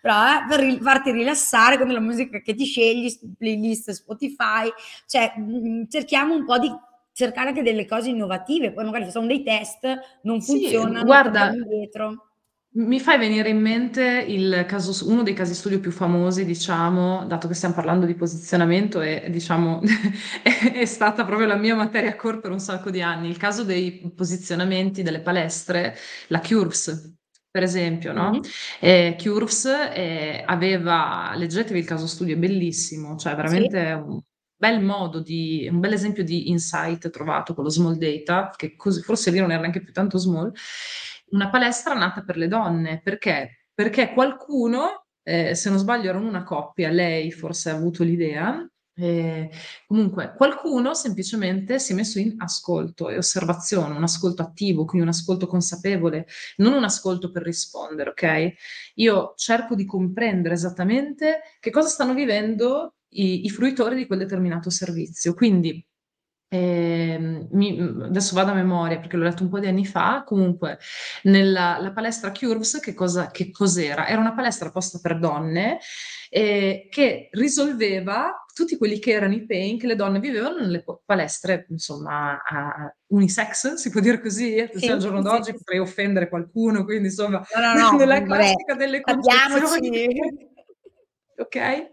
però 0.00 0.24
eh, 0.26 0.44
per 0.48 0.78
farti 0.82 1.10
rilassare 1.12 1.78
con 1.78 1.86
della 1.88 2.00
musica 2.00 2.40
che 2.40 2.54
ti 2.54 2.64
scegli, 2.64 3.10
playlist 3.38 3.90
Spotify, 3.90 4.68
cioè, 5.06 5.32
mhmm, 5.36 5.88
cerchiamo 5.88 6.34
un 6.34 6.44
po' 6.44 6.58
di 6.58 6.70
cercare 7.14 7.48
anche 7.48 7.62
delle 7.62 7.86
cose 7.86 8.08
innovative, 8.10 8.72
poi 8.72 8.84
magari 8.84 9.04
facciamo 9.04 9.26
dei 9.26 9.42
test, 9.42 9.86
non 10.22 10.40
Sì, 10.40 10.44
funzionano, 10.60 11.04
torniamo 11.04 11.04
guarda 11.04 11.52
indietro. 11.54 12.31
Mi 12.74 13.00
fai 13.00 13.18
venire 13.18 13.50
in 13.50 13.60
mente 13.60 14.24
il 14.26 14.64
caso 14.66 15.06
uno 15.10 15.22
dei 15.22 15.34
casi 15.34 15.54
studio 15.54 15.78
più 15.78 15.90
famosi, 15.90 16.46
diciamo, 16.46 17.26
dato 17.26 17.46
che 17.46 17.52
stiam 17.54 17.74
parlando 17.74 18.06
di 18.06 18.14
posizionamento 18.14 19.02
e 19.02 19.26
diciamo 19.30 19.80
è 20.72 20.84
stata 20.86 21.24
proprio 21.26 21.46
la 21.46 21.56
mia 21.56 21.74
materia 21.74 22.16
core 22.16 22.40
per 22.40 22.50
un 22.50 22.60
sacco 22.60 22.90
di 22.90 23.02
anni. 23.02 23.28
Il 23.28 23.36
caso 23.36 23.62
dei 23.64 24.10
posizionamenti 24.16 25.02
delle 25.02 25.20
palestre, 25.20 25.94
la 26.28 26.40
Curves, 26.40 27.12
per 27.50 27.62
esempio, 27.62 28.12
no, 28.14 28.30
Mh-mh. 28.30 28.40
ehm, 28.80 29.16
Curves, 29.18 29.66
ehm, 29.92 30.42
aveva 30.46 31.32
leggetevi 31.36 31.78
il 31.78 31.84
caso 31.84 32.06
studio, 32.06 32.34
è 32.34 32.38
bellissimo, 32.38 33.16
cioè 33.16 33.32
Sì. 33.34 33.36
veramente 33.36 33.92
un 34.06 34.18
bel 34.56 34.80
modo 34.82 35.20
di 35.20 35.68
un 35.70 35.80
bell'esempio 35.80 36.24
di 36.24 36.48
insight 36.48 37.10
trovato 37.10 37.52
con 37.52 37.64
lo 37.64 37.70
small 37.70 37.96
data, 37.98 38.50
che 38.56 38.76
cos 38.76 39.02
forse 39.04 39.30
lì 39.30 39.40
non 39.40 39.50
era 39.50 39.60
neanche 39.60 39.82
più 39.82 39.92
tanto 39.92 40.16
small, 40.18 40.52
una 41.32 41.50
palestra 41.50 41.94
nata 41.94 42.22
per 42.22 42.36
le 42.36 42.48
donne. 42.48 43.00
Perché? 43.02 43.66
Perché 43.74 44.12
qualcuno, 44.12 45.06
ehm, 45.22 45.52
se 45.52 45.70
non 45.70 45.78
sbaglio 45.78 46.08
erano 46.10 46.28
una 46.28 46.42
coppia, 46.44 46.90
lei 46.90 47.30
forse 47.32 47.70
ha 47.70 47.74
avuto 47.76 48.02
l'idea, 48.04 48.66
ehm, 48.94 49.48
comunque 49.86 50.34
qualcuno 50.36 50.94
semplicemente 50.94 51.78
si 51.78 51.92
è 51.92 51.94
messo 51.94 52.18
in 52.18 52.34
ascolto 52.38 53.08
e 53.08 53.16
osservazione, 53.16 53.96
un 53.96 54.02
ascolto 54.02 54.42
attivo, 54.42 54.84
quindi 54.84 55.06
un 55.08 55.12
ascolto 55.14 55.46
consapevole, 55.46 56.26
non 56.58 56.72
un 56.74 56.84
ascolto 56.84 57.30
per 57.30 57.42
rispondere, 57.42 58.10
okay, 58.10 58.54
io 58.96 59.32
cerco 59.36 59.74
di 59.74 59.84
comprendere 59.86 60.54
esattamente 60.54 61.40
che 61.60 61.70
cosa 61.70 61.88
stanno 61.88 62.14
vivendo 62.14 62.94
i 63.14 63.44
i 63.44 63.50
fruitori 63.50 63.94
di 63.96 64.06
quel 64.06 64.20
determinato 64.20 64.70
servizio. 64.70 65.34
Quindi, 65.34 65.84
ehm, 66.52 67.48
mi 67.52 67.78
adesso 68.04 68.34
vado 68.34 68.50
a 68.50 68.54
memoria 68.54 68.98
perché 68.98 69.16
l'ho 69.16 69.24
letto 69.24 69.42
un 69.42 69.48
po' 69.48 69.58
di 69.58 69.66
anni 69.66 69.86
fa, 69.86 70.22
comunque 70.26 70.78
nella 71.22 71.78
la 71.80 71.92
palestra 71.92 72.30
Curves 72.30 72.78
che 72.80 72.92
cosa 72.92 73.30
che 73.30 73.50
cos'era? 73.50 74.06
Era 74.06 74.20
una 74.20 74.34
palestra 74.34 74.68
apposta 74.68 74.98
per 75.00 75.18
donne, 75.18 75.78
ehm, 76.28 76.88
che 76.90 77.28
risolveva 77.32 78.44
tutti 78.54 78.76
quelli 78.76 78.98
che 78.98 79.12
erano 79.12 79.32
i 79.32 79.46
pain 79.46 79.78
che 79.78 79.86
le 79.86 79.96
donne 79.96 80.20
vivevano 80.20 80.58
nelle 80.58 80.84
palestre, 81.06 81.66
insomma, 81.70 82.42
a 82.44 82.94
unisex, 83.06 83.74
si 83.74 83.88
può 83.90 84.00
dire 84.00 84.20
così? 84.20 84.68
Sì, 84.74 84.88
al 84.88 84.98
giorno 84.98 85.22
sì, 85.22 85.24
d'oggi 85.24 85.44
sì, 85.44 85.52
potrei 85.54 85.78
offendere 85.78 86.28
qualcuno, 86.28 86.84
quindi 86.84 87.06
insomma 87.06 87.42
No, 87.54 87.72
no, 87.74 87.90
no, 87.92 87.96
nella 87.96 88.20
vabbè, 88.20 88.26
classica 88.26 88.74
delle 88.74 89.00
concezioni 89.00 89.60
capiamoci. 89.60 90.08
okay? 91.40 91.88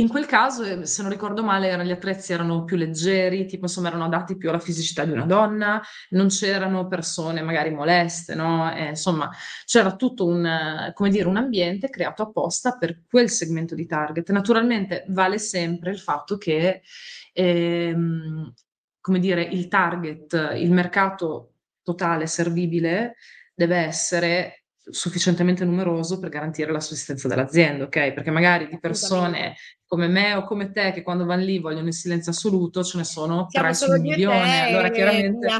In 0.00 0.08
quel 0.08 0.24
caso, 0.24 0.62
ehm, 0.64 0.82
se 0.82 1.02
non 1.02 1.10
ricordo 1.10 1.44
male 1.44 1.84
gli 1.84 1.90
attrezzi 1.90 2.32
erano 2.32 2.64
più 2.64 2.76
leggeri, 2.76 3.44
tipo 3.44 3.66
insomma 3.66 3.88
erano 3.88 4.04
adatti 4.06 4.36
più 4.38 4.48
alla 4.48 4.58
fisicità 4.58 5.04
di 5.04 5.12
una 5.12 5.26
donna, 5.26 5.80
non 6.10 6.28
c'erano 6.28 6.88
persone 6.88 7.42
magari 7.42 7.70
moleste, 7.70 8.34
no, 8.34 8.74
e 8.74 8.88
insomma 8.88 9.30
c'era 9.66 9.94
tutto 9.96 10.24
un 10.24 10.90
come 10.94 11.10
dire, 11.10 11.28
un 11.28 11.36
ambiente 11.36 11.90
creato 11.90 12.22
apposta 12.22 12.78
per 12.78 13.02
quel 13.06 13.28
segmento 13.28 13.74
di 13.74 13.86
target. 13.86 14.30
Naturalmente 14.30 15.04
vale 15.08 15.38
sempre 15.38 15.90
il 15.90 15.98
fatto 15.98 16.38
che, 16.38 16.80
ehm, 17.34 18.52
come 19.02 19.18
dire, 19.18 19.42
il 19.42 19.68
target, 19.68 20.54
il 20.56 20.70
mercato 20.72 21.56
totale 21.82 22.26
servibile 22.26 23.16
deve 23.54 23.76
essere 23.76 24.59
sufficientemente 24.90 25.64
numeroso 25.64 26.18
per 26.18 26.28
garantire 26.28 26.72
la 26.72 26.80
sussistenza 26.80 27.28
dell'azienda, 27.28 27.84
okay, 27.84 28.12
perché 28.12 28.30
magari 28.30 28.68
di 28.68 28.78
persone 28.78 29.56
come 29.86 30.06
me 30.06 30.34
o 30.34 30.44
come 30.44 30.70
te 30.70 30.92
che 30.92 31.02
quando 31.02 31.24
van 31.24 31.40
lì 31.40 31.58
vogliono 31.58 31.88
il 31.88 31.94
silenzio 31.94 32.30
assoluto, 32.30 32.84
ce 32.84 32.98
ne 32.98 33.04
sono 33.04 33.46
Siamo 33.50 33.66
3 33.66 33.74
su 33.74 33.90
un 33.90 34.00
milione. 34.00 34.68
Allora 34.68 34.90
chiaramente 34.90 35.48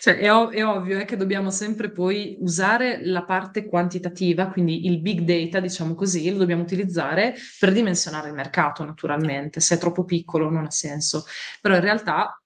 cioè 0.00 0.16
è 0.18 0.32
ov 0.32 0.52
è 0.52 0.64
ovvio, 0.64 0.98
eh, 0.98 1.04
che 1.04 1.16
dobbiamo 1.16 1.50
sempre 1.50 1.90
poi 1.90 2.36
usare 2.40 3.04
la 3.04 3.24
parte 3.24 3.66
quantitativa, 3.66 4.48
quindi 4.48 4.86
il 4.86 5.00
big 5.00 5.20
data, 5.20 5.60
diciamo 5.60 5.94
così, 5.94 6.30
lo 6.30 6.38
dobbiamo 6.38 6.62
utilizzare 6.62 7.34
per 7.58 7.72
dimensionare 7.72 8.28
il 8.28 8.34
mercato 8.34 8.84
naturalmente. 8.84 9.60
Se 9.60 9.76
è 9.76 9.78
troppo 9.78 10.04
piccolo 10.04 10.50
non 10.50 10.64
ha 10.64 10.70
senso. 10.70 11.24
Però 11.60 11.74
in 11.74 11.80
realtà 11.80 12.40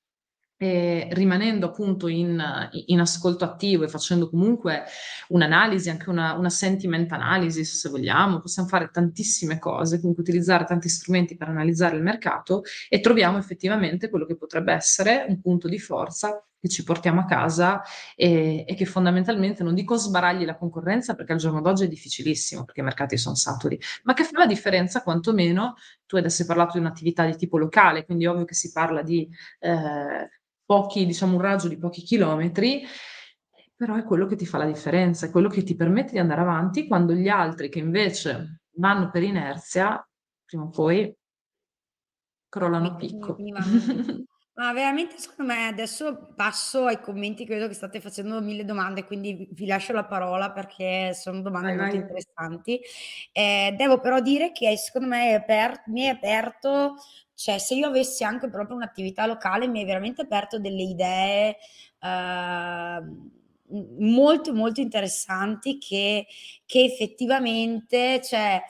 e 0.63 1.09
rimanendo 1.13 1.65
appunto 1.65 2.07
in, 2.07 2.39
in, 2.87 3.01
ascolto 3.01 3.47
attivo 3.47 3.85
e 3.85 3.89
facendo 3.89 4.29
comunque 4.29 4.85
un'analisi, 5.29 5.89
anche 5.89 6.11
una, 6.11 6.35
una 6.35 6.51
sentiment 6.51 7.11
analysis 7.13 7.79
se 7.79 7.89
vogliamo, 7.89 8.41
possiamo 8.41 8.69
fare 8.69 8.91
tantissime 8.93 9.59
cose, 9.59 9.99
comunque 10.01 10.23
utilizzare 10.23 10.67
tanti 10.67 10.91
strumenti 10.91 11.35
per 11.35 11.49
analizzare 11.49 11.97
il 11.97 12.03
mercato 12.03 12.61
e 12.91 13.01
troviamo 13.01 13.39
effettivamente 13.39 14.11
quello 14.11 14.27
che 14.27 14.37
potrebbe 14.37 14.75
essere 14.75 15.25
un 15.29 15.41
punto 15.41 15.67
di 15.67 15.79
forza 15.79 16.45
che 16.61 16.69
ci 16.69 16.85
portiamo 16.85 17.21
a 17.21 17.25
casa 17.25 17.83
e, 18.15 18.67
e, 18.69 18.75
che 18.75 18.85
fondamentalmente 18.85 19.63
non 19.63 19.75
dico 19.75 19.97
sbaragli 19.97 20.45
la 20.45 20.59
concorrenza 20.59 21.15
perché 21.15 21.33
al 21.33 21.39
giorno 21.39 21.63
d'oggi 21.63 21.85
è 21.85 21.89
difficilissimo 21.89 22.65
perché 22.65 22.81
i 22.81 22.85
mercati 22.85 23.17
sono 23.17 23.35
saturi, 23.35 23.81
ma 24.03 24.13
che 24.13 24.25
fa 24.25 24.41
la 24.41 24.47
differenza 24.47 25.03
quantomeno, 25.03 25.77
tu 26.05 26.17
adesso 26.17 26.43
hai 26.43 26.49
parlato 26.49 26.73
di 26.75 26.81
un'attività 26.81 27.25
di 27.25 27.35
tipo 27.37 27.57
locale, 27.57 28.05
quindi 28.05 28.27
ovvio 28.27 28.45
che 28.45 28.53
si 28.53 28.73
parla 28.73 29.01
di 29.01 29.27
eh, 29.61 30.29
pochi, 30.71 31.05
diciamo 31.05 31.35
un 31.35 31.41
raggio 31.41 31.66
di 31.66 31.77
pochi 31.77 32.03
chilometri, 32.03 32.85
però 33.75 33.97
è 33.97 34.05
quello 34.05 34.27
che 34.27 34.37
ti 34.37 34.47
fa 34.47 34.57
la 34.57 34.66
differenza, 34.66 35.27
è 35.27 35.31
quello 35.31 35.49
che 35.49 35.64
ti 35.64 35.75
permette 35.75 36.12
di 36.12 36.21
andare 36.21 36.43
avanti 36.43 36.87
quando 36.87 37.12
gli 37.12 37.27
altri 37.27 37.68
che 37.68 37.81
invece 37.81 38.61
vanno 38.77 39.11
per 39.11 39.25
inerzia, 39.25 40.01
prima 40.45 40.62
o 40.62 40.68
poi 40.68 41.12
crollano 42.49 42.95
picco. 42.95 43.37
Ma 44.61 44.75
veramente 44.75 45.17
secondo 45.17 45.55
me 45.55 45.69
adesso 45.69 46.33
passo 46.37 46.85
ai 46.85 47.01
commenti, 47.01 47.47
credo 47.47 47.67
che 47.67 47.73
state 47.73 47.99
facendo 47.99 48.43
mille 48.43 48.67
domande, 48.67 49.07
quindi 49.07 49.49
vi 49.53 49.65
lascio 49.65 49.95
la 49.95 50.05
parola 50.05 50.51
perché 50.51 51.15
sono 51.15 51.41
domande 51.41 51.69
vai, 51.69 51.77
molto 51.79 51.95
vai. 51.95 52.03
interessanti. 52.03 52.79
Eh, 53.33 53.75
devo 53.75 54.01
però 54.01 54.21
dire 54.21 54.53
che 54.53 54.77
secondo 54.77 55.09
me 55.09 55.31
è 55.31 55.33
aper- 55.33 55.85
mi 55.87 56.03
è 56.03 56.09
aperto 56.09 56.97
cioè, 57.33 57.57
se 57.57 57.75
io 57.75 57.87
avessi 57.87 58.23
anche 58.23 58.51
proprio 58.51 58.77
un'attività 58.77 59.25
locale, 59.25 59.67
mi 59.67 59.79
hai 59.79 59.87
veramente 59.87 60.21
aperto 60.21 60.59
delle 60.59 60.83
idee 60.83 61.57
eh, 61.99 63.03
molto, 63.99 64.53
molto 64.53 64.83
interessanti 64.83 65.79
che, 65.79 66.27
che 66.67 66.85
effettivamente, 66.85 68.21
cioè, 68.23 68.61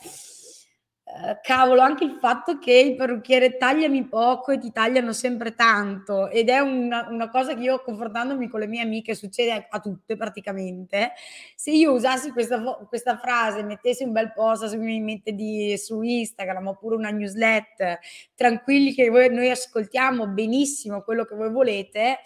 cavolo, 1.42 1.80
anche 1.80 2.04
il 2.04 2.18
fatto 2.20 2.58
che 2.58 2.72
il 2.72 2.96
parrucchiere 2.96 3.56
tagliami 3.56 4.04
poco 4.04 4.52
e 4.52 4.58
ti 4.58 4.72
tagliano 4.72 5.12
sempre 5.12 5.54
tanto 5.54 6.28
ed 6.28 6.48
è 6.48 6.58
una, 6.58 7.08
una 7.08 7.28
cosa 7.28 7.54
che 7.54 7.62
io 7.62 7.82
confrontandomi 7.82 8.48
con 8.48 8.61
le 8.61 8.66
mie 8.66 8.82
amiche 8.82 9.14
succede 9.14 9.52
a, 9.52 9.66
a 9.68 9.80
tutte 9.80 10.16
praticamente 10.16 11.12
se 11.54 11.72
io 11.72 11.92
usassi 11.92 12.30
questa, 12.30 12.61
questa 12.88 13.18
frase 13.18 13.62
mettessi 13.62 14.04
un 14.04 14.12
bel 14.12 14.32
post 14.32 14.66
su, 14.66 14.78
di, 14.78 15.76
su 15.78 16.02
Instagram 16.02 16.68
oppure 16.68 16.96
una 16.96 17.11
newsletter 17.11 17.98
tranquilli 18.34 18.94
che 18.94 19.08
voi, 19.08 19.32
noi 19.32 19.50
ascoltiamo 19.50 20.28
benissimo 20.28 21.02
quello 21.02 21.24
che 21.24 21.34
voi 21.34 21.50
volete 21.50 22.18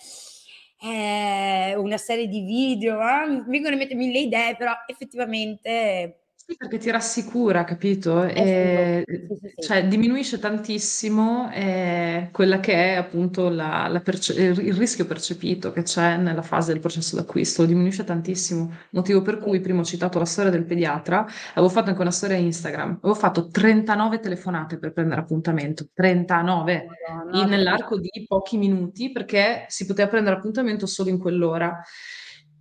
eh, 0.81 1.75
una 1.77 1.97
serie 1.97 2.27
di 2.29 2.41
video 2.43 3.01
eh? 3.01 3.27
mi 3.27 3.45
vengono 3.47 3.73
in 3.73 3.79
mente 3.79 3.95
mille 3.95 4.19
idee 4.19 4.57
però 4.57 4.73
effettivamente 4.87 6.19
sì, 6.47 6.57
perché 6.57 6.79
ti 6.79 6.91
rassicura, 6.91 7.65
capito? 7.65 8.23
Eh 8.37 8.47
E, 8.47 9.05
sì, 9.27 9.37
sì, 9.41 9.49
sì, 9.55 9.55
cioè, 9.59 9.87
diminuisce 9.89 10.39
tantissimo 10.39 11.51
eh, 11.53 12.29
quella 12.33 12.61
che 12.61 12.73
è 12.75 12.95
appunto 12.97 13.49
la- 13.49 13.89
la 13.89 14.01
perce- 14.01 14.35
il 14.35 14.59
il 14.67 14.75
rischio 14.75 15.07
percepito 15.07 15.73
che 15.73 15.83
c'è 15.83 16.17
nella 16.19 16.43
fase 16.43 16.73
del 16.73 16.81
processo 16.83 17.17
d'acquisto, 17.17 17.63
lo 17.63 17.69
diminuisce 17.69 18.05
tantissimo. 18.05 18.71
Motivo 18.91 19.23
per 19.23 19.39
sì. 19.39 19.41
cui 19.41 19.61
prima 19.61 19.81
ho 19.81 19.85
citato 19.85 20.19
la 20.19 20.25
storia 20.27 20.51
del 20.51 20.65
pediatra, 20.67 21.27
avevo 21.55 21.69
fatto 21.71 21.89
anche 21.91 22.01
una 22.03 22.11
storia 22.11 22.37
Instagram, 22.37 22.99
avevo 23.01 23.15
fatto 23.15 23.49
39 23.49 24.21
telefonate 24.21 24.79
per 24.79 24.93
prendere 24.93 25.21
appuntamento, 25.23 25.89
39 25.95 26.87
Madonna, 26.87 27.25
in- 27.31 27.49
no, 27.49 27.49
nell'arco 27.49 27.99
di 27.99 28.11
pochi 28.29 28.59
minuti 28.59 29.11
perché 29.13 29.65
si 29.69 29.87
poteva 29.87 30.09
prendere 30.11 30.37
appuntamento 30.37 30.87
solo 30.87 31.09
in 31.11 31.19
quell'ora. 31.19 31.81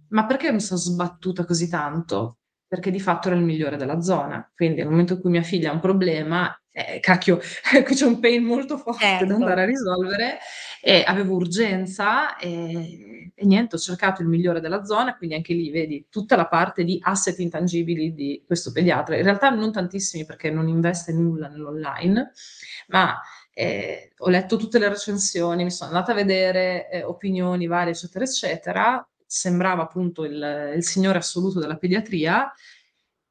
Ma 0.10 0.26
perché 0.26 0.52
mi 0.52 0.60
sono 0.62 0.80
sbattuta 0.80 1.44
così 1.46 1.68
tanto? 1.70 2.38
Perché 2.74 2.90
di 2.90 3.00
fatto 3.00 3.28
era 3.28 3.38
il 3.38 3.44
migliore 3.44 3.78
della 3.78 4.02
zona. 4.02 4.52
Quindi 4.56 4.78
nel 4.78 4.90
momento 4.90 5.14
in 5.14 5.22
cui 5.22 5.30
mia 5.30 5.44
figlia 5.44 5.70
ha 5.70 5.74
un 5.74 5.80
problema, 5.80 6.60
eh, 6.72 7.00
cacchio, 7.00 7.40
qui 7.86 7.94
c'è 7.94 8.06
un 8.08 8.20
pain 8.20 8.44
molto 8.44 8.80
forte 8.80 9.06
certo. 9.06 9.26
da 9.28 9.36
andare 9.36 9.62
a 9.62 9.66
risolvere 9.66 10.40
e 10.82 11.04
avevo 11.06 11.36
urgenza 11.36 12.36
e, 12.38 13.32
e, 13.32 13.46
niente, 13.46 13.76
ho 13.76 13.78
cercato 13.78 14.24
il 14.24 14.28
migliore 14.28 14.60
della 14.60 14.86
zona, 14.86 15.16
quindi 15.16 15.36
anche 15.36 15.54
lì 15.54 15.70
vedi 15.70 16.08
tutta 16.10 16.36
la 16.36 16.48
parte 16.48 16.84
di 16.84 16.98
asset 17.00 17.38
intangibili 17.38 18.16
di 18.16 18.42
questo 18.44 18.72
pediatra. 18.72 19.18
In 19.18 19.24
realtà 19.24 19.52
non 19.52 19.72
tantissimi 19.72 20.26
perché 20.26 20.50
non 20.50 20.68
investe 20.68 21.14
nulla 21.14 21.50
nell'online, 21.50 22.32
ma 22.88 23.22
eh, 23.54 24.14
ho 24.18 24.30
letto 24.30 24.58
tutte 24.58 24.80
le 24.80 24.90
recensioni, 24.90 25.64
mi 25.64 25.70
sono 25.70 25.92
andata 25.92 26.12
a 26.12 26.16
vedere 26.16 26.90
eh, 26.90 27.04
opinioni 27.04 27.68
varie, 27.68 27.92
eccetera, 27.92 28.26
eccetera 28.26 29.08
sembrava 29.34 29.82
appunto 29.82 30.26
il, 30.26 30.74
il 30.76 30.84
signore 30.84 31.18
assoluto 31.18 31.60
della 31.60 31.78
pediatria, 31.78 32.54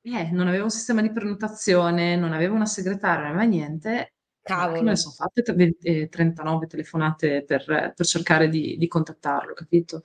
eh, 0.03 0.30
non 0.32 0.48
aveva 0.48 0.64
un 0.64 0.70
sistema 0.70 1.00
di 1.00 1.12
prenotazione, 1.12 2.16
non 2.16 2.32
aveva 2.32 2.55
una 2.55 2.66
segretaria, 2.66 3.22
non 3.22 3.36
aveva 3.36 3.44
niente. 3.44 4.14
Cavolo. 4.42 4.82
Me 4.82 4.90
ne 4.90 4.96
sono 4.96 5.14
fatte 5.14 5.44
20, 5.53 6.09
39 6.09 6.66
telefonate 6.66 7.44
per, 7.44 7.92
per 7.94 8.05
cercare 8.05 8.48
di, 8.48 8.76
di, 8.76 8.88
contattarlo, 8.88 9.55
capito? 9.55 10.03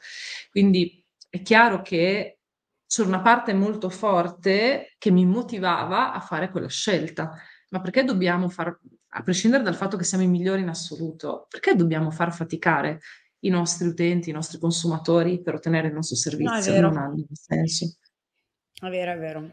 Quindi 0.51 1.03
è 1.27 1.41
chiaro 1.41 1.81
che 1.81 2.37
c'era 2.85 3.07
una 3.07 3.21
parte 3.21 3.55
molto 3.55 3.89
forte 3.89 4.93
che 4.99 5.09
mi 5.09 5.25
motivava 5.25 6.13
a 6.13 6.19
fare 6.19 6.51
quella 6.51 6.69
scelta. 6.69 7.33
Ma 7.69 7.81
perché 7.81 8.03
dobbiamo 8.03 8.49
far, 8.49 8.79
a 9.07 9.23
prescindere 9.23 9.63
dal 9.63 9.75
fatto 9.75 9.97
che 9.97 10.03
siamo 10.03 10.23
i 10.23 10.27
migliori 10.27 10.61
in 10.61 10.69
assoluto, 10.69 11.47
perché 11.49 11.75
dobbiamo 11.75 12.11
far 12.11 12.31
faticare 12.31 13.01
i 13.41 13.49
nostri 13.49 13.87
utenti, 13.87 14.29
i 14.29 14.33
nostri 14.33 14.59
consumatori 14.59 15.41
per 15.41 15.55
ottenere 15.55 15.87
il 15.87 15.93
nostro 15.93 16.15
servizio, 16.15 16.73
no, 16.73 16.89
non 16.89 16.97
hanno 16.97 17.25
senso. 17.31 17.97
È 18.73 18.89
vero, 18.89 19.11
è 19.11 19.17
vero. 19.17 19.51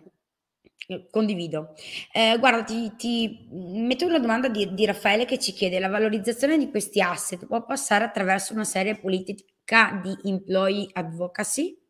Condivido. 1.10 1.74
Eh, 2.12 2.36
guarda, 2.38 2.62
ti, 2.62 2.94
ti, 2.96 3.48
metto 3.50 4.04
una 4.04 4.18
domanda 4.18 4.48
di, 4.48 4.74
di, 4.74 4.84
Raffaele 4.84 5.24
che 5.24 5.38
ci 5.38 5.52
chiede: 5.52 5.78
la 5.78 5.88
valorizzazione 5.88 6.58
di 6.58 6.68
questi 6.68 7.00
asset 7.00 7.46
può 7.46 7.64
passare 7.64 8.04
attraverso 8.04 8.52
una 8.52 8.64
serie 8.64 8.98
politica 8.98 10.00
di 10.02 10.14
employee 10.28 10.90
advocacy? 10.92 11.80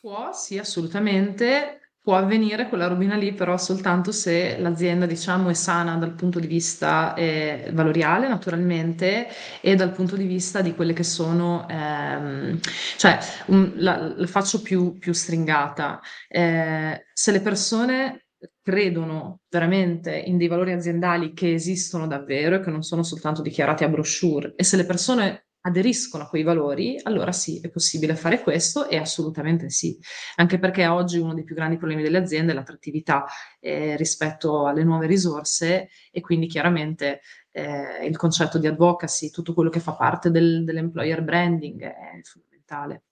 Può, 0.00 0.32
sì, 0.32 0.58
assolutamente 0.58 1.87
può 2.08 2.16
avvenire 2.16 2.70
quella 2.70 2.86
robina 2.86 3.16
lì, 3.16 3.34
però 3.34 3.58
soltanto 3.58 4.12
se 4.12 4.56
l'azienda, 4.58 5.04
diciamo, 5.04 5.50
è 5.50 5.52
sana 5.52 5.96
dal 5.96 6.14
punto 6.14 6.40
di 6.40 6.46
vista 6.46 7.12
eh, 7.12 7.68
valoriale, 7.74 8.28
naturalmente, 8.28 9.26
e 9.60 9.74
dal 9.74 9.92
punto 9.92 10.16
di 10.16 10.24
vista 10.24 10.62
di 10.62 10.74
quelle 10.74 10.94
che 10.94 11.02
sono, 11.02 11.68
ehm, 11.68 12.60
cioè, 12.96 13.18
un, 13.48 13.74
la, 13.76 14.14
la, 14.16 14.26
faccio 14.26 14.62
più, 14.62 14.96
più 14.96 15.12
stringata. 15.12 16.00
Eh, 16.28 17.08
se 17.12 17.30
le 17.30 17.42
persone 17.42 18.28
credono 18.62 19.40
veramente 19.50 20.16
in 20.16 20.38
dei 20.38 20.48
valori 20.48 20.72
aziendali 20.72 21.34
che 21.34 21.52
esistono 21.52 22.06
davvero 22.06 22.56
e 22.56 22.60
che 22.60 22.70
non 22.70 22.84
sono 22.84 23.02
soltanto 23.02 23.42
dichiarati 23.42 23.84
a 23.84 23.88
brochure, 23.90 24.54
e 24.56 24.64
se 24.64 24.78
le 24.78 24.86
persone 24.86 25.47
aderiscono 25.62 26.24
a 26.24 26.28
quei 26.28 26.42
valori, 26.42 26.98
allora 27.02 27.32
sì, 27.32 27.60
è 27.60 27.68
possibile 27.68 28.14
fare 28.14 28.42
questo 28.42 28.88
e 28.88 28.96
assolutamente 28.96 29.70
sì, 29.70 29.98
anche 30.36 30.58
perché 30.58 30.86
oggi 30.86 31.18
uno 31.18 31.34
dei 31.34 31.44
più 31.44 31.54
grandi 31.54 31.76
problemi 31.76 32.02
delle 32.02 32.18
aziende 32.18 32.52
è 32.52 32.54
l'attrattività 32.54 33.26
eh, 33.60 33.96
rispetto 33.96 34.66
alle 34.66 34.84
nuove 34.84 35.06
risorse 35.06 35.88
e 36.10 36.20
quindi 36.20 36.46
chiaramente 36.46 37.20
eh, 37.50 38.06
il 38.06 38.16
concetto 38.16 38.58
di 38.58 38.66
advocacy, 38.66 39.30
tutto 39.30 39.52
quello 39.52 39.70
che 39.70 39.80
fa 39.80 39.94
parte 39.94 40.30
del, 40.30 40.64
dell'employer 40.64 41.22
branding 41.22 41.82
è 41.82 42.20
fondamentale. 42.22 43.04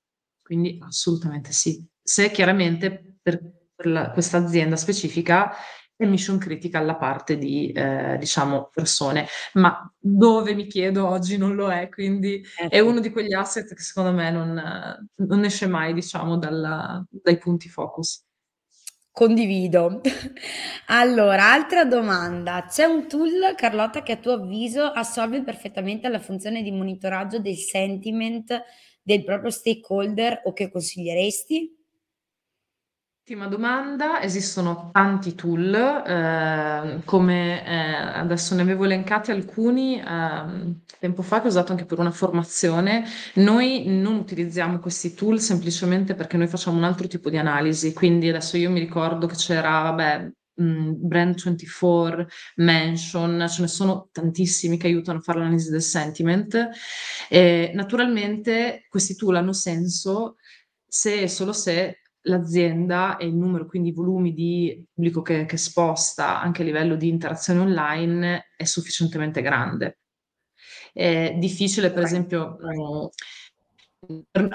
Quindi 0.42 0.78
assolutamente 0.80 1.52
sì. 1.52 1.84
Se 2.00 2.30
chiaramente 2.30 3.16
per, 3.20 3.40
per 3.74 4.10
questa 4.12 4.38
azienda 4.38 4.76
specifica 4.76 5.52
e 5.96 6.06
mission 6.06 6.38
critica 6.38 6.78
alla 6.78 6.96
parte 6.96 7.38
di, 7.38 7.72
eh, 7.72 8.16
diciamo, 8.18 8.70
persone, 8.72 9.26
ma 9.54 9.90
dove 9.98 10.54
mi 10.54 10.66
chiedo 10.66 11.08
oggi 11.08 11.38
non 11.38 11.54
lo 11.54 11.70
è, 11.70 11.88
quindi 11.88 12.44
eh, 12.60 12.68
è 12.68 12.80
uno 12.80 13.00
di 13.00 13.10
quegli 13.10 13.32
asset 13.32 13.74
che 13.74 13.82
secondo 13.82 14.12
me 14.12 14.30
non, 14.30 15.08
non 15.14 15.44
esce 15.44 15.66
mai, 15.66 15.94
diciamo, 15.94 16.36
dalla, 16.36 17.04
dai 17.08 17.38
punti 17.38 17.68
focus. 17.68 18.24
Condivido. 19.10 20.02
Allora, 20.88 21.52
altra 21.52 21.84
domanda. 21.84 22.66
C'è 22.68 22.84
un 22.84 23.08
tool, 23.08 23.54
Carlotta, 23.56 24.02
che 24.02 24.12
a 24.12 24.16
tuo 24.18 24.34
avviso 24.34 24.84
assolve 24.84 25.42
perfettamente 25.42 26.08
la 26.08 26.20
funzione 26.20 26.62
di 26.62 26.70
monitoraggio 26.70 27.40
del 27.40 27.56
sentiment 27.56 28.62
del 29.02 29.24
proprio 29.24 29.50
stakeholder 29.50 30.42
o 30.44 30.52
che 30.52 30.70
consiglieresti? 30.70 31.75
Ultima 33.28 33.48
domanda, 33.48 34.22
esistono 34.22 34.90
tanti 34.92 35.34
tool, 35.34 35.74
eh, 35.74 37.00
come 37.04 37.66
eh, 37.66 38.18
adesso 38.20 38.54
ne 38.54 38.62
avevo 38.62 38.84
elencati 38.84 39.32
alcuni 39.32 39.98
eh, 40.00 40.76
tempo 41.00 41.22
fa 41.22 41.40
che 41.40 41.46
ho 41.46 41.48
usato 41.48 41.72
anche 41.72 41.86
per 41.86 41.98
una 41.98 42.12
formazione. 42.12 43.04
Noi 43.34 43.82
non 43.88 44.14
utilizziamo 44.14 44.78
questi 44.78 45.14
tool 45.14 45.40
semplicemente 45.40 46.14
perché 46.14 46.36
noi 46.36 46.46
facciamo 46.46 46.76
un 46.76 46.84
altro 46.84 47.08
tipo 47.08 47.28
di 47.28 47.36
analisi, 47.36 47.92
quindi 47.92 48.28
adesso 48.28 48.56
io 48.56 48.70
mi 48.70 48.78
ricordo 48.78 49.26
che 49.26 49.34
c'era, 49.34 49.80
vabbè, 49.82 50.30
mh, 50.54 50.90
Brand24, 51.08 52.26
Mention, 52.58 53.44
ce 53.48 53.60
ne 53.60 53.68
sono 53.68 54.08
tantissimi 54.12 54.76
che 54.76 54.86
aiutano 54.86 55.18
a 55.18 55.22
fare 55.22 55.40
l'analisi 55.40 55.70
del 55.70 55.82
sentiment. 55.82 56.68
E 57.28 57.72
naturalmente 57.74 58.86
questi 58.88 59.16
tool 59.16 59.34
hanno 59.34 59.52
senso 59.52 60.36
se 60.86 61.22
e 61.22 61.28
solo 61.28 61.52
se 61.52 62.02
l'azienda 62.26 63.16
e 63.16 63.26
il 63.26 63.34
numero, 63.34 63.66
quindi 63.66 63.88
i 63.88 63.92
volumi 63.92 64.32
di 64.32 64.84
pubblico 64.92 65.22
che, 65.22 65.44
che 65.44 65.56
sposta 65.56 66.40
anche 66.40 66.62
a 66.62 66.64
livello 66.64 66.96
di 66.96 67.08
interazione 67.08 67.60
online 67.60 68.52
è 68.56 68.64
sufficientemente 68.64 69.42
grande. 69.42 69.98
È 70.92 71.34
difficile, 71.38 71.90
per 71.90 72.02
esempio, 72.02 72.56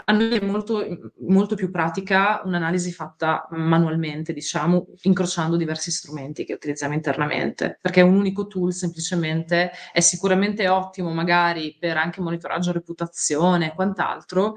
a 0.05 0.13
noi 0.13 0.37
è 0.37 0.45
molto, 0.45 0.85
molto 1.27 1.55
più 1.55 1.69
pratica 1.69 2.41
un'analisi 2.43 2.91
fatta 2.91 3.47
manualmente, 3.51 4.33
diciamo, 4.33 4.87
incrociando 5.03 5.57
diversi 5.57 5.91
strumenti 5.91 6.45
che 6.45 6.53
utilizziamo 6.53 6.93
internamente, 6.93 7.77
perché 7.81 8.01
un 8.01 8.15
unico 8.15 8.47
tool 8.47 8.73
semplicemente 8.73 9.71
è 9.91 9.99
sicuramente 9.99 10.67
ottimo, 10.67 11.11
magari 11.11 11.75
per 11.79 11.97
anche 11.97 12.21
monitoraggio 12.21 12.71
reputazione 12.71 13.67
e 13.67 13.75
quant'altro, 13.75 14.55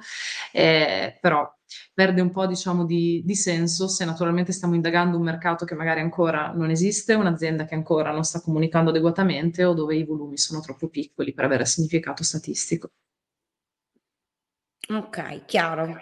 eh, 0.52 1.18
però 1.20 1.50
perde 1.94 2.20
un 2.20 2.32
po' 2.32 2.46
diciamo 2.46 2.84
di, 2.84 3.22
di, 3.24 3.36
senso 3.36 3.86
se 3.86 4.04
naturalmente 4.04 4.52
stiamo 4.52 4.74
indagando 4.74 5.16
un 5.16 5.22
mercato 5.22 5.64
che 5.64 5.76
magari 5.76 6.00
ancora 6.00 6.52
non 6.52 6.70
esiste, 6.70 7.14
un'azienda 7.14 7.64
che 7.64 7.74
ancora 7.74 8.10
non 8.10 8.24
sta 8.24 8.40
comunicando 8.40 8.90
adeguatamente 8.90 9.64
o 9.64 9.74
dove 9.74 9.94
i 9.94 10.04
volumi 10.04 10.36
sono 10.36 10.60
troppo 10.60 10.88
piccoli 10.88 11.32
per 11.32 11.44
avere 11.44 11.64
significato 11.64 12.24
statistico. 12.24 12.90
Ok, 14.88 15.46
chiaro. 15.46 15.96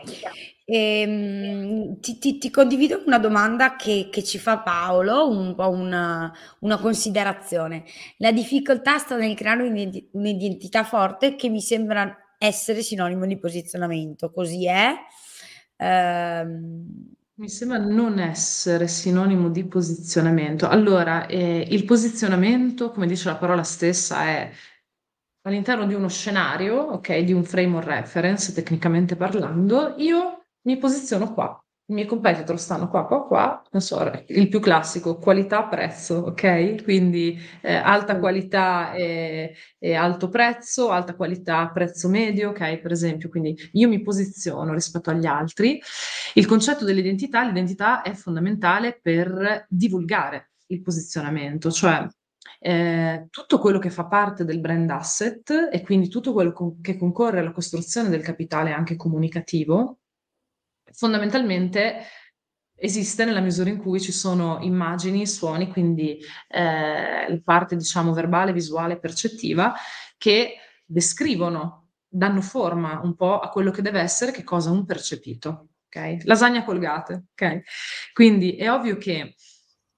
Ehm, 0.65 2.01
ti, 2.01 2.19
ti- 2.19 2.39
ti 2.39 2.51
condivido 2.51 3.03
una 3.07 3.19
domanda 3.19 3.77
che, 3.77 4.09
che 4.11 4.25
ci 4.25 4.39
fa 4.39 4.59
Paolo, 4.59 5.29
un 5.29 5.55
po' 5.55 5.69
una, 5.69 6.33
una 6.61 6.79
considerazione. 6.79 7.85
La 8.17 8.33
difficoltà 8.33 8.99
sta 8.99 9.17
nel 9.17 9.37
creare 9.37 9.63
un'identi- 9.63 10.09
un'identità 10.13 10.83
forte 10.83 11.37
che 11.37 11.49
mi 11.49 11.61
sembra 11.61 12.35
essere 12.39 12.83
sinonimo 12.83 13.25
di 13.27 13.39
posizionamento. 13.39 14.33
Così 14.33 14.67
è? 14.67 14.93
Ehm, 15.83 17.11
Mi 17.35 17.49
sembra 17.49 17.79
non 17.79 18.19
essere 18.21 18.87
sinonimo 18.87 19.49
di 19.49 19.65
posizionamento. 19.67 20.69
Allora, 20.69 21.27
eh, 21.27 21.67
il 21.71 21.85
posizionamento, 21.85 22.91
come 22.93 23.07
dice 23.07 23.29
la 23.29 23.37
parola 23.37 23.63
stessa, 23.65 24.23
è 24.25 24.51
all'interno 25.43 25.87
di 25.87 25.95
uno 25.95 26.09
scenario, 26.09 26.77
ok, 26.77 27.19
di 27.21 27.33
un 27.33 27.45
frame 27.45 27.77
of 27.79 27.85
reference, 27.87 28.53
tecnicamente 28.53 29.17
parlando, 29.17 29.95
io 29.99 30.45
mi 30.63 30.79
posiziono 30.79 31.33
qua. 31.35 31.62
I 31.87 31.95
miei 31.95 32.07
competitor 32.07 32.59
stanno 32.59 32.89
qua, 32.89 33.07
qua, 33.07 33.27
qua, 33.27 33.63
non 33.71 33.83
so, 33.83 34.11
il 34.29 34.49
più 34.49 34.61
classico, 34.61 35.19
qualità-prezzo, 35.19 36.15
ok? 36.19 36.83
Quindi 36.85 37.39
eh, 37.61 37.75
alta 37.75 38.19
qualità 38.19 38.93
e, 38.95 39.55
e, 39.79 39.95
alto 39.95 40.29
prezzo, 40.29 40.91
alta 40.91 41.15
qualità, 41.17 41.69
prezzo 41.71 42.09
medio, 42.09 42.51
ok? 42.51 42.79
Per 42.79 42.93
esempio, 42.93 43.29
quindi 43.29 43.57
io 43.73 43.89
mi 43.89 44.01
posiziono 44.01 44.73
rispetto 44.73 45.11
agli 45.11 45.27
altri. 45.27 45.81
Il 46.35 46.47
concetto 46.47 46.85
dell'identità, 46.85 47.43
l'identità 47.45 48.03
è 48.03 48.13
fondamentale 48.15 48.99
per 49.03 49.67
divulgare 49.69 50.53
il 50.69 50.81
posizionamento, 50.83 51.71
cioè 51.71 52.07
eh, 52.65 53.27
tutto 53.31 53.59
quello 53.59 53.79
che 53.79 53.91
fa 53.91 54.07
parte 54.07 54.45
del 54.45 54.61
brand 54.61 54.89
asset 54.91 55.69
e 55.73 55.83
quindi 55.83 56.09
tutto 56.09 56.33
quello 56.33 56.53
con- 56.53 56.81
che 56.81 56.97
concorre 56.97 57.41
alla 57.41 57.51
costruzione 57.53 58.09
del 58.09 58.23
capitale 58.23 58.73
anche 58.73 58.95
comunicativo, 58.97 59.99
fondamentalmente 60.93 62.07
esiste 62.75 63.25
nella 63.25 63.41
misura 63.41 63.71
in 63.71 63.79
cui 63.79 64.01
ci 64.01 64.11
sono 64.11 64.59
immagini, 64.61 65.27
suoni, 65.27 65.69
quindi 65.69 66.19
eh, 66.49 67.41
parte 67.45 67.77
diciamo 67.77 68.13
verbale, 68.13 68.53
visuale, 68.53 68.99
percettiva, 68.99 69.73
che 70.19 70.57
descrivono, 70.85 71.91
danno 72.09 72.41
forma 72.41 73.01
un 73.03 73.15
po' 73.15 73.39
a 73.39 73.51
quello 73.51 73.71
che 73.71 73.83
deve 73.83 74.01
essere, 74.01 74.33
che 74.33 74.43
cosa 74.43 74.71
un 74.71 74.85
percepito. 74.85 75.69
Okay? 75.87 76.23
Lasagna 76.25 76.65
colgate, 76.65 77.27
ok? 77.33 77.61
Quindi 78.13 78.57
è 78.57 78.71
ovvio 78.73 78.97
che 78.97 79.35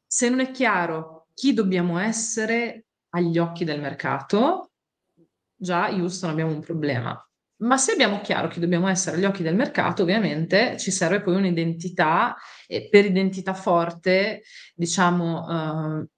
se 0.06 0.28
non 0.28 0.40
è 0.40 0.50
chiaro 0.50 1.28
chi 1.34 1.54
dobbiamo 1.54 1.98
essere 1.98 2.86
agli 3.10 3.38
occhi 3.38 3.64
del 3.64 3.80
mercato, 3.80 4.72
già 5.54 5.88
Houston 5.88 6.30
abbiamo 6.30 6.52
un 6.52 6.60
problema. 6.60 7.18
Ma 7.56 7.76
se 7.76 7.92
abbiamo 7.92 8.20
chiaro 8.20 8.48
chi 8.48 8.60
dobbiamo 8.60 8.88
essere 8.88 9.16
agli 9.16 9.24
occhi 9.24 9.42
del 9.42 9.54
mercato, 9.54 10.02
ovviamente 10.02 10.76
ci 10.76 10.90
serve 10.90 11.22
poi 11.22 11.36
un'identità 11.36 12.36
e 12.66 12.88
per 12.88 13.04
identità 13.04 13.54
forte, 13.54 14.42
diciamo, 14.74 16.00
eh, 16.00 16.08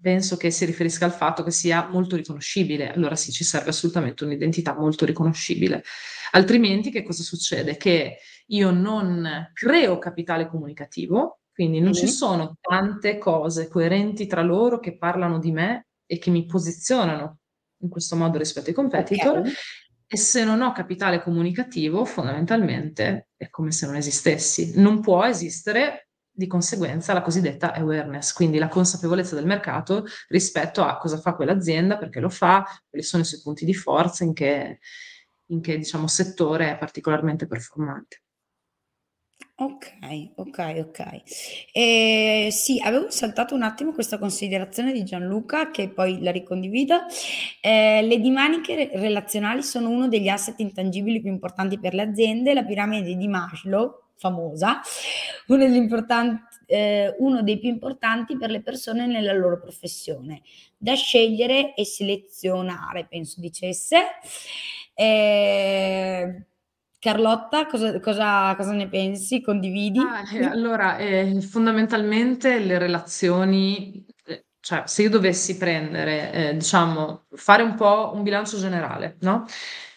penso 0.00 0.36
che 0.36 0.50
si 0.50 0.64
riferisca 0.64 1.04
al 1.04 1.12
fatto 1.12 1.42
che 1.42 1.50
sia 1.50 1.88
molto 1.88 2.14
riconoscibile. 2.14 2.92
Allora 2.92 3.16
sì, 3.16 3.32
ci 3.32 3.44
serve 3.44 3.70
assolutamente 3.70 4.24
un'identità 4.24 4.74
molto 4.74 5.04
riconoscibile. 5.04 5.82
Altrimenti 6.32 6.90
che 6.90 7.02
cosa 7.02 7.22
succede? 7.22 7.76
Che 7.76 8.18
io 8.46 8.70
non 8.70 9.50
creo 9.52 9.98
capitale 9.98 10.46
comunicativo, 10.46 11.40
quindi 11.52 11.80
non 11.80 11.92
ci 11.92 12.08
sono 12.08 12.56
tante 12.60 13.18
cose 13.18 13.68
coerenti 13.68 14.26
tra 14.26 14.42
loro 14.42 14.78
che 14.78 14.96
parlano 14.96 15.38
di 15.38 15.50
me 15.50 15.88
e 16.06 16.18
che 16.18 16.30
mi 16.30 16.46
posizionano 16.46 17.38
in 17.82 17.88
questo 17.88 18.16
modo 18.16 18.38
rispetto 18.38 18.68
ai 18.68 18.74
competitor. 18.74 19.38
Okay. 19.38 19.52
E 20.14 20.18
se 20.18 20.44
non 20.44 20.60
ho 20.60 20.72
capitale 20.72 21.22
comunicativo, 21.22 22.04
fondamentalmente 22.04 23.28
è 23.34 23.48
come 23.48 23.72
se 23.72 23.86
non 23.86 23.96
esistessi. 23.96 24.78
Non 24.78 25.00
può 25.00 25.24
esistere 25.24 26.08
di 26.30 26.46
conseguenza 26.46 27.14
la 27.14 27.22
cosiddetta 27.22 27.72
awareness, 27.72 28.34
quindi 28.34 28.58
la 28.58 28.68
consapevolezza 28.68 29.34
del 29.34 29.46
mercato 29.46 30.04
rispetto 30.28 30.84
a 30.84 30.98
cosa 30.98 31.18
fa 31.18 31.34
quell'azienda, 31.34 31.96
perché 31.96 32.20
lo 32.20 32.28
fa, 32.28 32.62
quali 32.90 33.02
sono 33.02 33.22
i 33.22 33.24
suoi 33.24 33.40
punti 33.40 33.64
di 33.64 33.72
forza, 33.72 34.22
in 34.22 34.34
che, 34.34 34.80
in 35.46 35.62
che 35.62 35.78
diciamo, 35.78 36.06
settore 36.08 36.72
è 36.72 36.76
particolarmente 36.76 37.46
performante. 37.46 38.22
Okay, 39.58 40.32
okay, 40.36 40.80
okay. 40.80 41.22
Ehm, 41.72 42.48
sì, 42.48 42.80
avevo 42.82 43.10
saltato 43.10 43.54
un 43.54 43.62
attimo 43.62 43.92
questa 43.92 44.18
considerazione 44.18 44.92
di 44.92 45.04
Gianluca, 45.04 45.70
che 45.70 45.90
poi 45.90 46.20
la 46.22 46.30
ricondivido. 46.32 47.00
Ehm, 47.60 48.06
le 48.08 48.18
dinamiche 48.18 48.74
re 48.74 48.90
relazionali 48.94 49.62
sono 49.62 49.90
uno 49.90 50.08
degli 50.08 50.28
asset 50.28 50.58
intangibili 50.60 51.20
più 51.20 51.30
importanti 51.30 51.78
per 51.78 51.92
le 51.94 52.02
aziende. 52.02 52.54
La 52.54 52.64
piramide 52.64 53.14
di 53.14 53.28
Maslow, 53.28 54.04
famosa, 54.16 54.80
uno 55.48 55.58
degli 55.58 55.76
ehm, 56.66 57.14
uno 57.18 57.42
dei 57.42 57.58
più 57.58 57.68
importanti 57.68 58.36
per 58.38 58.50
le 58.50 58.62
persone 58.62 59.06
nella 59.06 59.32
loro 59.34 59.60
professione, 59.60 60.40
da 60.78 60.94
scegliere 60.94 61.74
e 61.74 61.84
selezionare, 61.84 63.06
penso 63.08 63.38
dicesse. 63.40 63.98
Ehm 64.94 66.46
Carlotta, 67.02 67.66
cosa, 67.66 67.98
cosa, 67.98 68.54
cosa 68.54 68.72
ne 68.74 68.88
pensi? 68.88 69.40
Condividi? 69.40 69.98
Ah, 69.98 70.22
eh, 70.32 70.44
allora, 70.44 70.98
eh, 70.98 71.40
fondamentalmente 71.40 72.60
le 72.60 72.78
relazioni, 72.78 74.06
eh, 74.24 74.44
cioè 74.60 74.84
se 74.86 75.02
io 75.02 75.10
dovessi 75.10 75.56
prendere, 75.56 76.32
eh, 76.32 76.54
diciamo, 76.54 77.24
fare 77.32 77.64
un 77.64 77.74
po' 77.74 78.12
un 78.14 78.22
bilancio 78.22 78.56
generale, 78.56 79.16
no? 79.22 79.46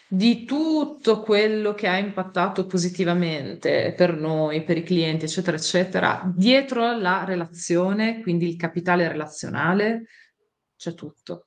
Di 0.08 0.44
tutto 0.44 1.20
quello 1.20 1.74
che 1.74 1.86
ha 1.86 1.96
impattato 1.96 2.66
positivamente 2.66 3.94
per 3.96 4.16
noi, 4.16 4.64
per 4.64 4.78
i 4.78 4.82
clienti, 4.82 5.26
eccetera, 5.26 5.56
eccetera, 5.56 6.22
dietro 6.34 6.98
la 6.98 7.22
relazione, 7.22 8.20
quindi 8.20 8.48
il 8.48 8.56
capitale 8.56 9.06
relazionale, 9.06 10.06
c'è 10.76 10.92
tutto 10.94 11.46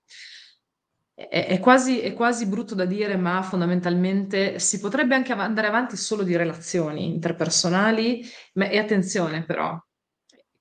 è, 1.27 1.47
è, 1.47 1.59
quasi, 1.59 1.99
è 1.99 2.13
quasi 2.13 2.45
brutto 2.45 2.75
da 2.75 2.85
dire, 2.85 3.17
ma 3.17 3.41
fondamentalmente 3.41 4.57
si 4.59 4.79
potrebbe 4.79 5.15
anche 5.15 5.33
andare 5.33 5.67
avanti 5.67 5.97
solo 5.97 6.23
di 6.23 6.37
relazioni 6.37 7.07
interpersonali, 7.07 8.23
ma, 8.53 8.69
e 8.69 8.77
attenzione 8.77 9.43
però, 9.43 9.77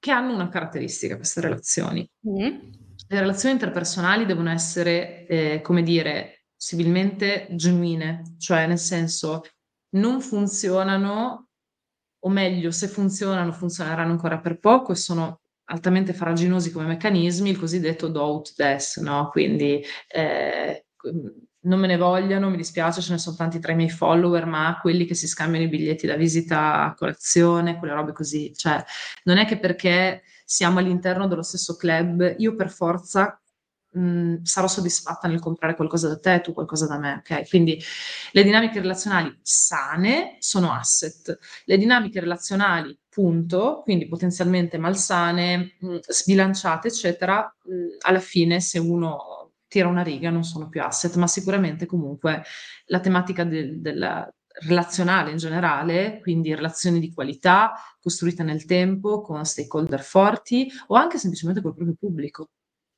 che 0.01 0.11
hanno 0.11 0.35
una 0.35 0.49
caratteristica 0.49 1.15
queste 1.15 1.41
relazioni. 1.41 2.09
Mm. 2.29 2.41
Le 3.11 3.21
relazioni 3.21 3.55
interpersonali 3.55 4.27
devono 4.27 4.51
essere, 4.51 5.27
eh, 5.27 5.61
come 5.63 5.83
dire, 5.83 6.47
possibilmente 6.57 7.47
genuine, 7.53 8.35
cioè 8.39 8.67
nel 8.67 8.79
senso 8.79 9.43
non 9.91 10.21
funzionano, 10.21 11.51
o 12.19 12.29
meglio, 12.29 12.73
se 12.73 12.89
funzionano, 12.89 13.53
funzioneranno 13.53 14.11
ancora 14.11 14.41
per 14.41 14.59
poco 14.59 14.91
e 14.91 14.97
sono 14.97 15.41
altamente 15.69 16.13
faraginosi 16.13 16.71
come 16.71 16.87
meccanismi, 16.87 17.51
il 17.51 17.59
cosiddetto 17.59 18.09
doubt 18.09 18.55
death, 18.57 18.99
no? 19.01 19.29
Quindi 19.31 19.83
eh, 20.09 20.87
non 21.61 21.81
me 21.81 21.87
ne 21.87 21.97
vogliono, 21.97 22.51
mi 22.51 22.57
dispiace, 22.57 23.01
ce 23.01 23.13
ne 23.13 23.19
sono 23.19 23.37
tanti 23.37 23.59
tra 23.59 23.73
i 23.73 23.77
miei 23.77 23.91
follower, 23.91 24.47
ma 24.47 24.79
quelli 24.81 25.05
che 25.05 25.15
si 25.15 25.27
scambiano 25.27 25.65
i 25.67 25.69
biglietti 25.69 26.07
da 26.07 26.17
visita 26.17 26.85
a 26.85 26.95
colazione, 26.95 27.79
quelle 27.79 27.95
robe 27.95 28.13
così, 28.13 28.53
cioè 28.55 28.83
non 29.25 29.39
è 29.39 29.45
che 29.45 29.59
perché 29.59 30.23
siamo 30.45 30.79
all'interno 30.79 31.27
dello 31.27 31.43
stesso 31.43 31.77
club, 31.77 32.35
io 32.39 32.55
per 32.55 32.71
forza 32.71 33.41
mh, 33.99 34.43
sarò 34.43 34.67
soddisfatta 34.69 35.29
nel 35.29 35.41
comprare 35.41 35.75
qualcosa 35.77 36.09
da 36.09 36.19
te, 36.19 36.41
tu 36.41 36.53
qualcosa 36.53 36.87
da 36.87 36.99
me, 36.99 37.15
ok? 37.19 37.49
Quindi 37.49 37.81
le 38.33 38.43
dinamiche 38.43 38.81
relazionali 38.81 39.37
sane 39.43 40.37
sono 40.41 40.73
asset, 40.73 41.39
le 41.65 41.77
dinamiche 41.79 42.21
relazionali 42.21 42.97
punto, 43.09 43.81
quindi 43.83 44.07
potenzialmente 44.09 44.79
malsane, 44.79 45.77
mh, 45.81 45.97
sbilanciate, 46.07 46.89
eccetera, 46.89 47.43
mh, 47.65 47.73
alla 48.07 48.21
fine 48.21 48.61
se 48.61 48.79
uno 48.79 49.53
tira 49.67 49.89
una 49.89 50.03
riga 50.03 50.31
non 50.31 50.45
sono 50.45 50.69
più 50.69 50.83
asset, 50.83 51.15
ma 51.17 51.27
sicuramente 51.27 51.85
comunque 51.87 52.43
la 52.87 53.01
tematica 53.01 53.45
del, 53.45 53.81
del 53.81 54.33
relazionale 54.67 55.31
in 55.31 55.37
generale, 55.37 56.19
quindi 56.21 56.55
relazioni 56.55 56.99
di 57.01 57.13
qualità 57.13 57.73
costruite 58.01 58.43
nel 58.43 58.65
tempo 58.65 59.21
con 59.21 59.45
stakeholder 59.45 60.03
forti 60.03 60.69
o 60.89 60.95
anche 60.97 61.19
semplicemente 61.19 61.61
col 61.63 61.75
proprio 61.75 61.95
pubblico. 61.99 62.49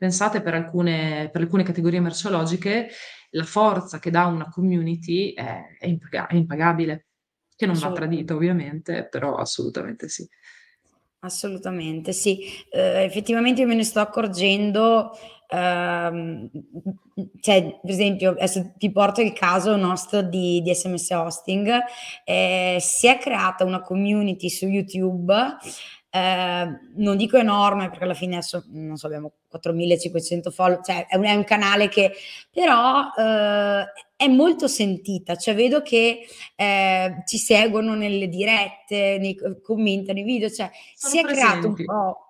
Pensate 0.00 0.40
per 0.40 0.54
alcune, 0.54 1.28
per 1.30 1.42
alcune 1.42 1.62
categorie 1.62 2.00
merceologiche 2.00 2.88
la 3.32 3.44
forza 3.44 3.98
che 3.98 4.10
dà 4.10 4.24
una 4.24 4.48
community 4.48 5.34
è, 5.34 5.76
è, 5.78 5.86
impaga- 5.86 6.26
è 6.26 6.36
impagabile, 6.36 7.08
che 7.54 7.66
non 7.66 7.78
va 7.78 7.92
tradita 7.92 8.32
ovviamente, 8.32 9.06
però 9.10 9.34
assolutamente 9.34 10.08
sì. 10.08 10.26
Assolutamente, 11.18 12.14
sì. 12.14 12.38
Eh, 12.70 13.02
effettivamente 13.02 13.60
io 13.60 13.66
me 13.66 13.74
ne 13.74 13.84
sto 13.84 14.00
accorgendo, 14.00 15.10
ehm, 15.48 16.50
cioè, 17.40 17.78
per 17.82 17.90
esempio, 17.90 18.30
adesso 18.30 18.72
ti 18.78 18.90
porto 18.90 19.20
il 19.20 19.34
caso 19.34 19.76
nostro 19.76 20.22
di, 20.22 20.62
di 20.62 20.74
SMS 20.74 21.10
Hosting, 21.10 21.78
eh, 22.24 22.78
si 22.80 23.06
è 23.06 23.18
creata 23.18 23.66
una 23.66 23.82
community 23.82 24.48
su 24.48 24.64
YouTube 24.66 25.58
eh, 26.10 26.80
non 26.96 27.16
dico 27.16 27.36
enorme 27.36 27.88
perché 27.88 28.04
alla 28.04 28.14
fine 28.14 28.36
adesso 28.36 28.64
non 28.68 28.96
so, 28.96 29.06
abbiamo 29.06 29.32
4500 29.50 30.50
follower, 30.50 30.82
cioè 30.82 31.06
è 31.06 31.16
un, 31.16 31.24
è 31.24 31.34
un 31.34 31.44
canale 31.44 31.88
che 31.88 32.12
però 32.50 33.10
eh, 33.16 33.84
è 34.16 34.28
molto 34.28 34.68
sentita, 34.68 35.36
cioè 35.36 35.54
vedo 35.54 35.82
che 35.82 36.20
eh, 36.54 37.22
ci 37.26 37.38
seguono 37.38 37.94
nelle 37.94 38.28
dirette, 38.28 39.18
nei 39.18 39.36
commenti, 39.62 40.12
nei 40.12 40.22
video, 40.22 40.48
cioè 40.50 40.70
Sono 40.94 41.12
si 41.12 41.18
è 41.18 41.22
presenti. 41.22 41.48
creato 41.48 41.66
un 41.68 41.84
po' 41.84 42.29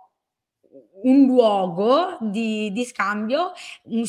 un 1.03 1.27
luogo 1.27 2.19
di, 2.21 2.71
di 2.73 2.85
scambio, 2.85 3.53
un, 3.85 4.05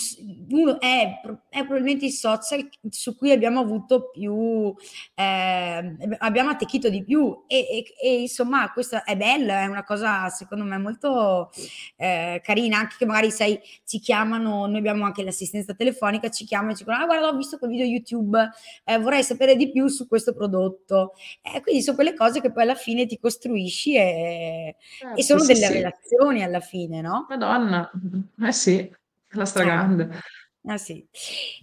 uno 0.49 0.79
è, 0.79 1.21
è, 1.49 1.65
probabilmente 1.65 2.05
il 2.05 2.11
social 2.11 2.67
su 2.89 3.15
cui 3.15 3.31
abbiamo 3.31 3.59
avuto 3.61 4.09
più, 4.09 4.73
eh, 5.15 5.97
abbiamo 6.19 6.49
attecchito 6.49 6.89
di 6.89 7.03
più 7.03 7.43
e, 7.47 7.59
e, 7.59 7.85
e, 8.01 8.21
insomma 8.21 8.71
questo 8.71 9.03
è 9.05 9.15
bello, 9.15 9.53
è 9.53 9.65
una 9.65 9.83
cosa 9.83 10.29
secondo 10.29 10.63
me 10.63 10.77
molto 10.77 11.51
eh, 11.95 12.41
carina, 12.43 12.79
anche 12.79 12.95
che 12.97 13.05
magari 13.05 13.31
sai, 13.31 13.59
ci 13.85 13.99
chiamano, 13.99 14.65
noi 14.65 14.77
abbiamo 14.77 15.05
anche 15.05 15.23
l'assistenza 15.23 15.73
telefonica, 15.73 16.29
ci 16.29 16.45
chiamano 16.45 16.71
e 16.71 16.75
ci 16.75 16.83
dicono, 16.83 17.03
ah 17.03 17.05
guarda 17.05 17.27
ho 17.27 17.35
visto 17.35 17.57
quel 17.57 17.71
video 17.71 17.85
YouTube, 17.85 18.49
eh, 18.83 18.99
vorrei 18.99 19.23
sapere 19.23 19.55
di 19.55 19.71
più 19.71 19.87
su 19.87 20.07
questo 20.07 20.33
prodotto. 20.33 21.13
Eh, 21.41 21.61
quindi 21.61 21.81
sono 21.81 21.95
quelle 21.95 22.13
cose 22.13 22.41
che 22.41 22.51
poi 22.51 22.63
alla 22.63 22.75
fine 22.75 23.05
ti 23.05 23.17
costruisci 23.17 23.95
e, 23.95 24.75
certo, 24.97 25.19
e 25.19 25.23
sono 25.23 25.43
delle 25.43 25.67
sì. 25.67 25.73
relazioni 25.73 26.43
alla 26.43 26.59
fine 26.59 26.80
fine, 26.81 27.01
no? 27.01 27.25
Madonna, 27.29 27.89
eh 28.41 28.51
sì, 28.51 28.91
la 29.31 29.45
stragrande. 29.45 30.19
Ah, 30.65 30.77
sì. 30.77 31.03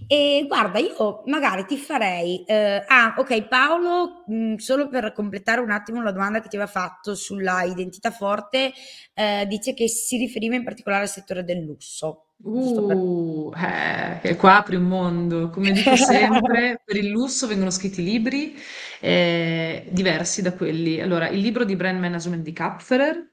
E 0.08 0.44
guarda, 0.48 0.80
io 0.80 1.22
magari 1.26 1.64
ti 1.66 1.76
farei, 1.76 2.42
eh, 2.44 2.84
ah, 2.84 3.14
ok, 3.16 3.46
Paolo, 3.46 4.24
mh, 4.26 4.34
mm, 4.34 4.54
solo 4.56 4.88
per 4.88 5.12
completare 5.12 5.60
un 5.60 5.70
attimo 5.70 6.02
la 6.02 6.10
domanda 6.10 6.40
che 6.40 6.48
ti 6.48 6.56
aveva 6.56 6.70
fatto 6.70 7.14
sulla 7.14 7.62
identità 7.62 8.10
forte, 8.10 8.72
eh, 9.14 9.46
dice 9.46 9.72
che 9.72 9.86
si 9.88 10.16
riferiva 10.16 10.56
in 10.56 10.64
particolare 10.64 11.02
al 11.02 11.08
settore 11.08 11.44
del 11.44 11.62
lusso. 11.62 12.24
Uh, 12.40 13.52
eh, 14.22 14.36
qua 14.36 14.58
apri 14.58 14.76
un 14.76 14.84
mondo. 14.84 15.50
Come 15.50 15.70
dico 15.72 15.94
sempre, 15.96 16.80
per 16.84 16.96
il 16.96 17.08
lusso 17.08 17.46
vengono 17.46 17.70
scritti 17.70 18.02
libri 18.02 18.56
eh, 19.00 19.86
diversi 19.90 20.42
da 20.42 20.52
quelli. 20.52 21.00
Allora, 21.00 21.28
il 21.28 21.40
libro 21.40 21.64
di 21.64 21.76
brand 21.76 21.98
management 22.00 22.42
di 22.42 22.52
Kapferer, 22.52 23.30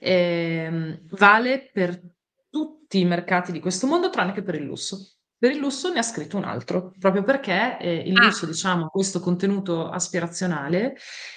eh, 0.00 1.02
vale 1.10 1.70
per 1.72 2.00
tutti 2.48 2.98
i 2.98 3.04
mercati 3.04 3.52
di 3.52 3.60
questo 3.60 3.86
mondo 3.86 4.10
tranne 4.10 4.32
che 4.32 4.42
per 4.42 4.54
il 4.54 4.64
lusso. 4.64 5.14
Per 5.40 5.52
il 5.52 5.58
lusso 5.58 5.90
ne 5.90 6.00
ha 6.00 6.02
scritto 6.02 6.36
un 6.36 6.44
altro, 6.44 6.92
proprio 6.98 7.22
perché 7.22 7.78
eh, 7.78 8.02
il 8.04 8.14
ah. 8.18 8.26
lusso, 8.26 8.44
diciamo, 8.44 8.88
questo 8.88 9.20
contenuto 9.20 9.88
aspirazionale, 9.88 10.96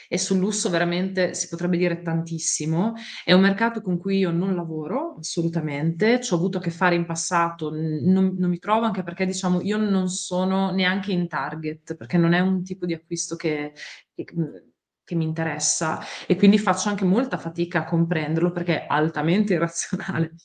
e 0.09 0.17
sul 0.17 0.39
lusso 0.39 0.69
veramente 0.69 1.33
si 1.33 1.47
potrebbe 1.47 1.77
dire 1.77 2.01
tantissimo, 2.01 2.95
è 3.23 3.31
un 3.31 3.39
mercato 3.39 3.81
con 3.81 3.97
cui 3.97 4.17
io 4.17 4.31
non 4.31 4.55
lavoro 4.55 5.15
assolutamente, 5.19 6.19
ci 6.19 6.33
ho 6.33 6.35
avuto 6.35 6.57
a 6.57 6.61
che 6.61 6.69
fare 6.69 6.95
in 6.95 7.05
passato, 7.05 7.69
non, 7.71 8.35
non 8.37 8.49
mi 8.49 8.59
trovo 8.59 8.85
anche 8.85 9.03
perché, 9.03 9.25
diciamo, 9.25 9.61
io 9.61 9.77
non 9.77 10.09
sono 10.09 10.71
neanche 10.71 11.13
in 11.13 11.29
target, 11.29 11.95
perché 11.95 12.17
non 12.17 12.33
è 12.33 12.41
un 12.41 12.61
tipo 12.61 12.85
di 12.85 12.93
acquisto 12.93 13.37
che, 13.37 13.71
che 14.13 14.25
che 15.03 15.15
mi 15.15 15.25
interessa 15.25 15.99
e 16.25 16.35
quindi 16.35 16.57
faccio 16.57 16.89
anche 16.89 17.05
molta 17.05 17.37
fatica 17.37 17.79
a 17.79 17.85
comprenderlo 17.85 18.51
perché 18.51 18.83
è 18.83 18.85
altamente 18.87 19.53
irrazionale 19.55 20.35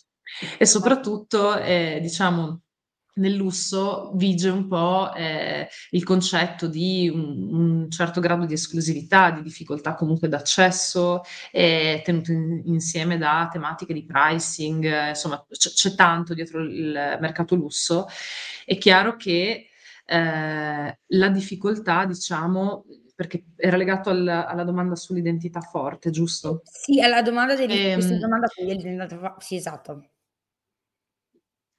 e 0.59 0.67
soprattutto 0.67 1.57
eh, 1.59 1.99
diciamo 2.03 2.63
nel 3.19 3.35
lusso 3.35 4.13
vige 4.15 4.49
un 4.49 4.67
po' 4.67 5.13
eh, 5.15 5.69
il 5.91 6.05
concetto 6.05 6.67
di 6.67 7.11
un, 7.13 7.49
un, 7.53 7.91
certo 7.91 8.21
grado 8.21 8.47
di 8.47 8.55
esclusività, 8.55 9.31
di 9.31 9.43
difficoltà 9.43 9.95
comunque 9.95 10.29
d'accesso, 10.29 11.23
eh, 11.51 12.01
tenuto 12.05 12.33
in, 12.33 12.63
insieme 12.67 13.19
da 13.19 13.49
tematiche 13.51 13.93
di 13.93 14.05
pricing, 14.05 14.85
eh, 14.85 15.09
insomma 15.11 15.45
c- 15.49 15.73
c'è 15.73 15.95
tanto 15.95 16.35
dietro 16.35 16.61
il 16.63 17.19
mercato 17.21 17.55
lusso. 17.55 18.07
È 18.65 18.77
chiaro 18.79 19.17
che 19.17 19.69
eh, 20.07 20.99
la 21.07 21.29
difficoltà, 21.29 22.05
diciamo, 22.07 22.85
perché 23.19 23.47
era 23.57 23.77
legato 23.77 24.11
al, 24.11 24.29
alla 24.29 24.63
domanda 24.63 24.95
sull'identità 24.95 25.61
forte, 25.61 26.11
giusto? 26.11 26.63
Sì, 26.63 27.01
alla 27.01 27.21
domanda 27.21 27.57
di 27.57 27.65
ehm, 27.65 27.95
questa 27.95 28.17
domanda 28.17 28.47
dell'identità 28.55 29.19
forte, 29.19 29.45
sì, 29.45 29.57
esatto. 29.57 30.11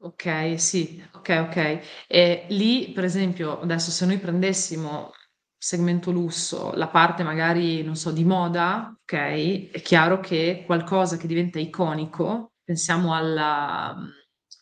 Ok, 0.01 0.59
sì, 0.59 1.01
ok, 1.13 1.45
ok. 1.47 1.79
E 2.07 2.45
lì, 2.49 2.91
per 2.91 3.05
esempio, 3.05 3.61
adesso 3.61 3.89
se 3.89 4.05
noi 4.05 4.17
prendessimo 4.17 5.13
segmento 5.57 6.11
lusso, 6.11 6.73
la 6.73 6.89
parte 6.89 7.23
magari, 7.23 7.83
non 7.83 7.95
so, 7.95 8.11
di 8.11 8.25
moda, 8.25 8.93
ok, 9.01 9.71
è 9.71 9.81
chiaro 9.81 10.19
che 10.19 10.63
qualcosa 10.65 11.15
che 11.15 11.27
diventa 11.27 11.57
iconico, 11.57 12.51
pensiamo 12.65 13.15
alla, 13.15 13.95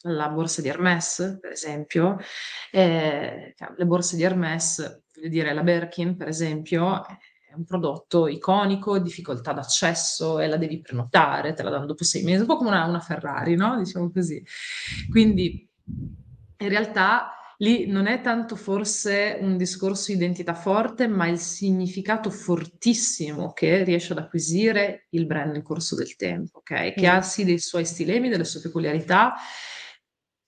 alla 0.04 0.30
borsa 0.30 0.62
di 0.62 0.68
Hermès, 0.68 1.40
per 1.42 1.52
esempio, 1.54 2.18
eh, 2.70 3.56
le 3.76 3.86
borse 3.88 4.16
di 4.16 4.22
Hermès 4.22 5.06
voglio 5.18 5.30
dire, 5.30 5.54
la 5.54 5.64
Birkin, 5.64 6.16
per 6.16 6.28
esempio, 6.28 7.06
è 7.06 7.54
un 7.56 7.66
prodotto 7.66 8.28
iconico, 8.28 9.00
difficoltà 9.00 9.52
d'accesso 9.52 10.40
e 10.40 10.48
la 10.48 10.58
devi 10.58 10.80
prenotare, 10.80 11.54
te 11.54 11.64
la 11.64 11.72
danno 11.72 11.88
dopo 11.88 12.04
sei 12.04 12.24
mesi, 12.24 12.42
un 12.42 12.46
po' 12.46 12.58
come 12.58 12.70
una, 12.70 12.86
una 12.86 13.00
Ferrari, 13.00 13.56
no? 13.56 13.78
Diciamo 13.78 14.12
così. 14.12 14.44
Quindi, 15.10 15.68
in 16.60 16.70
realtà, 16.70 17.32
lì 17.58 17.88
non 17.88 18.06
è 18.06 18.22
tanto 18.22 18.56
forse 18.56 19.40
un 19.42 19.58
discorso 19.58 20.12
identità 20.12 20.54
forte, 20.54 21.08
ma 21.08 21.28
il 21.28 21.40
significato 21.40 22.30
fortissimo 22.30 23.54
che 23.54 23.84
riesce 23.84 24.14
ad 24.14 24.20
acquisire 24.20 25.08
il 25.10 25.26
brand 25.26 25.54
nel 25.54 25.64
corso 25.64 25.96
del 25.96 26.16
tempo, 26.16 26.60
ok? 26.60 26.94
Che 26.94 27.08
mm. 27.08 27.10
ha 27.10 27.22
sì 27.24 27.44
dei 27.44 27.60
suoi 27.60 27.86
stilemi, 27.86 28.30
delle 28.30 28.44
sue 28.46 28.62
peculiarità, 28.62 29.34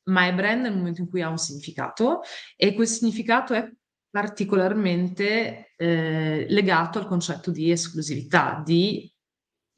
ma 0.09 0.27
è 0.27 0.33
brand 0.33 0.61
nel 0.61 0.75
momento 0.75 1.01
in 1.01 1.09
cui 1.09 1.21
ha 1.21 1.29
un 1.29 1.37
significato 1.37 2.21
e 2.55 2.73
quel 2.73 2.87
significato 2.87 3.53
è 3.53 3.67
particolarmente 4.09 5.73
eh, 5.75 6.45
legato 6.49 6.99
al 6.99 7.07
concetto 7.07 7.51
di 7.51 7.71
esclusività, 7.71 8.61
di 8.65 9.11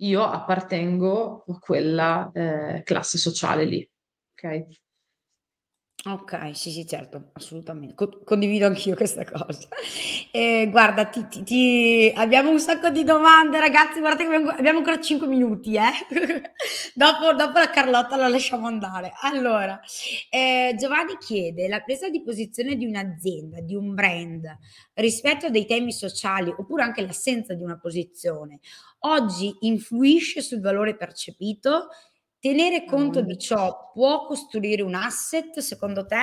io 0.02 0.24
appartengo 0.24 1.44
a 1.48 1.60
quella 1.60 2.32
eh, 2.34 2.82
classe 2.84 3.18
sociale 3.18 3.66
lì. 3.66 3.92
Ok? 4.34 4.66
Ok, 6.04 6.56
sì, 6.56 6.72
sì, 6.72 6.88
certo, 6.88 7.30
assolutamente. 7.34 7.94
Co- 7.94 8.22
condivido 8.26 8.66
anch'io 8.66 8.96
questa 8.96 9.24
cosa. 9.24 9.68
Eh, 10.34 10.68
guarda, 10.72 11.06
ti, 11.06 11.28
ti- 11.28 11.44
ti- 11.44 12.14
abbiamo 12.16 12.50
un 12.52 12.60
sacco 12.60 12.90
di 12.90 13.04
domande, 13.04 13.60
ragazzi. 13.60 14.00
Guardate 14.00 14.24
che 14.28 14.34
abbiamo, 14.34 14.50
abbiamo 14.52 14.78
ancora 14.80 15.00
5 15.02 15.28
minuti, 15.28 15.76
eh. 15.76 15.92
dopo, 16.96 17.34
dopo 17.34 17.60
la 17.60 17.70
Carlotta 17.70 18.16
la 18.16 18.30
lasciamo 18.30 18.66
andare. 18.68 19.12
Allora, 19.24 19.80
eh, 20.30 20.74
Giovanni 20.80 21.18
chiede: 21.20 21.68
la 21.68 21.82
presa 21.82 22.10
di 22.10 22.24
posizione 22.24 22.76
di 22.78 22.86
un'azienda, 22.86 23.60
di 23.62 23.76
un 23.76 23.94
brand, 23.94 24.46
rispetto 24.94 25.48
a 25.48 25.50
dei 25.50 25.66
temi 25.66 25.92
sociali, 25.92 26.50
oppure 26.56 26.84
anche 26.84 27.02
l'assenza 27.02 27.54
di 27.54 27.64
una 27.64 27.78
posizione, 27.78 28.60
oggi 29.00 29.54
influisce 29.62 30.42
sul 30.42 30.62
valore 30.62 30.96
percepito? 30.96 31.90
Tenere 32.42 32.86
conto 32.86 33.22
di 33.22 33.38
ciò 33.38 33.92
può 33.94 34.26
costruire 34.26 34.82
un 34.82 34.96
asset 34.96 35.60
secondo 35.60 36.08
te? 36.08 36.18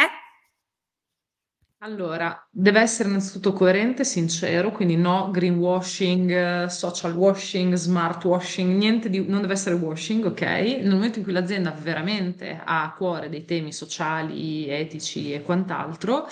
Allora, 1.81 2.37
deve 2.51 2.81
essere 2.81 3.09
innanzitutto 3.09 3.53
coerente, 3.53 4.03
sincero, 4.05 4.73
quindi 4.73 4.97
no 4.97 5.31
greenwashing, 5.31 6.65
social 6.67 7.15
washing, 7.15 7.75
smart 7.75 8.25
washing, 8.25 8.77
niente 8.77 9.09
di, 9.09 9.25
non 9.25 9.43
deve 9.43 9.53
essere 9.53 9.77
washing, 9.77 10.25
ok? 10.25 10.41
Nel 10.41 10.91
momento 10.91 11.19
in 11.19 11.25
cui 11.25 11.33
l'azienda 11.33 11.71
veramente 11.71 12.61
ha 12.65 12.83
a 12.83 12.93
cuore 12.95 13.29
dei 13.29 13.45
temi 13.45 13.73
sociali, 13.73 14.69
etici 14.69 15.33
e 15.33 15.43
quant'altro, 15.43 16.27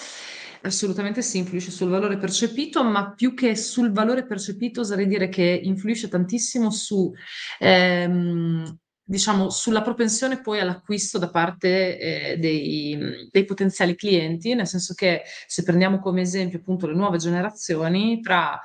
assolutamente 0.62 1.22
sì, 1.22 1.39
influisce 1.39 1.70
sul 1.70 1.91
valore 1.91 2.16
percepito, 2.18 2.82
ma 2.82 3.12
più 3.12 3.32
che 3.34 3.55
sul 3.55 3.93
valore 3.93 4.26
percepito, 4.26 4.80
oserei 4.80 5.07
dire 5.07 5.28
che 5.28 5.45
influisce 5.62 6.09
tantissimo 6.09 6.72
su 6.72 7.12
ehm, 7.61 8.78
diciamo, 9.09 9.50
sulla 9.50 9.82
propensione 9.82 10.40
poi 10.40 10.59
all'acquisto 10.59 11.18
da 11.18 11.30
parte 11.30 11.98
eh, 11.98 12.36
dei, 12.38 13.28
dei, 13.30 13.44
potenziali 13.44 13.94
clienti, 13.94 14.52
nel 14.54 14.66
senso 14.66 14.94
che 14.94 15.22
se 15.46 15.62
prendiamo 15.62 16.00
come 16.00 16.22
esempio 16.22 16.59
appunto 16.59 16.88
le 16.88 16.94
nuove 16.94 17.16
generazioni, 17.18 18.20
tra 18.20 18.61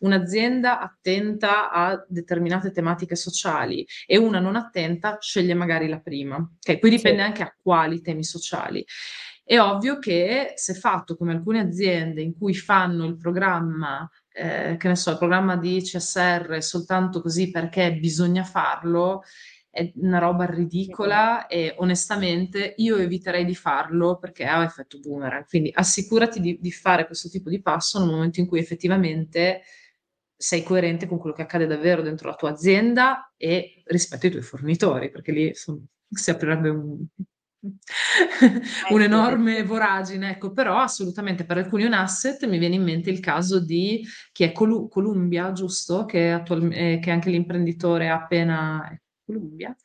un'azienda 0.00 0.80
attenta 0.80 1.70
a 1.70 2.04
determinate 2.06 2.70
tematiche 2.70 3.16
sociali 3.16 3.86
e 4.04 4.18
una 4.18 4.38
non 4.38 4.54
attenta 4.54 5.16
sceglie 5.18 5.54
magari 5.54 5.88
la 5.88 6.00
prima. 6.00 6.36
Okay? 6.36 6.78
Poi 6.78 6.90
dipende 6.90 7.22
sì. 7.22 7.26
anche 7.26 7.42
a 7.42 7.56
quali 7.60 8.02
temi 8.02 8.22
sociali. 8.22 8.84
È 9.42 9.58
ovvio 9.58 9.98
che 9.98 10.52
se 10.56 10.74
fatto 10.74 11.16
come 11.16 11.32
alcune 11.32 11.60
aziende 11.60 12.20
in 12.20 12.36
cui 12.36 12.52
fanno 12.52 13.06
il 13.06 13.16
programma 13.16 14.06
eh, 14.36 14.76
che 14.76 14.88
ne 14.88 14.96
so, 14.96 15.12
il 15.12 15.16
programma 15.18 15.56
di 15.56 15.80
CSR 15.80 16.62
soltanto 16.62 17.22
così 17.22 17.50
perché 17.50 17.94
bisogna 17.94 18.44
farlo, 18.44 19.22
è 19.76 19.92
una 19.96 20.18
roba 20.18 20.46
ridicola 20.46 21.46
e 21.48 21.74
onestamente 21.78 22.72
io 22.78 22.96
eviterei 22.96 23.44
di 23.44 23.54
farlo 23.54 24.16
perché 24.18 24.44
ha 24.46 24.64
effetto 24.64 24.98
boomerang. 24.98 25.46
Quindi 25.46 25.70
assicurati 25.72 26.40
di, 26.40 26.58
di 26.58 26.72
fare 26.72 27.04
questo 27.04 27.28
tipo 27.28 27.50
di 27.50 27.60
passo 27.60 27.98
nel 27.98 28.08
momento 28.08 28.40
in 28.40 28.46
cui 28.46 28.58
effettivamente 28.58 29.60
sei 30.34 30.62
coerente 30.62 31.06
con 31.06 31.18
quello 31.18 31.34
che 31.34 31.42
accade 31.42 31.66
davvero 31.66 32.00
dentro 32.00 32.28
la 32.30 32.36
tua 32.36 32.50
azienda 32.50 33.32
e 33.36 33.82
rispetto 33.84 34.24
ai 34.24 34.32
tuoi 34.32 34.42
fornitori, 34.42 35.10
perché 35.10 35.32
lì 35.32 35.48
insomma, 35.48 35.84
si 36.08 36.30
aprirebbe 36.30 36.70
un, 36.70 37.04
eh, 38.40 38.94
un'enorme 38.94 39.62
voragine, 39.62 40.30
ecco, 40.30 40.52
però 40.52 40.78
assolutamente 40.78 41.44
per 41.44 41.58
alcuni 41.58 41.84
un 41.84 41.92
asset 41.92 42.46
mi 42.46 42.58
viene 42.58 42.76
in 42.76 42.82
mente 42.82 43.10
il 43.10 43.20
caso 43.20 43.60
di 43.60 44.06
chi 44.32 44.44
è 44.44 44.52
Colu- 44.52 44.88
Columbia, 44.88 45.52
giusto? 45.52 46.06
Che, 46.06 46.30
attual- 46.30 46.72
eh, 46.72 46.98
che 46.98 47.10
anche 47.10 47.28
l'imprenditore 47.28 48.08
ha 48.08 48.22
appena 48.22 48.98
Columbia? 49.26 49.76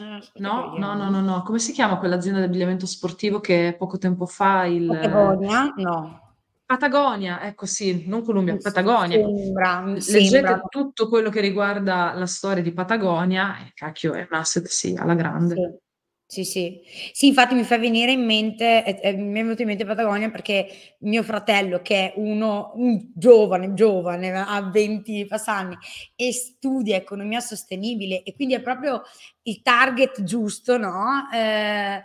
Ah, 0.00 0.20
No, 0.34 0.76
no, 0.76 0.94
no, 0.94 1.08
no, 1.10 1.20
no. 1.20 1.42
Come 1.42 1.58
si 1.58 1.72
chiama 1.72 1.98
quell'azienda 1.98 2.40
di 2.40 2.46
abbigliamento 2.46 2.86
sportivo 2.86 3.40
che 3.40 3.76
poco 3.78 3.96
tempo 3.98 4.26
fa 4.26 4.64
il... 4.66 4.86
Patagonia? 4.86 5.72
No. 5.76 6.20
Patagonia, 6.64 7.42
ecco 7.42 7.66
sì, 7.66 8.08
non 8.08 8.24
Columbia, 8.24 8.56
Patagonia. 8.56 9.18
sembra, 9.26 9.84
Leggete 9.84 10.24
sembra. 10.24 10.62
tutto 10.68 11.08
quello 11.08 11.28
che 11.28 11.42
riguarda 11.42 12.14
la 12.14 12.24
storia 12.26 12.62
di 12.62 12.72
Patagonia, 12.72 13.58
e 13.58 13.72
cacchio, 13.74 14.14
è 14.14 14.26
un 14.30 14.38
asset, 14.38 14.66
sì, 14.66 14.96
alla 14.98 15.14
grande. 15.14 15.54
Sì. 15.54 15.90
Sì, 16.32 16.44
sì. 16.46 16.80
Sì, 17.12 17.26
infatti 17.26 17.54
mi 17.54 17.62
fa 17.62 17.76
venire 17.76 18.10
in 18.12 18.24
mente, 18.24 18.82
eh, 18.86 18.98
eh, 19.02 19.12
mi 19.12 19.38
è 19.38 19.42
venuto 19.42 19.60
in 19.60 19.68
mente 19.68 19.84
Patagonia 19.84 20.30
perché 20.30 20.94
mio 21.00 21.22
fratello, 21.22 21.82
che 21.82 22.10
è 22.10 22.12
uno, 22.16 22.72
un 22.76 23.10
giovane, 23.14 23.74
giovane, 23.74 24.32
ha 24.32 24.62
20 24.70 25.26
passanni 25.26 25.76
e 26.16 26.32
studia 26.32 26.96
economia 26.96 27.40
sostenibile 27.40 28.22
e 28.22 28.32
quindi 28.34 28.54
è 28.54 28.62
proprio 28.62 29.02
il 29.42 29.60
target 29.60 30.22
giusto, 30.22 30.78
no? 30.78 31.28
Eh, 31.34 32.00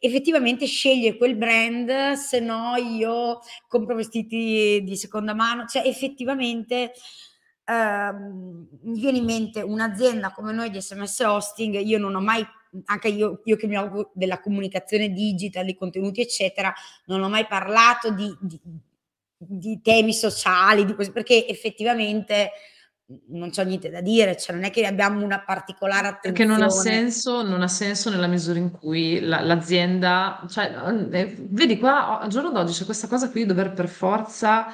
effettivamente 0.00 0.66
sceglie 0.66 1.16
quel 1.16 1.36
brand, 1.36 2.12
se 2.14 2.40
no 2.40 2.74
io 2.74 3.38
compro 3.68 3.94
vestiti 3.94 4.80
di 4.82 4.96
seconda 4.96 5.32
mano, 5.32 5.64
cioè 5.66 5.86
effettivamente 5.86 6.90
ehm, 7.64 8.66
mi 8.82 8.98
viene 9.00 9.18
in 9.18 9.24
mente 9.24 9.60
un'azienda 9.62 10.32
come 10.32 10.52
noi 10.52 10.70
di 10.70 10.80
SMS 10.80 11.20
Hosting, 11.20 11.80
io 11.80 11.98
non 11.98 12.16
ho 12.16 12.20
mai 12.20 12.44
anche 12.84 13.08
io, 13.08 13.40
io, 13.44 13.56
che 13.56 13.66
mi 13.66 13.76
occupo 13.76 14.10
della 14.14 14.40
comunicazione 14.40 15.10
digital, 15.10 15.64
di 15.64 15.74
contenuti, 15.74 16.20
eccetera, 16.20 16.72
non 17.06 17.22
ho 17.22 17.28
mai 17.28 17.46
parlato 17.46 18.10
di, 18.10 18.34
di, 18.40 18.60
di 19.36 19.80
temi 19.82 20.12
sociali, 20.12 20.84
di 20.84 20.94
questo, 20.94 21.12
perché 21.12 21.46
effettivamente 21.48 22.50
non 23.28 23.50
c'è 23.50 23.64
niente 23.64 23.88
da 23.88 24.00
dire, 24.00 24.36
cioè 24.36 24.54
non 24.54 24.64
è 24.64 24.70
che 24.70 24.84
abbiamo 24.84 25.22
una 25.22 25.40
particolare 25.40 26.08
attenzione. 26.08 26.36
Perché 26.36 26.44
non 26.44 26.62
ha 26.62 26.70
senso, 26.70 27.42
non 27.42 27.62
ha 27.62 27.68
senso 27.68 28.10
nella 28.10 28.26
misura 28.26 28.58
in 28.58 28.72
cui 28.72 29.20
la, 29.20 29.40
l'azienda, 29.40 30.44
cioè, 30.48 30.72
eh, 31.12 31.36
vedi 31.38 31.78
qua, 31.78 32.18
al 32.18 32.28
giorno 32.28 32.50
d'oggi 32.50 32.72
c'è 32.72 32.84
questa 32.84 33.06
cosa 33.06 33.30
qui 33.30 33.42
di 33.42 33.46
dover 33.46 33.72
per 33.72 33.88
forza 33.88 34.66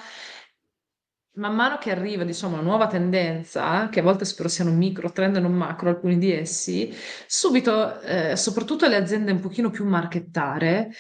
man 1.35 1.55
mano 1.55 1.79
che 1.79 1.91
arriva, 1.91 2.25
diciamo, 2.25 2.55
una 2.55 2.63
nuova 2.63 2.87
tendenza, 2.87 3.89
che 3.89 4.01
a 4.01 4.03
volte 4.03 4.25
spero 4.25 4.49
siano 4.49 4.71
micro 4.71 5.13
trend 5.13 5.37
e 5.37 5.41
non 5.41 5.53
macro, 5.53 5.89
alcuni 5.89 6.19
di 6.19 6.33
essi, 6.33 6.95
subito, 7.27 8.01
eh, 8.03 8.37
soprattutto 8.37 8.87
le 8.87 8.97
aziende 8.97 9.33
un 9.33 9.41
pochino 9.41 9.71
più 9.71 9.87
marchettare, 9.87 10.91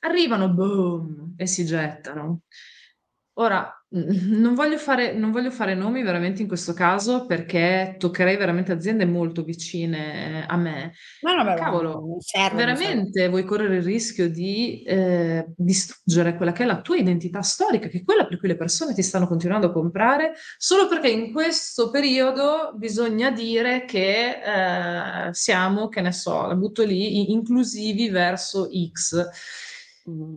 arrivano, 0.00 0.48
boom, 0.48 1.34
e 1.36 1.46
si 1.46 1.64
gettano. 1.64 2.42
Ora, 3.34 3.82
non 3.92 4.54
voglio 4.54 4.76
fare, 4.78 5.12
non 5.12 5.30
voglio 5.30 5.50
fare 5.50 5.74
nomi 5.74 6.02
veramente 6.02 6.42
in 6.42 6.48
questo 6.48 6.72
caso 6.72 7.26
perché 7.26 7.96
toccherei 7.98 8.36
veramente 8.36 8.72
aziende 8.72 9.04
molto 9.04 9.42
vicine 9.42 10.46
a 10.46 10.56
me. 10.56 10.92
No, 11.22 11.34
no, 11.34 11.44
beh, 11.44 11.54
Cavolo, 11.54 12.16
serve, 12.18 12.56
veramente 12.56 13.28
vuoi 13.28 13.44
correre 13.44 13.76
il 13.76 13.82
rischio 13.82 14.30
di 14.30 14.82
eh, 14.82 15.46
distruggere 15.56 16.36
quella 16.36 16.52
che 16.52 16.62
è 16.64 16.66
la 16.66 16.80
tua 16.80 16.96
identità 16.96 17.42
storica, 17.42 17.88
che 17.88 17.98
è 17.98 18.04
quella 18.04 18.26
per 18.26 18.38
cui 18.38 18.48
le 18.48 18.56
persone 18.56 18.94
ti 18.94 19.02
stanno 19.02 19.26
continuando 19.26 19.68
a 19.68 19.72
comprare, 19.72 20.32
solo 20.58 20.88
perché 20.88 21.08
in 21.08 21.32
questo 21.32 21.90
periodo 21.90 22.72
bisogna 22.76 23.30
dire 23.30 23.84
che 23.84 24.42
eh, 24.42 25.32
siamo, 25.32 25.88
che 25.88 26.00
ne 26.00 26.12
so, 26.12 26.46
la 26.46 26.54
butto 26.54 26.82
lì, 26.82 27.30
inclusivi 27.30 28.08
verso 28.10 28.68
X. 28.70 29.28
Mm. 30.08 30.36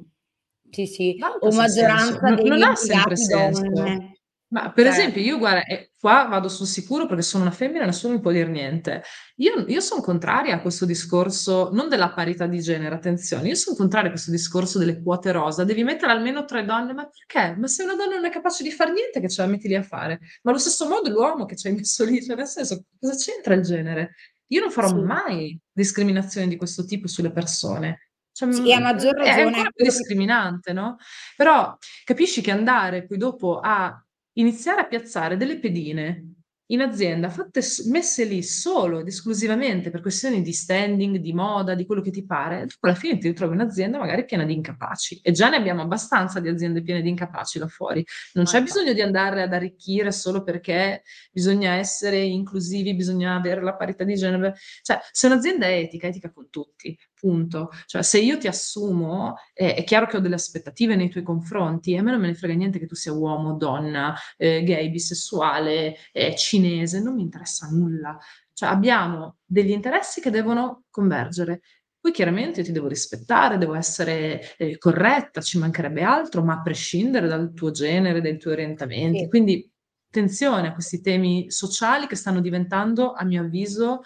Sì, 0.76 0.86
sì, 0.88 1.18
o 1.40 1.52
maggioranza 1.54 2.20
non, 2.20 2.36
degli 2.36 2.48
non 2.50 2.64
ha 2.64 2.76
sempre 2.76 3.16
senso. 3.16 3.62
donne. 3.62 4.16
Ma 4.48 4.72
per 4.72 4.86
cioè. 4.86 4.94
esempio, 4.94 5.22
io 5.22 5.38
guarda, 5.38 5.64
eh, 5.64 5.92
qua 5.98 6.28
vado 6.30 6.50
sul 6.50 6.68
sicuro 6.68 7.08
perché 7.08 7.24
sono 7.24 7.44
una 7.44 7.52
femmina, 7.52 7.86
nessuno 7.86 8.16
mi 8.16 8.20
può 8.20 8.32
dire 8.32 8.50
niente. 8.50 9.04
Io, 9.38 9.66
io 9.68 9.80
sono 9.80 10.02
contraria 10.02 10.56
a 10.56 10.62
questo 10.62 10.86
discorso, 10.86 11.70
non 11.72 11.88
della 11.88 12.12
parità 12.12 12.46
di 12.46 12.60
genere, 12.60 12.94
attenzione, 12.94 13.48
io 13.48 13.56
sono 13.56 13.78
contraria 13.78 14.08
a 14.08 14.12
questo 14.12 14.32
discorso 14.32 14.78
delle 14.78 15.02
quote 15.02 15.32
rosa. 15.32 15.64
Devi 15.64 15.84
mettere 15.84 16.12
almeno 16.12 16.44
tre 16.44 16.66
donne, 16.66 16.94
ma 16.94 17.10
perché? 17.10 17.58
Ma 17.58 17.68
se 17.68 17.84
una 17.84 17.96
donna 17.96 18.16
non 18.16 18.26
è 18.26 18.30
capace 18.30 18.64
di 18.64 18.72
fare 18.72 18.92
niente, 18.92 19.22
che 19.22 19.30
ce 19.30 19.42
la 19.42 19.48
metti 19.48 19.70
lì 19.70 19.76
a 19.76 19.84
fare? 19.84 20.20
Ma 20.44 20.52
allo 20.52 20.60
stesso 20.60 20.88
modo 20.90 21.10
l'uomo 21.10 21.46
che 21.46 21.56
ci 21.56 21.68
hai 21.68 21.74
messo 21.74 22.04
lì, 22.04 22.22
cioè 22.22 22.36
nel 22.36 22.48
senso, 22.48 22.84
cosa 23.00 23.16
c'entra 23.16 23.54
il 23.54 23.62
genere? 23.62 24.16
Io 24.48 24.60
non 24.60 24.72
farò 24.72 24.90
sì. 24.90 24.96
mai 24.96 25.60
discriminazione 25.72 26.48
di 26.48 26.58
questo 26.58 26.86
tipo 26.86 27.08
sulle 27.08 27.32
persone. 27.32 28.05
Cioè, 28.36 28.52
sì, 28.52 28.74
a 28.74 28.82
maggior 28.82 29.16
ragione. 29.16 29.38
È 29.38 29.42
ancora 29.46 29.70
più 29.74 29.86
discriminante, 29.86 30.74
no? 30.74 30.98
Però 31.38 31.78
capisci 32.04 32.42
che 32.42 32.52
andare 32.52 33.06
poi 33.06 33.18
dopo 33.18 33.62
a 33.62 33.98
iniziare 34.34 34.82
a 34.82 34.88
piazzare 34.88 35.38
delle 35.38 35.58
pedine 35.58 36.32
in 36.70 36.82
azienda 36.82 37.30
fatte, 37.30 37.62
messe 37.86 38.24
lì 38.26 38.42
solo 38.42 39.00
ed 39.00 39.08
esclusivamente 39.08 39.92
per 39.92 40.02
questioni 40.02 40.42
di 40.42 40.52
standing, 40.52 41.18
di 41.18 41.32
moda, 41.32 41.76
di 41.76 41.86
quello 41.86 42.02
che 42.02 42.10
ti 42.10 42.26
pare, 42.26 42.62
dopo 42.62 42.88
alla 42.88 42.96
fine 42.96 43.20
ti 43.20 43.28
ritrovi 43.28 43.54
un'azienda 43.54 44.00
magari 44.00 44.26
piena 44.26 44.46
di 44.46 44.54
incapaci 44.54 45.20
e 45.22 45.32
già 45.32 45.48
ne 45.48 45.58
abbiamo 45.58 45.84
abbastanza 45.84 46.40
di 46.40 46.50
aziende 46.50 46.82
piene 46.82 47.04
di 47.04 47.10
incapaci 47.10 47.60
là 47.60 47.68
fuori. 47.68 48.04
Non 48.34 48.46
c'è 48.46 48.64
bisogno 48.64 48.94
di 48.94 49.02
andare 49.02 49.44
ad 49.44 49.54
arricchire 49.54 50.12
solo 50.12 50.44
perché 50.44 51.04
bisogna 51.32 51.74
essere 51.74 52.20
inclusivi, 52.22 52.96
bisogna 52.96 53.36
avere 53.36 53.62
la 53.62 53.76
parità 53.76 54.04
di 54.04 54.16
genere. 54.16 54.56
Cioè, 54.82 55.00
se 55.12 55.28
un'azienda 55.28 55.68
è 55.68 55.78
etica, 55.78 56.08
è 56.08 56.10
etica 56.10 56.32
con 56.32 56.50
tutti 56.50 56.98
punto. 57.26 57.72
Cioè, 57.88 58.04
se 58.04 58.20
io 58.20 58.38
ti 58.38 58.48
assumo, 58.48 59.36
eh, 59.54 59.74
è 59.74 59.84
chiaro 59.84 60.06
che 60.06 60.18
ho 60.18 60.20
delle 60.20 60.36
aspettative 60.36 60.96
nei 60.96 61.10
tuoi 61.10 61.24
confronti, 61.24 61.94
e 61.94 61.98
a 61.98 62.04
me 62.04 62.12
non 62.12 62.22
me 62.22 62.28
ne 62.28 62.36
frega 62.36 62.54
niente 62.54 62.78
che 62.78 62.86
tu 62.86 62.94
sia 62.94 63.14
uomo, 63.14 63.56
donna, 63.56 64.16
eh, 64.38 64.64
gay, 64.64 64.92
bisessuale, 64.92 65.96
eh, 66.12 66.36
cinese, 66.36 67.02
non 67.02 67.16
mi 67.16 67.24
interessa 67.24 67.68
nulla. 67.72 68.16
Cioè, 68.54 68.70
abbiamo 68.70 69.38
degli 69.44 69.72
interessi 69.72 70.22
che 70.22 70.30
devono 70.30 70.84
convergere. 70.92 71.62
Poi 72.00 72.14
chiaramente 72.14 72.60
io 72.60 72.66
ti 72.68 72.72
devo 72.72 72.88
rispettare, 72.88 73.58
devo 73.58 73.74
essere 73.74 74.56
eh, 74.58 74.78
corretta, 74.78 75.42
ci 75.42 75.58
mancherebbe 75.58 76.04
altro, 76.04 76.44
ma 76.44 76.54
a 76.54 76.62
prescindere 76.62 77.28
dal 77.28 77.52
tuo 77.54 77.72
genere, 77.72 78.22
dai 78.22 78.38
tuoi 78.38 78.54
orientamenti. 78.54 79.22
Sì. 79.22 79.28
Quindi 79.28 79.72
attenzione 80.08 80.68
a 80.68 80.74
questi 80.74 81.02
temi 81.02 81.50
sociali 81.50 82.06
che 82.06 82.16
stanno 82.16 82.42
diventando, 82.42 83.14
a 83.14 83.26
mio 83.26 83.42
avviso, 83.42 84.02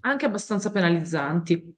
anche 0.00 0.26
abbastanza 0.26 0.70
penalizzanti. 0.70 1.74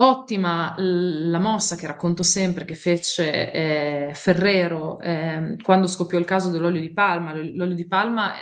Ottima 0.00 0.76
la 0.78 1.40
mossa 1.40 1.74
che 1.74 1.88
racconto 1.88 2.22
sempre 2.22 2.64
che 2.64 2.76
fece 2.76 3.50
eh, 3.50 4.12
Ferrero 4.14 5.00
eh, 5.00 5.56
quando 5.60 5.88
scoppiò 5.88 6.20
il 6.20 6.24
caso 6.24 6.50
dell'olio 6.50 6.80
di 6.80 6.92
palma. 6.92 7.34
L'olio 7.34 7.74
di 7.74 7.86
palma, 7.88 8.34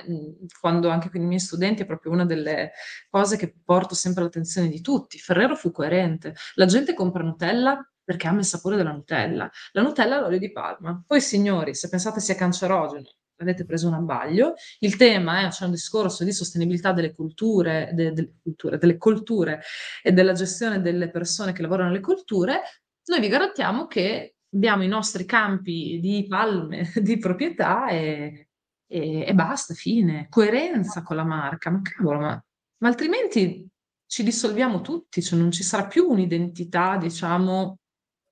quando 0.61 0.91
anche 0.91 1.09
con 1.09 1.23
i 1.23 1.25
miei 1.25 1.41
studenti, 1.41 1.81
è 1.81 1.87
proprio 1.87 2.13
una 2.13 2.27
delle 2.27 2.73
cose 3.09 3.39
che 3.39 3.55
porto 3.65 3.95
sempre 3.95 4.21
all'attenzione 4.21 4.69
di 4.69 4.83
tutti. 4.83 5.19
Ferrero 5.19 5.57
fu 5.57 5.71
coerente. 5.71 6.35
La 6.57 6.67
gente 6.67 6.93
compra 6.93 7.23
Nutella 7.23 7.83
perché 8.05 8.27
ama 8.27 8.41
il 8.41 8.45
sapore 8.45 8.77
della 8.77 8.93
Nutella. 8.93 9.51
La 9.73 9.81
Nutella 9.81 10.19
è 10.19 10.21
l'olio 10.21 10.39
di 10.39 10.53
palma. 10.53 11.03
Poi, 11.07 11.23
signori, 11.23 11.75
se 11.75 11.89
pensate 11.89 12.21
sia 12.21 12.35
cancerogeno, 12.35 13.16
avete 13.39 13.65
preso 13.65 13.89
un 13.89 13.95
abbaglio. 13.95 14.55
Il 14.79 14.97
tema 14.97 15.47
è, 15.47 15.49
c'è 15.49 15.65
un 15.65 15.73
discorso 15.73 16.25
di 16.25 16.33
sostenibilità 16.33 16.93
delle 16.93 17.13
culture, 17.13 17.91
de, 17.93 18.13
delle 18.13 18.35
culture, 18.43 18.79
delle 18.79 18.97
colture 18.97 19.63
e 20.03 20.13
della 20.13 20.33
gestione 20.33 20.81
delle 20.81 21.11
persone 21.11 21.53
che 21.53 21.63
lavorano 21.63 21.89
nelle 21.89 22.01
colture. 22.01 22.61
Noi 23.05 23.21
vi 23.21 23.29
garantiamo 23.29 23.87
che 23.87 24.37
abbiamo 24.55 24.83
i 24.83 24.89
nostri 24.89 25.25
campi 25.25 25.99
di 26.01 26.27
palme 26.29 26.91
di 26.97 27.19
proprietà 27.19 27.89
e, 27.89 28.49
e, 28.87 29.25
e 29.27 29.35
basta, 29.35 29.75
fine. 29.75 30.27
Coerenza 30.29 31.03
con 31.03 31.17
la 31.17 31.25
marca. 31.25 31.71
Ma 31.71 31.81
cavolo, 31.83 32.19
ma, 32.19 32.45
ma 32.79 32.89
altrimenti 32.89 33.69
ci 34.07 34.23
dissolviamo 34.23 34.81
tutti, 34.81 35.23
cioè 35.23 35.39
non 35.39 35.51
ci 35.51 35.63
sarà 35.63 35.87
più 35.87 36.09
un'identità, 36.09 36.97
diciamo, 36.97 37.79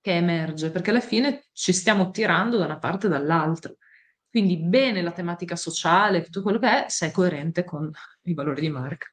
che 0.01 0.13
emerge, 0.13 0.71
perché 0.71 0.91
alla 0.91 1.01
fine 1.01 1.47
ci 1.53 1.73
stiamo 1.73 2.11
tirando 2.11 2.59
da 2.59 2.67
una 2.67 2.79
parte 2.79 3.07
e 3.07 3.11
dall'altra. 3.11 3.73
Quindi 4.35 4.57
bene 4.59 5.01
la 5.01 5.13
tematica 5.13 5.55
sociale, 5.55 6.23
tutto 6.23 6.43
quello 6.43 6.59
che 6.59 6.87
è, 6.87 6.89
se 6.89 7.07
è 7.07 7.11
coerente 7.13 7.63
con 7.63 7.89
i 8.23 8.35
valori 8.35 8.63
di 8.63 8.69
marca. 8.69 9.07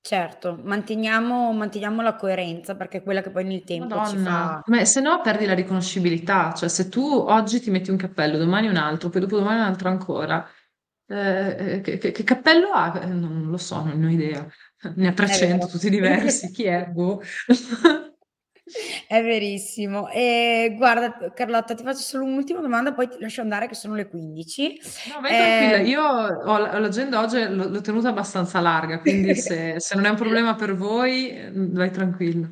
Certo, 0.00 0.58
manteniamo, 0.62 1.52
manteniamo 1.52 2.00
la 2.02 2.16
coerenza 2.16 2.74
perché 2.74 2.98
è 2.98 3.02
quella 3.02 3.20
che 3.20 3.30
poi 3.30 3.44
nel 3.44 3.62
tempo 3.62 4.02
ci 4.04 4.16
Madonna, 4.16 4.30
fa... 4.62 4.62
ma 4.66 4.84
se 4.84 5.00
no 5.00 5.20
perdi 5.20 5.44
la 5.44 5.54
riconoscibilità, 5.54 6.52
cioè 6.54 6.68
se 6.68 6.88
tu 6.88 7.02
oggi 7.04 7.60
ti 7.60 7.70
metti 7.70 7.90
un 7.90 7.96
cappello, 7.98 8.38
domani 8.38 8.68
un 8.68 8.76
altro, 8.76 9.10
poi 9.10 9.20
dopodomani 9.20 9.60
un 9.60 9.66
altro 9.66 9.88
ancora, 9.90 10.48
eh, 11.06 11.74
eh, 11.76 11.80
che, 11.82 11.98
che- 11.98 12.10
che 12.12 12.24
cappello 12.24 12.70
ha? 12.70 13.00
Eh, 13.02 13.06
Non 13.06 13.50
lo 13.50 13.56
so, 13.58 13.84
non 13.84 14.02
ho 14.02 14.10
idea. 14.10 14.46
Ne 14.96 15.08
ha 15.08 15.12
È 15.12 15.14
300, 15.14 15.66
vero. 15.66 15.68
tutti 15.68 15.90
diversi, 15.90 16.50
chi 16.52 16.64
è? 16.64 16.86
Boh. 16.86 17.20
È 19.06 19.22
verissimo. 19.22 20.08
E 20.10 20.74
guarda, 20.76 21.32
Carlotta, 21.34 21.74
ti 21.74 21.82
faccio 21.82 22.00
solo 22.00 22.24
un'ultima 22.24 22.60
domanda, 22.60 22.92
poi 22.92 23.08
ti 23.08 23.16
lascio 23.20 23.40
andare 23.40 23.66
che 23.68 23.74
sono 23.74 23.94
le 23.94 24.08
15. 24.08 24.80
No, 25.14 25.20
vai 25.20 25.36
tranquilla, 25.36 25.76
Eh, 25.76 25.84
io 25.88 26.02
ho 26.02 26.58
l'agenda 26.78 27.20
oggi, 27.20 27.38
l'ho 27.48 27.68
l'ho 27.68 27.80
tenuta 27.80 28.08
abbastanza 28.08 28.60
larga, 28.60 29.00
quindi 29.00 29.34
se, 29.36 29.74
se 29.78 29.94
non 29.94 30.04
è 30.04 30.08
un 30.10 30.16
problema 30.16 30.54
per 30.54 30.74
voi, 30.74 31.30
eh, 31.30 31.50
vai 31.52 31.90
tranquillo. 31.90 32.50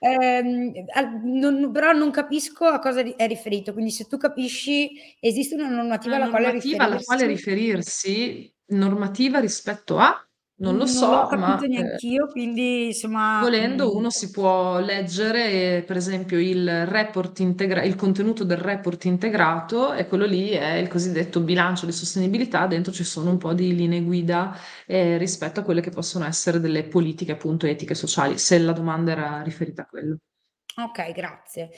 ehm, 0.00 0.72
al- 0.94 1.20
non- 1.24 1.70
però 1.72 1.92
non 1.92 2.10
capisco 2.10 2.64
a 2.66 2.78
cosa 2.78 3.00
è 3.00 3.26
riferito, 3.26 3.72
quindi 3.72 3.90
se 3.90 4.04
tu 4.06 4.16
capisci, 4.16 4.90
esiste 5.20 5.54
una 5.54 5.68
normativa 5.68 6.14
Una 6.16 6.24
alla 6.24 6.30
quale 6.32 6.46
normativa 6.46 6.84
alla 6.84 7.00
quale 7.02 7.26
riferirsi, 7.26 8.52
normativa 8.66 9.40
rispetto 9.40 9.98
a, 9.98 10.27
non 10.58 10.76
lo 10.76 10.86
Non 10.86 11.08
l'ho 11.08 11.24
so, 11.24 11.28
ma 11.34 11.56
capito 11.56 11.64
eh, 11.68 11.68
neanch'io, 11.68 12.26
quindi 12.28 12.86
insomma... 12.86 13.40
volendo 13.40 13.92
mm, 13.92 13.96
uno 13.96 14.10
si 14.10 14.30
può 14.30 14.78
leggere, 14.80 15.82
per 15.86 15.96
esempio, 15.96 16.38
il 16.38 16.86
report 16.86 17.38
integra- 17.40 17.82
il 17.84 17.94
contenuto 17.94 18.44
del 18.44 18.56
report 18.58 19.04
integrato 19.04 19.92
e 19.94 20.06
quello 20.08 20.24
lì 20.26 20.50
è 20.50 20.74
il 20.74 20.88
cosiddetto 20.88 21.40
bilancio 21.40 21.86
di 21.86 21.92
sostenibilità. 21.92 22.66
Dentro 22.66 22.92
ci 22.92 23.04
sono 23.04 23.30
un 23.30 23.38
po' 23.38 23.52
di 23.54 23.74
linee 23.74 24.02
guida 24.02 24.56
eh, 24.86 25.16
rispetto 25.18 25.60
a 25.60 25.62
quelle 25.62 25.80
che 25.80 25.90
possono 25.90 26.26
essere 26.26 26.60
delle 26.60 26.84
politiche 26.84 27.32
appunto 27.32 27.66
etiche 27.66 27.92
e 27.92 27.96
sociali, 27.96 28.38
se 28.38 28.58
la 28.58 28.72
domanda 28.72 29.12
era 29.12 29.42
riferita 29.42 29.82
a 29.82 29.86
quello. 29.86 30.18
Ok, 30.78 31.12
grazie. 31.12 31.70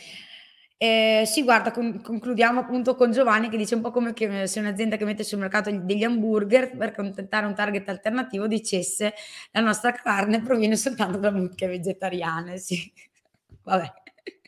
Eh, 0.82 1.24
sì, 1.26 1.42
guarda, 1.42 1.72
con- 1.72 2.00
concludiamo 2.00 2.60
appunto 2.60 2.94
con 2.94 3.12
Giovanni 3.12 3.50
che 3.50 3.58
dice 3.58 3.74
un 3.74 3.82
po' 3.82 3.90
come 3.90 4.14
che 4.14 4.46
se 4.46 4.60
un'azienda 4.60 4.96
che 4.96 5.04
mette 5.04 5.24
sul 5.24 5.38
mercato 5.38 5.70
degli 5.70 6.02
hamburger 6.04 6.74
per 6.74 6.88
accontentare 6.88 7.44
un 7.44 7.54
target 7.54 7.86
alternativo 7.90 8.46
dicesse 8.46 9.12
la 9.50 9.60
nostra 9.60 9.92
carne 9.92 10.40
proviene 10.40 10.76
soltanto 10.76 11.18
da 11.18 11.30
mucche 11.30 11.66
vegetariane. 11.66 12.56
Sì, 12.56 12.90
vabbè. 13.62 13.92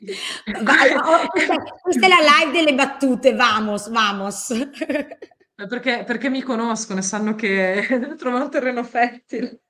Vai, 0.64 0.92
oh, 0.94 1.26
questa, 1.28 1.56
questa 1.82 2.06
è 2.06 2.08
la 2.08 2.16
live 2.16 2.58
delle 2.58 2.74
battute, 2.74 3.34
vamos, 3.34 3.90
vamos. 3.90 4.50
Eh, 4.50 5.66
Perché, 5.68 6.02
perché 6.04 6.30
mi 6.30 6.40
conoscono 6.40 7.00
e 7.00 7.02
sanno 7.02 7.34
che 7.34 7.86
trovo 8.16 8.42
un 8.42 8.50
terreno 8.50 8.82
fertile. 8.84 9.60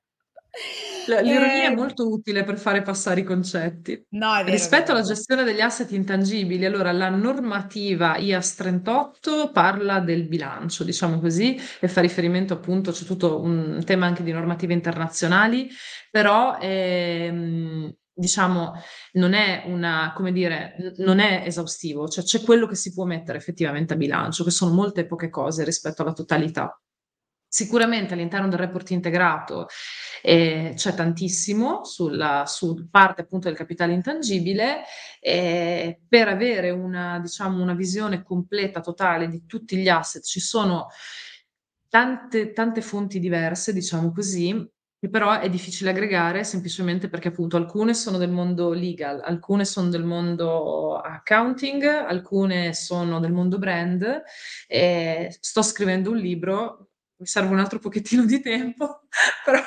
L'ironia 1.05 1.69
è 1.69 1.71
Eh, 1.71 1.75
molto 1.75 2.09
utile 2.09 2.43
per 2.43 2.57
fare 2.57 2.81
passare 2.81 3.21
i 3.21 3.23
concetti. 3.23 4.05
no, 4.11 4.31
vero, 4.45 4.49
Rispetto 4.51 4.91
alla 4.91 5.01
gestione 5.01 5.43
degli 5.43 5.59
asset 5.59 5.91
intangibili, 5.91 6.65
allora 6.65 6.91
la 6.91 7.09
normativa 7.09 8.17
IAS 8.17 8.55
38 8.55 9.51
parla 9.51 9.99
del 9.99 10.27
bilancio, 10.27 10.83
diciamo 10.83 11.19
così, 11.19 11.59
e 11.79 11.87
fa 11.87 12.01
riferimento 12.01 12.53
appunto, 12.53 12.91
c'è 12.91 13.03
tutto 13.05 13.41
un 13.41 13.81
tema 13.85 14.05
anche 14.05 14.23
di 14.23 14.31
normative 14.31 14.73
internazionali, 14.73 15.69
però 16.09 16.57
ehm, 16.59 17.93
diciamo 18.15 18.73
non 19.13 19.33
è 19.33 19.63
una, 19.65 20.13
come 20.15 20.31
dire, 20.31 20.75
non 20.97 21.19
è 21.19 21.43
esaustivo, 21.45 22.07
cioè 22.07 22.23
c'è 22.23 22.41
quello 22.41 22.67
che 22.67 22.75
si 22.75 22.93
può 22.93 23.05
mettere 23.05 23.37
effettivamente 23.37 23.93
a 23.93 23.97
bilancio, 23.97 24.43
che 24.43 24.51
sono 24.51 24.73
molte 24.73 25.05
poche 25.05 25.29
cose 25.29 25.63
rispetto 25.63 26.01
alla 26.03 26.13
totalità. 26.13 26.77
Sicuramente 27.55 28.15
all'interno 28.15 28.47
del 28.47 28.57
report 28.57 28.89
integrato 28.89 29.67
eh, 30.23 30.73
c'è 30.75 30.95
tantissimo 30.95 31.85
sulla 31.85 32.45
su 32.47 32.89
parte 32.89 33.21
appunto 33.21 33.47
del 33.47 33.55
capitale 33.55 33.93
intangibile 33.93 34.81
eh, 35.19 35.99
per 36.07 36.29
avere 36.29 36.71
una, 36.71 37.19
diciamo, 37.19 37.61
una 37.61 37.75
visione 37.75 38.23
completa, 38.23 38.79
totale 38.79 39.27
di 39.27 39.45
tutti 39.45 39.77
gli 39.77 39.87
asset. 39.87 40.23
Ci 40.23 40.39
sono 40.39 40.87
tante, 41.89 42.53
tante 42.53 42.81
fonti 42.81 43.19
diverse, 43.19 43.71
diciamo 43.71 44.11
così, 44.11 44.67
che 44.99 45.09
però 45.09 45.37
è 45.39 45.47
difficile 45.47 45.91
aggregare 45.91 46.43
semplicemente 46.43 47.07
perché 47.07 47.27
appunto 47.27 47.55
alcune 47.55 47.93
sono 47.93 48.17
del 48.17 48.31
mondo 48.31 48.73
legal, 48.73 49.21
alcune 49.23 49.63
sono 49.63 49.89
del 49.89 50.05
mondo 50.05 50.97
accounting, 50.97 51.83
alcune 51.83 52.73
sono 52.73 53.19
del 53.19 53.31
mondo 53.31 53.59
brand. 53.59 54.23
Eh, 54.67 55.37
sto 55.39 55.61
scrivendo 55.61 56.09
un 56.09 56.17
libro, 56.17 56.87
mi 57.23 57.29
serve 57.29 57.53
un 57.53 57.59
altro 57.59 57.79
pochettino 57.79 58.25
di 58.25 58.41
tempo, 58.41 59.03
però 59.45 59.61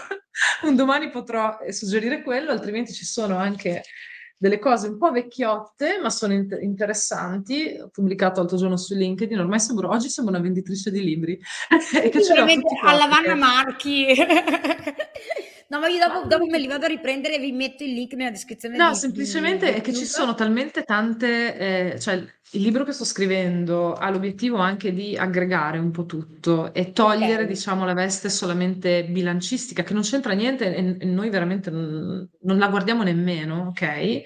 un 0.62 0.76
domani 0.76 1.10
potrò 1.10 1.58
eh, 1.58 1.72
suggerire 1.72 2.22
quello, 2.22 2.50
altrimenti 2.50 2.92
ci 2.92 3.06
sono 3.06 3.38
anche 3.38 3.82
delle 4.38 4.58
cose 4.58 4.88
un 4.88 4.98
po' 4.98 5.10
vecchiotte, 5.10 5.98
ma 5.98 6.10
sono 6.10 6.34
int- 6.34 6.58
interessanti. 6.60 7.78
Ho 7.80 7.88
pubblicato 7.88 8.40
l'altro 8.40 8.58
giorno 8.58 8.76
su 8.76 8.94
LinkedIn, 8.94 9.38
ormai 9.38 9.58
sembro, 9.58 9.88
oggi 9.88 10.10
sembro 10.10 10.34
una 10.34 10.42
venditrice 10.42 10.90
di 10.90 11.02
libri, 11.02 11.40
e 12.02 12.08
che 12.10 12.22
ce 12.22 12.34
alla 12.34 13.06
Vanna 13.06 13.20
perché- 13.22 13.34
Marchi. 13.34 14.06
No, 15.68 15.78
ma 15.80 15.88
io 15.88 15.98
Ma 16.04 16.06
dopo, 16.06 16.26
dopo 16.26 16.46
me 16.46 16.58
li 16.58 16.66
vado 16.66 16.84
a 16.86 16.88
riprendere 16.88 17.34
e 17.36 17.38
vi 17.40 17.52
metto 17.52 17.82
il 17.84 17.92
link 17.92 18.12
nella 18.14 18.30
descrizione 18.30 18.78
No, 18.78 18.82
di, 18.82 19.04
di 19.10 19.26
semplicemente 19.30 19.74
è 19.74 19.80
che 19.80 19.94
ci 19.94 20.04
sono 20.04 20.34
talmente 20.34 20.82
tante, 20.82 21.94
eh, 21.94 21.98
cioè 22.00 22.14
il 22.16 22.60
libro 22.60 22.84
che 22.84 22.92
sto 22.92 23.06
scrivendo 23.06 23.94
ha 23.94 24.10
l'obiettivo 24.10 24.58
anche 24.58 24.92
di 24.92 25.16
aggregare 25.16 25.78
un 25.78 25.90
po' 25.90 26.04
tutto 26.04 26.74
e 26.74 26.92
togliere, 26.92 27.44
Ok. 27.44 27.46
diciamo, 27.46 27.86
la 27.86 27.94
veste 27.94 28.28
solamente 28.28 29.04
bilancistica, 29.06 29.82
che 29.82 29.94
non 29.94 30.02
c'entra 30.02 30.34
niente 30.34 30.74
e, 30.76 30.96
e 31.00 31.06
noi 31.06 31.30
veramente 31.30 31.70
non, 31.70 32.28
non 32.42 32.58
la 32.58 32.68
guardiamo 32.68 33.02
nemmeno, 33.02 33.68
ok? 33.68 34.22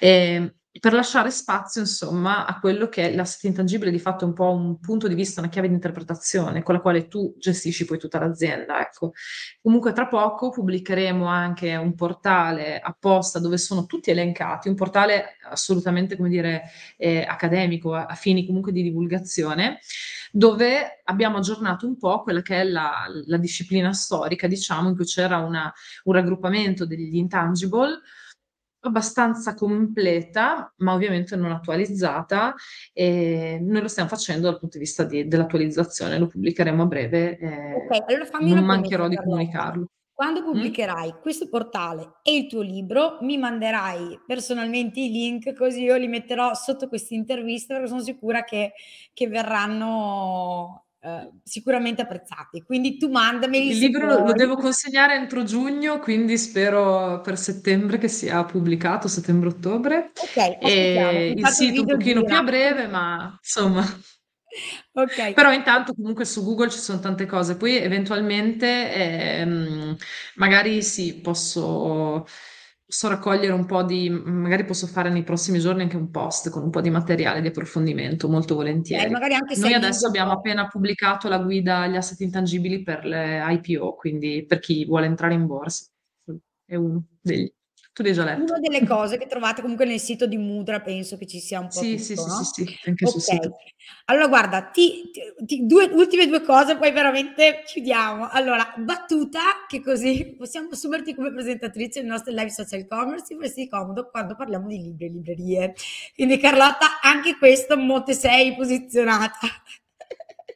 E 0.00 0.54
per 0.80 0.94
lasciare 0.94 1.30
spazio, 1.30 1.82
insomma, 1.82 2.46
a 2.46 2.58
quello 2.58 2.88
che 2.88 3.10
è 3.10 3.14
l'asset 3.14 3.44
intangibile, 3.44 3.90
di 3.90 3.98
fatto 3.98 4.24
è 4.24 4.28
un 4.28 4.32
po' 4.32 4.50
un 4.52 4.78
punto 4.80 5.06
di 5.06 5.14
vista, 5.14 5.40
una 5.40 5.50
chiave 5.50 5.68
di 5.68 5.74
interpretazione 5.74 6.62
con 6.62 6.74
la 6.74 6.80
quale 6.80 7.08
tu 7.08 7.34
gestisci 7.38 7.84
poi 7.84 7.98
tutta 7.98 8.18
l'azienda, 8.18 8.80
ecco. 8.80 9.12
Comunque 9.60 9.92
tra 9.92 10.06
poco 10.06 10.48
pubblicheremo 10.48 11.26
anche 11.26 11.76
un 11.76 11.94
portale 11.94 12.80
apposta 12.80 13.38
dove 13.38 13.58
sono 13.58 13.84
tutti 13.84 14.10
elencati, 14.10 14.70
un 14.70 14.74
portale 14.74 15.36
assolutamente, 15.50 16.16
come 16.16 16.30
dire, 16.30 16.62
eh, 16.96 17.22
accademico, 17.22 17.94
a, 17.94 18.06
a 18.06 18.14
fini 18.14 18.46
comunque 18.46 18.72
di 18.72 18.82
divulgazione, 18.82 19.78
dove 20.32 21.02
abbiamo 21.04 21.36
aggiornato 21.36 21.86
un 21.86 21.98
po' 21.98 22.22
quella 22.22 22.40
che 22.40 22.62
è 22.62 22.64
la, 22.64 23.04
la 23.26 23.36
disciplina 23.36 23.92
storica, 23.92 24.46
diciamo, 24.46 24.88
in 24.88 24.96
cui 24.96 25.04
c'era 25.04 25.36
una, 25.36 25.70
un 26.04 26.14
raggruppamento 26.14 26.86
degli 26.86 27.16
intangible 27.16 28.00
abbastanza 28.82 29.54
completa, 29.54 30.72
ma 30.78 30.92
ovviamente 30.94 31.36
non 31.36 31.52
attualizzata, 31.52 32.54
e 32.92 33.58
noi 33.60 33.82
lo 33.82 33.88
stiamo 33.88 34.08
facendo 34.08 34.48
dal 34.50 34.58
punto 34.58 34.78
di 34.78 34.84
vista 34.84 35.04
di- 35.04 35.26
dell'attualizzazione, 35.26 36.18
lo 36.18 36.26
pubblicheremo 36.26 36.82
a 36.82 36.86
breve, 36.86 37.38
eh, 37.38 37.74
Ok, 37.74 38.08
allora 38.08 38.24
fammi 38.26 38.54
non 38.54 38.64
mancherò 38.64 39.08
di 39.08 39.16
comunicarlo. 39.16 39.86
Quando 40.14 40.40
Mm? 40.40 40.44
pubblicherai 40.44 41.14
questo 41.20 41.48
portale 41.48 42.18
e 42.22 42.36
il 42.36 42.46
tuo 42.46 42.60
libro, 42.60 43.18
mi 43.22 43.38
manderai 43.38 44.20
personalmente 44.26 45.00
i 45.00 45.10
link, 45.10 45.54
così 45.54 45.82
io 45.82 45.96
li 45.96 46.06
metterò 46.06 46.54
sotto 46.54 46.86
questa 46.86 47.14
intervista, 47.14 47.74
perché 47.74 47.88
sono 47.88 48.02
sicura 48.02 48.44
che, 48.44 48.72
che 49.12 49.26
verranno 49.28 50.81
eh, 51.04 51.30
sicuramente 51.42 52.02
apprezzati. 52.02 52.62
Quindi 52.62 52.96
tu 52.96 53.10
mandameli 53.10 53.70
Il 53.70 53.78
libro 53.78 54.06
lo, 54.06 54.24
lo 54.24 54.32
devo 54.32 54.54
consegnare 54.54 55.16
entro 55.16 55.42
giugno, 55.42 55.98
quindi 55.98 56.38
spero 56.38 57.20
per 57.22 57.36
settembre 57.36 57.98
che 57.98 58.06
sia 58.06 58.44
pubblicato, 58.44 59.08
settembre-ottobre. 59.08 60.12
Ok. 60.14 60.58
E 60.60 61.34
il 61.36 61.46
sito 61.48 61.80
un 61.80 61.86
pochino 61.88 62.22
più 62.22 62.36
a 62.36 62.42
breve, 62.44 62.86
ma 62.86 63.36
insomma. 63.36 63.84
Ok. 64.92 65.32
Però 65.32 65.50
intanto 65.50 65.92
comunque 65.92 66.24
su 66.24 66.44
Google 66.44 66.70
ci 66.70 66.78
sono 66.78 67.00
tante 67.00 67.26
cose, 67.26 67.56
poi 67.56 67.76
eventualmente 67.78 68.92
ehm, 68.92 69.96
magari 70.36 70.82
sì, 70.82 71.20
posso, 71.20 72.26
posso 72.92 73.08
raccogliere 73.08 73.54
un 73.54 73.64
po' 73.64 73.82
di, 73.84 74.10
magari 74.10 74.66
posso 74.66 74.86
fare 74.86 75.08
nei 75.08 75.22
prossimi 75.22 75.58
giorni 75.58 75.80
anche 75.80 75.96
un 75.96 76.10
post 76.10 76.50
con 76.50 76.62
un 76.62 76.68
po' 76.68 76.82
di 76.82 76.90
materiale 76.90 77.40
di 77.40 77.48
approfondimento, 77.48 78.28
molto 78.28 78.54
volentieri. 78.54 79.10
anche 79.34 79.58
Noi 79.58 79.72
adesso 79.72 80.06
abbiamo 80.06 80.32
appena 80.32 80.68
pubblicato 80.68 81.26
la 81.26 81.38
guida 81.38 81.78
agli 81.78 81.96
asset 81.96 82.20
intangibili 82.20 82.82
per 82.82 83.06
le 83.06 83.42
IPO, 83.48 83.94
quindi 83.94 84.44
per 84.46 84.58
chi 84.58 84.84
vuole 84.84 85.06
entrare 85.06 85.32
in 85.32 85.46
borsa. 85.46 85.86
È 86.66 86.74
uno 86.74 87.06
degli. 87.18 87.50
Tu 87.94 88.02
l'hai 88.02 88.14
già 88.14 88.24
letto. 88.24 88.42
Una 88.44 88.58
delle 88.58 88.86
cose 88.86 89.18
che 89.18 89.26
trovate 89.26 89.60
comunque 89.60 89.84
nel 89.84 90.00
sito 90.00 90.26
di 90.26 90.38
Mudra, 90.38 90.80
penso 90.80 91.18
che 91.18 91.26
ci 91.26 91.40
sia 91.40 91.60
un 91.60 91.68
po' 91.68 91.80
Sì, 91.80 91.90
tutto, 91.90 92.02
sì, 92.02 92.14
no? 92.14 92.42
sì, 92.42 92.64
sì, 92.64 92.78
anche 92.86 93.06
sul 93.06 93.20
Ok. 93.20 93.26
sito. 93.26 93.56
Allora 94.06 94.28
guarda, 94.28 94.62
ti, 94.62 95.10
ti- 95.44 95.66
due, 95.66 95.84
ultime 95.92 96.26
due 96.26 96.40
cose, 96.40 96.76
poi 96.78 96.90
veramente 96.90 97.62
chiudiamo. 97.66 98.30
Allora, 98.30 98.72
battuta, 98.78 99.40
che 99.68 99.82
così 99.82 100.34
possiamo 100.38 100.68
assumerti 100.70 101.14
come 101.14 101.32
presentatrice 101.32 102.00
delle 102.00 102.12
nostre 102.12 102.32
live 102.32 102.48
social 102.50 102.86
commerce, 102.86 103.26
ti 103.26 103.34
faresti 103.34 103.68
comodo 103.68 104.08
quando 104.08 104.34
parliamo 104.36 104.66
di 104.68 104.78
libri 104.78 105.04
e 105.04 105.08
librerie. 105.10 105.74
Quindi 106.14 106.38
Carlotta, 106.38 107.00
anche 107.02 107.36
questo 107.36 107.76
molto 107.76 108.12
sei 108.14 108.54
posizionata. 108.54 109.38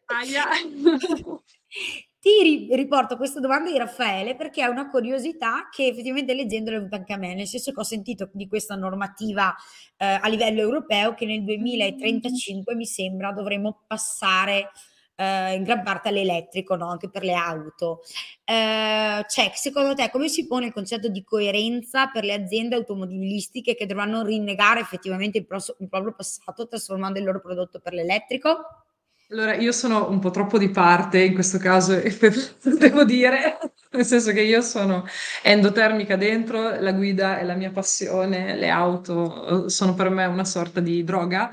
Aia. 0.09 0.45
Ti 2.27 2.43
ri- 2.43 2.75
riporto 2.75 3.17
questa 3.17 3.39
domanda 3.39 3.71
di 3.71 3.79
Raffaele 3.79 4.35
perché 4.35 4.61
è 4.61 4.67
una 4.67 4.91
curiosità 4.91 5.69
che 5.71 5.87
effettivamente 5.87 6.35
leggendo 6.35 6.73
è 6.73 6.75
venuta 6.75 6.97
anche 6.97 7.13
a 7.13 7.17
me, 7.19 7.37
nel 7.37 7.47
senso 7.47 7.71
che 7.71 7.79
ho 7.79 7.85
sentito 7.85 8.31
di 8.33 8.49
questa 8.49 8.75
normativa 8.75 9.55
eh, 9.97 10.19
a 10.21 10.27
livello 10.27 10.61
europeo 10.61 11.15
che 11.15 11.25
nel 11.25 11.45
2035 11.45 12.75
mi 12.75 12.85
sembra 12.85 13.31
dovremo 13.31 13.85
passare 13.87 14.73
eh, 15.15 15.55
in 15.55 15.63
gran 15.63 15.85
parte 15.85 16.09
all'elettrico, 16.09 16.75
no? 16.75 16.91
anche 16.91 17.09
per 17.09 17.23
le 17.23 17.35
auto. 17.35 18.01
Eh, 18.43 19.25
cioè, 19.29 19.53
secondo 19.55 19.95
te 19.95 20.11
come 20.11 20.27
si 20.27 20.49
pone 20.49 20.67
il 20.67 20.73
concetto 20.73 21.07
di 21.07 21.23
coerenza 21.23 22.09
per 22.09 22.25
le 22.25 22.33
aziende 22.33 22.75
automobilistiche 22.75 23.77
che 23.77 23.87
dovranno 23.87 24.25
rinnegare 24.25 24.81
effettivamente 24.81 25.39
il, 25.39 25.47
pros- 25.47 25.77
il 25.79 25.89
proprio 25.89 26.13
passato 26.13 26.67
trasformando 26.67 27.21
il 27.21 27.25
loro 27.25 27.41
prodotto 27.41 27.79
per 27.79 27.93
l'elettrico? 27.93 28.86
Allora, 29.31 29.55
io 29.57 29.73
sono 29.73 30.09
un 30.09 30.21
po' 30.21 30.31
troppo 30.31 30.57
di 30.57 30.71
parte 30.71 31.21
in 31.21 31.35
questo 31.35 31.59
caso, 31.59 31.95
devo 32.79 33.05
dire, 33.05 33.59
nel 33.91 34.05
senso 34.05 34.31
che 34.33 34.43
io 34.43 34.61
sono 34.61 35.05
endotermica 35.43 36.15
dentro, 36.17 36.79
la 36.81 36.93
guida 36.93 37.39
è 37.39 37.45
la 37.45 37.55
mia 37.57 37.73
passione, 37.73 38.55
le 38.55 38.69
auto 38.69 39.67
eh, 39.67 39.69
sono 39.69 39.95
per 39.95 40.11
me 40.11 40.27
una 40.27 40.45
sorta 40.45 40.79
di 40.81 41.03
droga 41.03 41.53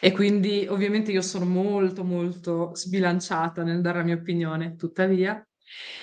e 0.00 0.12
quindi 0.12 0.66
ovviamente 0.68 1.12
io 1.12 1.22
sono 1.22 1.46
molto 1.46 2.04
molto 2.04 2.74
sbilanciata 2.74 3.62
nel 3.62 3.80
dare 3.80 3.98
la 3.98 4.04
mia 4.04 4.16
opinione, 4.16 4.76
tuttavia, 4.76 5.42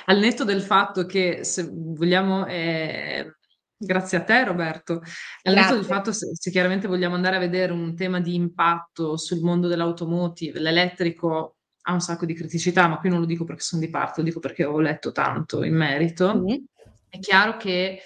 al 0.05 0.17
netto 0.17 0.43
del 0.43 0.61
fatto 0.61 1.05
che 1.05 1.43
se 1.43 1.69
vogliamo... 1.71 2.47
Eh, 2.47 3.35
Grazie 3.83 4.19
a 4.19 4.23
te 4.23 4.43
Roberto. 4.43 5.01
Al 5.41 5.55
netto 5.55 5.73
del 5.73 5.85
fatto 5.85 6.11
se, 6.11 6.35
se, 6.35 6.51
chiaramente 6.51 6.87
vogliamo 6.87 7.15
andare 7.15 7.37
a 7.37 7.39
vedere 7.39 7.73
un 7.73 7.95
tema 7.95 8.19
di 8.19 8.35
impatto 8.35 9.17
sul 9.17 9.41
mondo 9.41 9.67
dell'automotive, 9.67 10.59
l'elettrico 10.59 11.55
ha 11.83 11.93
un 11.93 11.99
sacco 11.99 12.27
di 12.27 12.35
criticità, 12.35 12.87
ma 12.87 12.99
qui 12.99 13.09
non 13.09 13.19
lo 13.19 13.25
dico 13.25 13.43
perché 13.43 13.63
sono 13.63 13.81
di 13.81 13.89
parte, 13.89 14.21
lo 14.21 14.27
dico 14.27 14.39
perché 14.39 14.65
ho 14.65 14.79
letto 14.79 15.11
tanto 15.11 15.63
in 15.63 15.75
merito. 15.75 16.37
Mm. 16.37 16.63
È 17.09 17.17
chiaro 17.17 17.57
che 17.57 18.01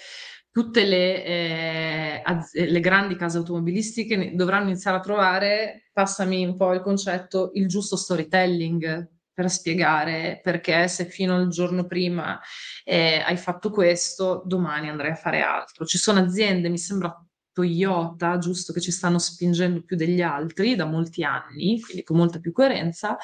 tutte 0.50 0.84
le, 0.84 1.24
eh, 1.24 2.20
az- 2.24 2.54
le, 2.54 2.80
grandi 2.80 3.14
case 3.14 3.36
automobilistiche 3.36 4.32
dovranno 4.34 4.70
iniziare 4.70 4.96
a 4.96 5.00
trovare, 5.00 5.90
passami 5.92 6.46
un 6.46 6.56
po' 6.56 6.72
il 6.72 6.80
concetto, 6.80 7.50
il 7.52 7.68
giusto 7.68 7.96
storytelling 7.96 9.10
per 9.36 9.50
spiegare 9.50 10.40
perché 10.42 10.88
se 10.88 11.04
fino 11.04 11.36
al 11.36 11.48
giorno 11.48 11.84
prima 11.84 12.40
eh, 12.84 13.22
hai 13.22 13.36
fatto 13.36 13.68
questo, 13.70 14.42
domani 14.46 14.88
andrai 14.88 15.10
a 15.10 15.14
fare 15.14 15.42
altro. 15.42 15.84
Ci 15.84 15.98
sono 15.98 16.20
aziende, 16.20 16.70
mi 16.70 16.78
sembra 16.78 17.14
Toyota, 17.52 18.38
giusto, 18.38 18.72
che 18.72 18.80
ci 18.80 18.90
stanno 18.90 19.18
spingendo 19.18 19.82
più 19.82 19.94
degli 19.94 20.22
altri 20.22 20.74
da 20.74 20.86
molti 20.86 21.22
anni, 21.22 21.78
quindi 21.82 22.02
con 22.02 22.16
molta 22.16 22.38
più 22.38 22.50
coerenza, 22.50 23.18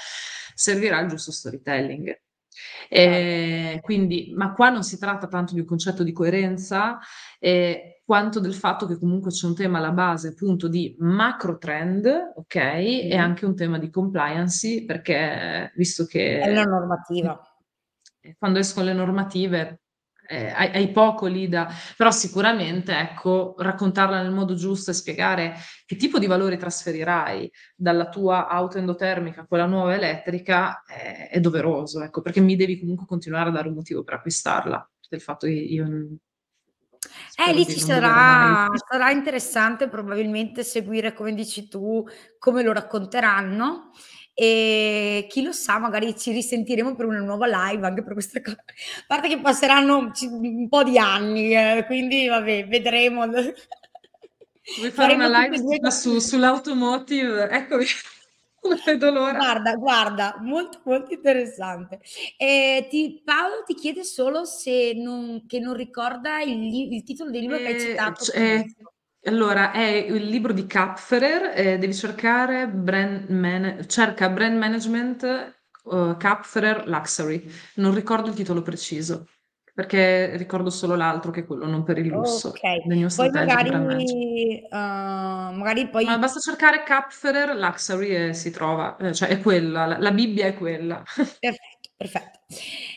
servirà 0.55 1.01
il 1.01 1.09
giusto 1.09 1.33
storytelling. 1.33 2.21
Eh, 2.91 3.79
quindi, 3.81 4.35
ma 4.37 4.53
qua 4.53 4.69
non 4.69 4.85
si 4.85 4.99
tratta 4.99 5.27
tanto 5.29 5.55
di 5.55 5.61
un 5.61 5.67
concetto 5.67 6.03
di 6.03 6.13
coerenza, 6.13 6.99
eh, 7.39 7.92
quanto 8.05 8.41
del 8.41 8.55
fatto 8.55 8.87
che 8.87 8.99
comunque 8.99 9.31
c'è 9.31 9.47
un 9.47 9.55
tema 9.55 9.79
alla 9.79 9.93
base 9.93 10.29
appunto 10.29 10.69
di 10.69 10.95
macro 10.99 11.59
trend, 11.59 12.07
ok, 12.35 12.57
mm. 12.57 13.11
e 13.11 13.17
anche 13.17 13.47
un 13.47 13.55
tema 13.55 13.79
di 13.79 13.91
compliance, 13.91 14.85
perché 14.85 15.73
visto 15.77 16.05
che... 16.05 16.41
È 16.41 16.51
una 16.51 16.65
normativa. 16.65 17.41
Quando 18.39 18.59
escono 18.59 18.87
le 18.87 18.93
normative 18.93 19.83
eh, 20.33 20.47
hai, 20.47 20.71
hai, 20.71 20.91
poco 20.91 21.27
lì 21.27 21.49
da... 21.49 21.69
però 21.97 22.11
sicuramente 22.11 22.97
ecco, 22.97 23.55
raccontarla 23.59 24.23
nel 24.23 24.33
modo 24.33 24.55
giusto 24.55 24.91
e 24.91 24.95
spiegare 24.95 25.55
che 25.85 25.97
tipo 25.97 26.19
di 26.19 26.27
valori 26.27 26.57
trasferirai 26.57 27.51
dalla 27.75 28.09
tua 28.09 28.49
auto 28.49 28.79
endotermica 28.79 29.43
a 29.43 29.47
quella 29.47 29.67
nuova 29.67 29.95
elettrica 29.95 30.83
è, 30.85 31.29
è 31.31 31.41
doveroso, 31.41 32.03
ecco, 32.03 32.23
perché 32.23 32.41
mi 32.41 32.57
devi 32.57 32.79
comunque 32.79 33.07
continuare 33.07 33.51
a 33.51 33.53
dare 33.53 33.69
un 33.69 33.75
motivo 33.75 34.05
per 34.05 34.15
acquistarla, 34.15 34.91
del 35.09 35.21
fatto 35.21 35.47
che 35.47 35.53
io... 35.53 35.87
Eh, 37.37 37.53
lì 37.53 37.67
ci 37.67 37.81
sarà, 37.81 38.69
sarà 38.89 39.11
interessante 39.11 39.89
probabilmente 39.89 40.63
seguire, 40.63 41.13
come 41.15 41.35
dici 41.35 41.69
tu, 41.69 42.07
come 42.39 42.63
lo 42.63 42.73
racconteranno 42.73 43.91
e 44.35 45.27
chi 45.29 45.43
lo 45.43 45.53
sa, 45.53 45.79
magari 45.79 46.17
ci 46.19 46.33
risentiremo 46.33 46.95
per 46.95 47.07
una 47.07 47.21
nuova 47.21 47.47
live 47.47 47.87
anche 47.87 48.03
per 48.03 48.13
queste 48.13 48.41
cose. 48.43 48.57
A 48.57 49.05
parte 49.07 49.29
che 49.29 49.41
passeranno 49.41 50.13
un 50.21 50.69
po' 50.69 50.83
di 50.83 50.99
anni, 50.99 51.55
eh, 51.55 51.85
quindi 51.87 52.27
vabbè, 52.29 52.67
vedremo. 52.67 53.27
Vuoi 53.27 54.91
fare 54.91 55.15
una 55.15 55.29
live 55.29 55.91
su, 55.91 56.19
sull'automotive? 56.19 57.49
Eccomi. 57.49 57.85
Non 58.63 58.79
vedo 58.85 59.11
l'ora. 59.11 59.37
Guarda, 59.37 59.75
guarda, 59.75 60.37
molto, 60.41 60.81
molto 60.85 61.13
interessante. 61.13 62.01
E 62.37 62.87
ti, 62.89 63.21
Paolo 63.25 63.63
ti 63.67 63.75
chiede 63.75 64.05
solo 64.05 64.45
se 64.45 64.93
non, 64.95 65.45
che 65.47 65.59
non 65.59 65.75
ricorda 65.75 66.41
il, 66.41 66.93
il 66.93 67.03
titolo 67.03 67.31
del 67.31 67.41
libro 67.41 67.57
eh, 67.57 67.61
che 67.61 67.67
hai 67.67 67.75
eh, 67.75 67.81
citato. 67.81 68.33
Eh, 68.33 68.75
allora, 69.25 69.73
è 69.73 69.87
il 69.87 70.27
libro 70.27 70.53
di 70.53 70.67
Kapferer, 70.67 71.53
eh, 71.55 71.79
devi 71.79 71.95
cercare 71.95 72.69
brand 72.69 73.29
man- 73.31 73.85
cerca 73.87 74.29
brand 74.29 74.57
management 74.57 75.55
uh, 75.85 76.17
Kapferer 76.17 76.89
Luxury. 76.89 77.45
Non 77.77 77.95
ricordo 77.95 78.29
il 78.29 78.35
titolo 78.35 78.63
preciso, 78.63 79.29
perché 79.75 80.37
ricordo 80.37 80.69
solo 80.69 80.95
l'altro 80.95 81.31
che 81.31 81.41
è 81.41 81.47
quello, 81.47 81.67
non 81.67 81.83
per 81.83 81.97
il 81.99 82.09
lusso. 82.09 82.49
Ok, 82.49 83.15
poi 83.15 83.31
magari, 83.31 83.71
uh, 84.71 84.77
magari 84.77 85.89
poi... 85.89 86.05
Ma 86.05 86.19
basta 86.19 86.41
cercare 86.41 86.83
Kapferer 86.83 87.57
Luxury 87.57 88.09
e 88.15 88.35
si 88.35 88.51
trova, 88.51 88.97
eh, 88.99 89.15
cioè 89.15 89.31
è 89.31 89.41
quella, 89.41 89.87
la, 89.87 89.99
la 89.99 90.11
Bibbia 90.13 90.47
è 90.47 90.55
quella. 90.55 91.03
Perfetto, 91.41 91.91
perfetto. 91.97 92.41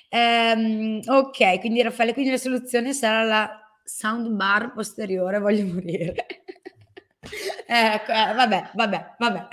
Um, 0.09 0.99
ok, 1.05 1.59
quindi 1.59 1.81
Raffaele, 1.81 2.13
quindi 2.13 2.31
la 2.31 2.37
soluzione 2.37 2.93
sarà 2.93 3.23
la 3.23 3.59
soundbar 3.83 4.73
posteriore, 4.73 5.39
voglio 5.39 5.65
morire. 5.65 6.13
ecco, 7.67 8.11
eh, 8.11 8.33
vabbè, 8.33 8.71
vabbè, 8.73 9.15
vabbè. 9.17 9.47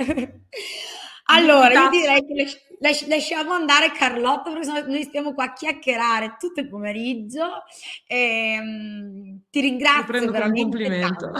Allora, 1.24 1.72
io 1.72 1.88
direi 1.90 2.26
che 2.26 2.60
lasci- 2.80 3.08
lasciamo 3.08 3.52
andare 3.52 3.92
Carlotta 3.92 4.52
perché 4.52 4.84
noi 4.86 5.02
stiamo 5.04 5.32
qua 5.34 5.44
a 5.44 5.52
chiacchierare 5.52 6.36
tutto 6.38 6.60
il 6.60 6.68
pomeriggio. 6.68 7.62
E, 8.06 8.58
um, 8.60 9.40
ti 9.50 9.60
ringrazio 9.60 10.30
veramente 10.30 11.00
tanto, 11.00 11.32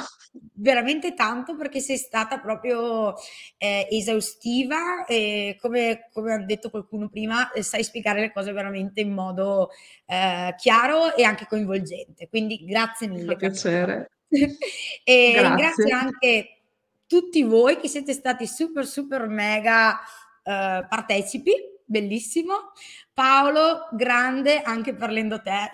veramente 0.54 1.14
tanto 1.14 1.56
perché 1.56 1.80
sei 1.80 1.96
stata 1.96 2.38
proprio 2.38 3.14
eh, 3.58 3.88
esaustiva 3.90 5.04
e 5.04 5.58
come, 5.60 6.08
come, 6.12 6.32
ha 6.34 6.38
detto 6.38 6.70
qualcuno 6.70 7.08
prima, 7.08 7.50
eh, 7.52 7.62
sai 7.62 7.82
spiegare 7.82 8.20
le 8.20 8.32
cose 8.32 8.52
veramente 8.52 9.00
in 9.00 9.12
modo 9.12 9.70
eh, 10.06 10.54
chiaro 10.56 11.14
e 11.14 11.24
anche 11.24 11.46
coinvolgente. 11.46 12.28
Quindi 12.28 12.64
grazie 12.64 13.08
mille. 13.08 13.22
Mi 13.22 13.28
fa 13.32 13.36
piacere. 13.36 14.10
e 14.32 15.32
grazie. 15.32 15.48
ringrazio 15.48 15.96
anche 15.96 16.61
tutti 17.12 17.42
voi 17.42 17.76
che 17.76 17.88
siete 17.88 18.14
stati 18.14 18.46
super, 18.46 18.86
super 18.86 19.26
mega 19.26 19.90
uh, 19.90 20.86
partecipi, 20.88 21.52
bellissimo. 21.84 22.72
Paolo, 23.12 23.90
grande 23.92 24.62
anche 24.62 24.94
per 24.94 25.10
l'endote. 25.10 25.68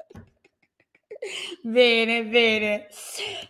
bene, 1.60 2.24
bene. 2.24 2.88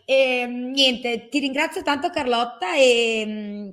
E, 0.04 0.40
ehm, 0.40 0.70
niente, 0.72 1.28
ti 1.28 1.38
ringrazio 1.38 1.82
tanto 1.82 2.10
Carlotta 2.10 2.74
e 2.74 3.22
um, 3.24 3.72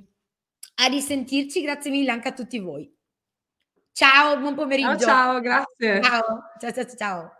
a 0.76 0.86
risentirci, 0.86 1.60
grazie 1.60 1.90
mille 1.90 2.12
anche 2.12 2.28
a 2.28 2.32
tutti 2.32 2.60
voi. 2.60 2.88
Ciao, 3.90 4.38
buon 4.38 4.54
pomeriggio. 4.54 4.96
Ciao, 4.96 5.40
ciao 5.40 5.40
grazie. 5.40 6.02
Ciao, 6.02 6.42
ciao, 6.60 6.72
ciao, 6.72 6.96
ciao. 6.96 7.32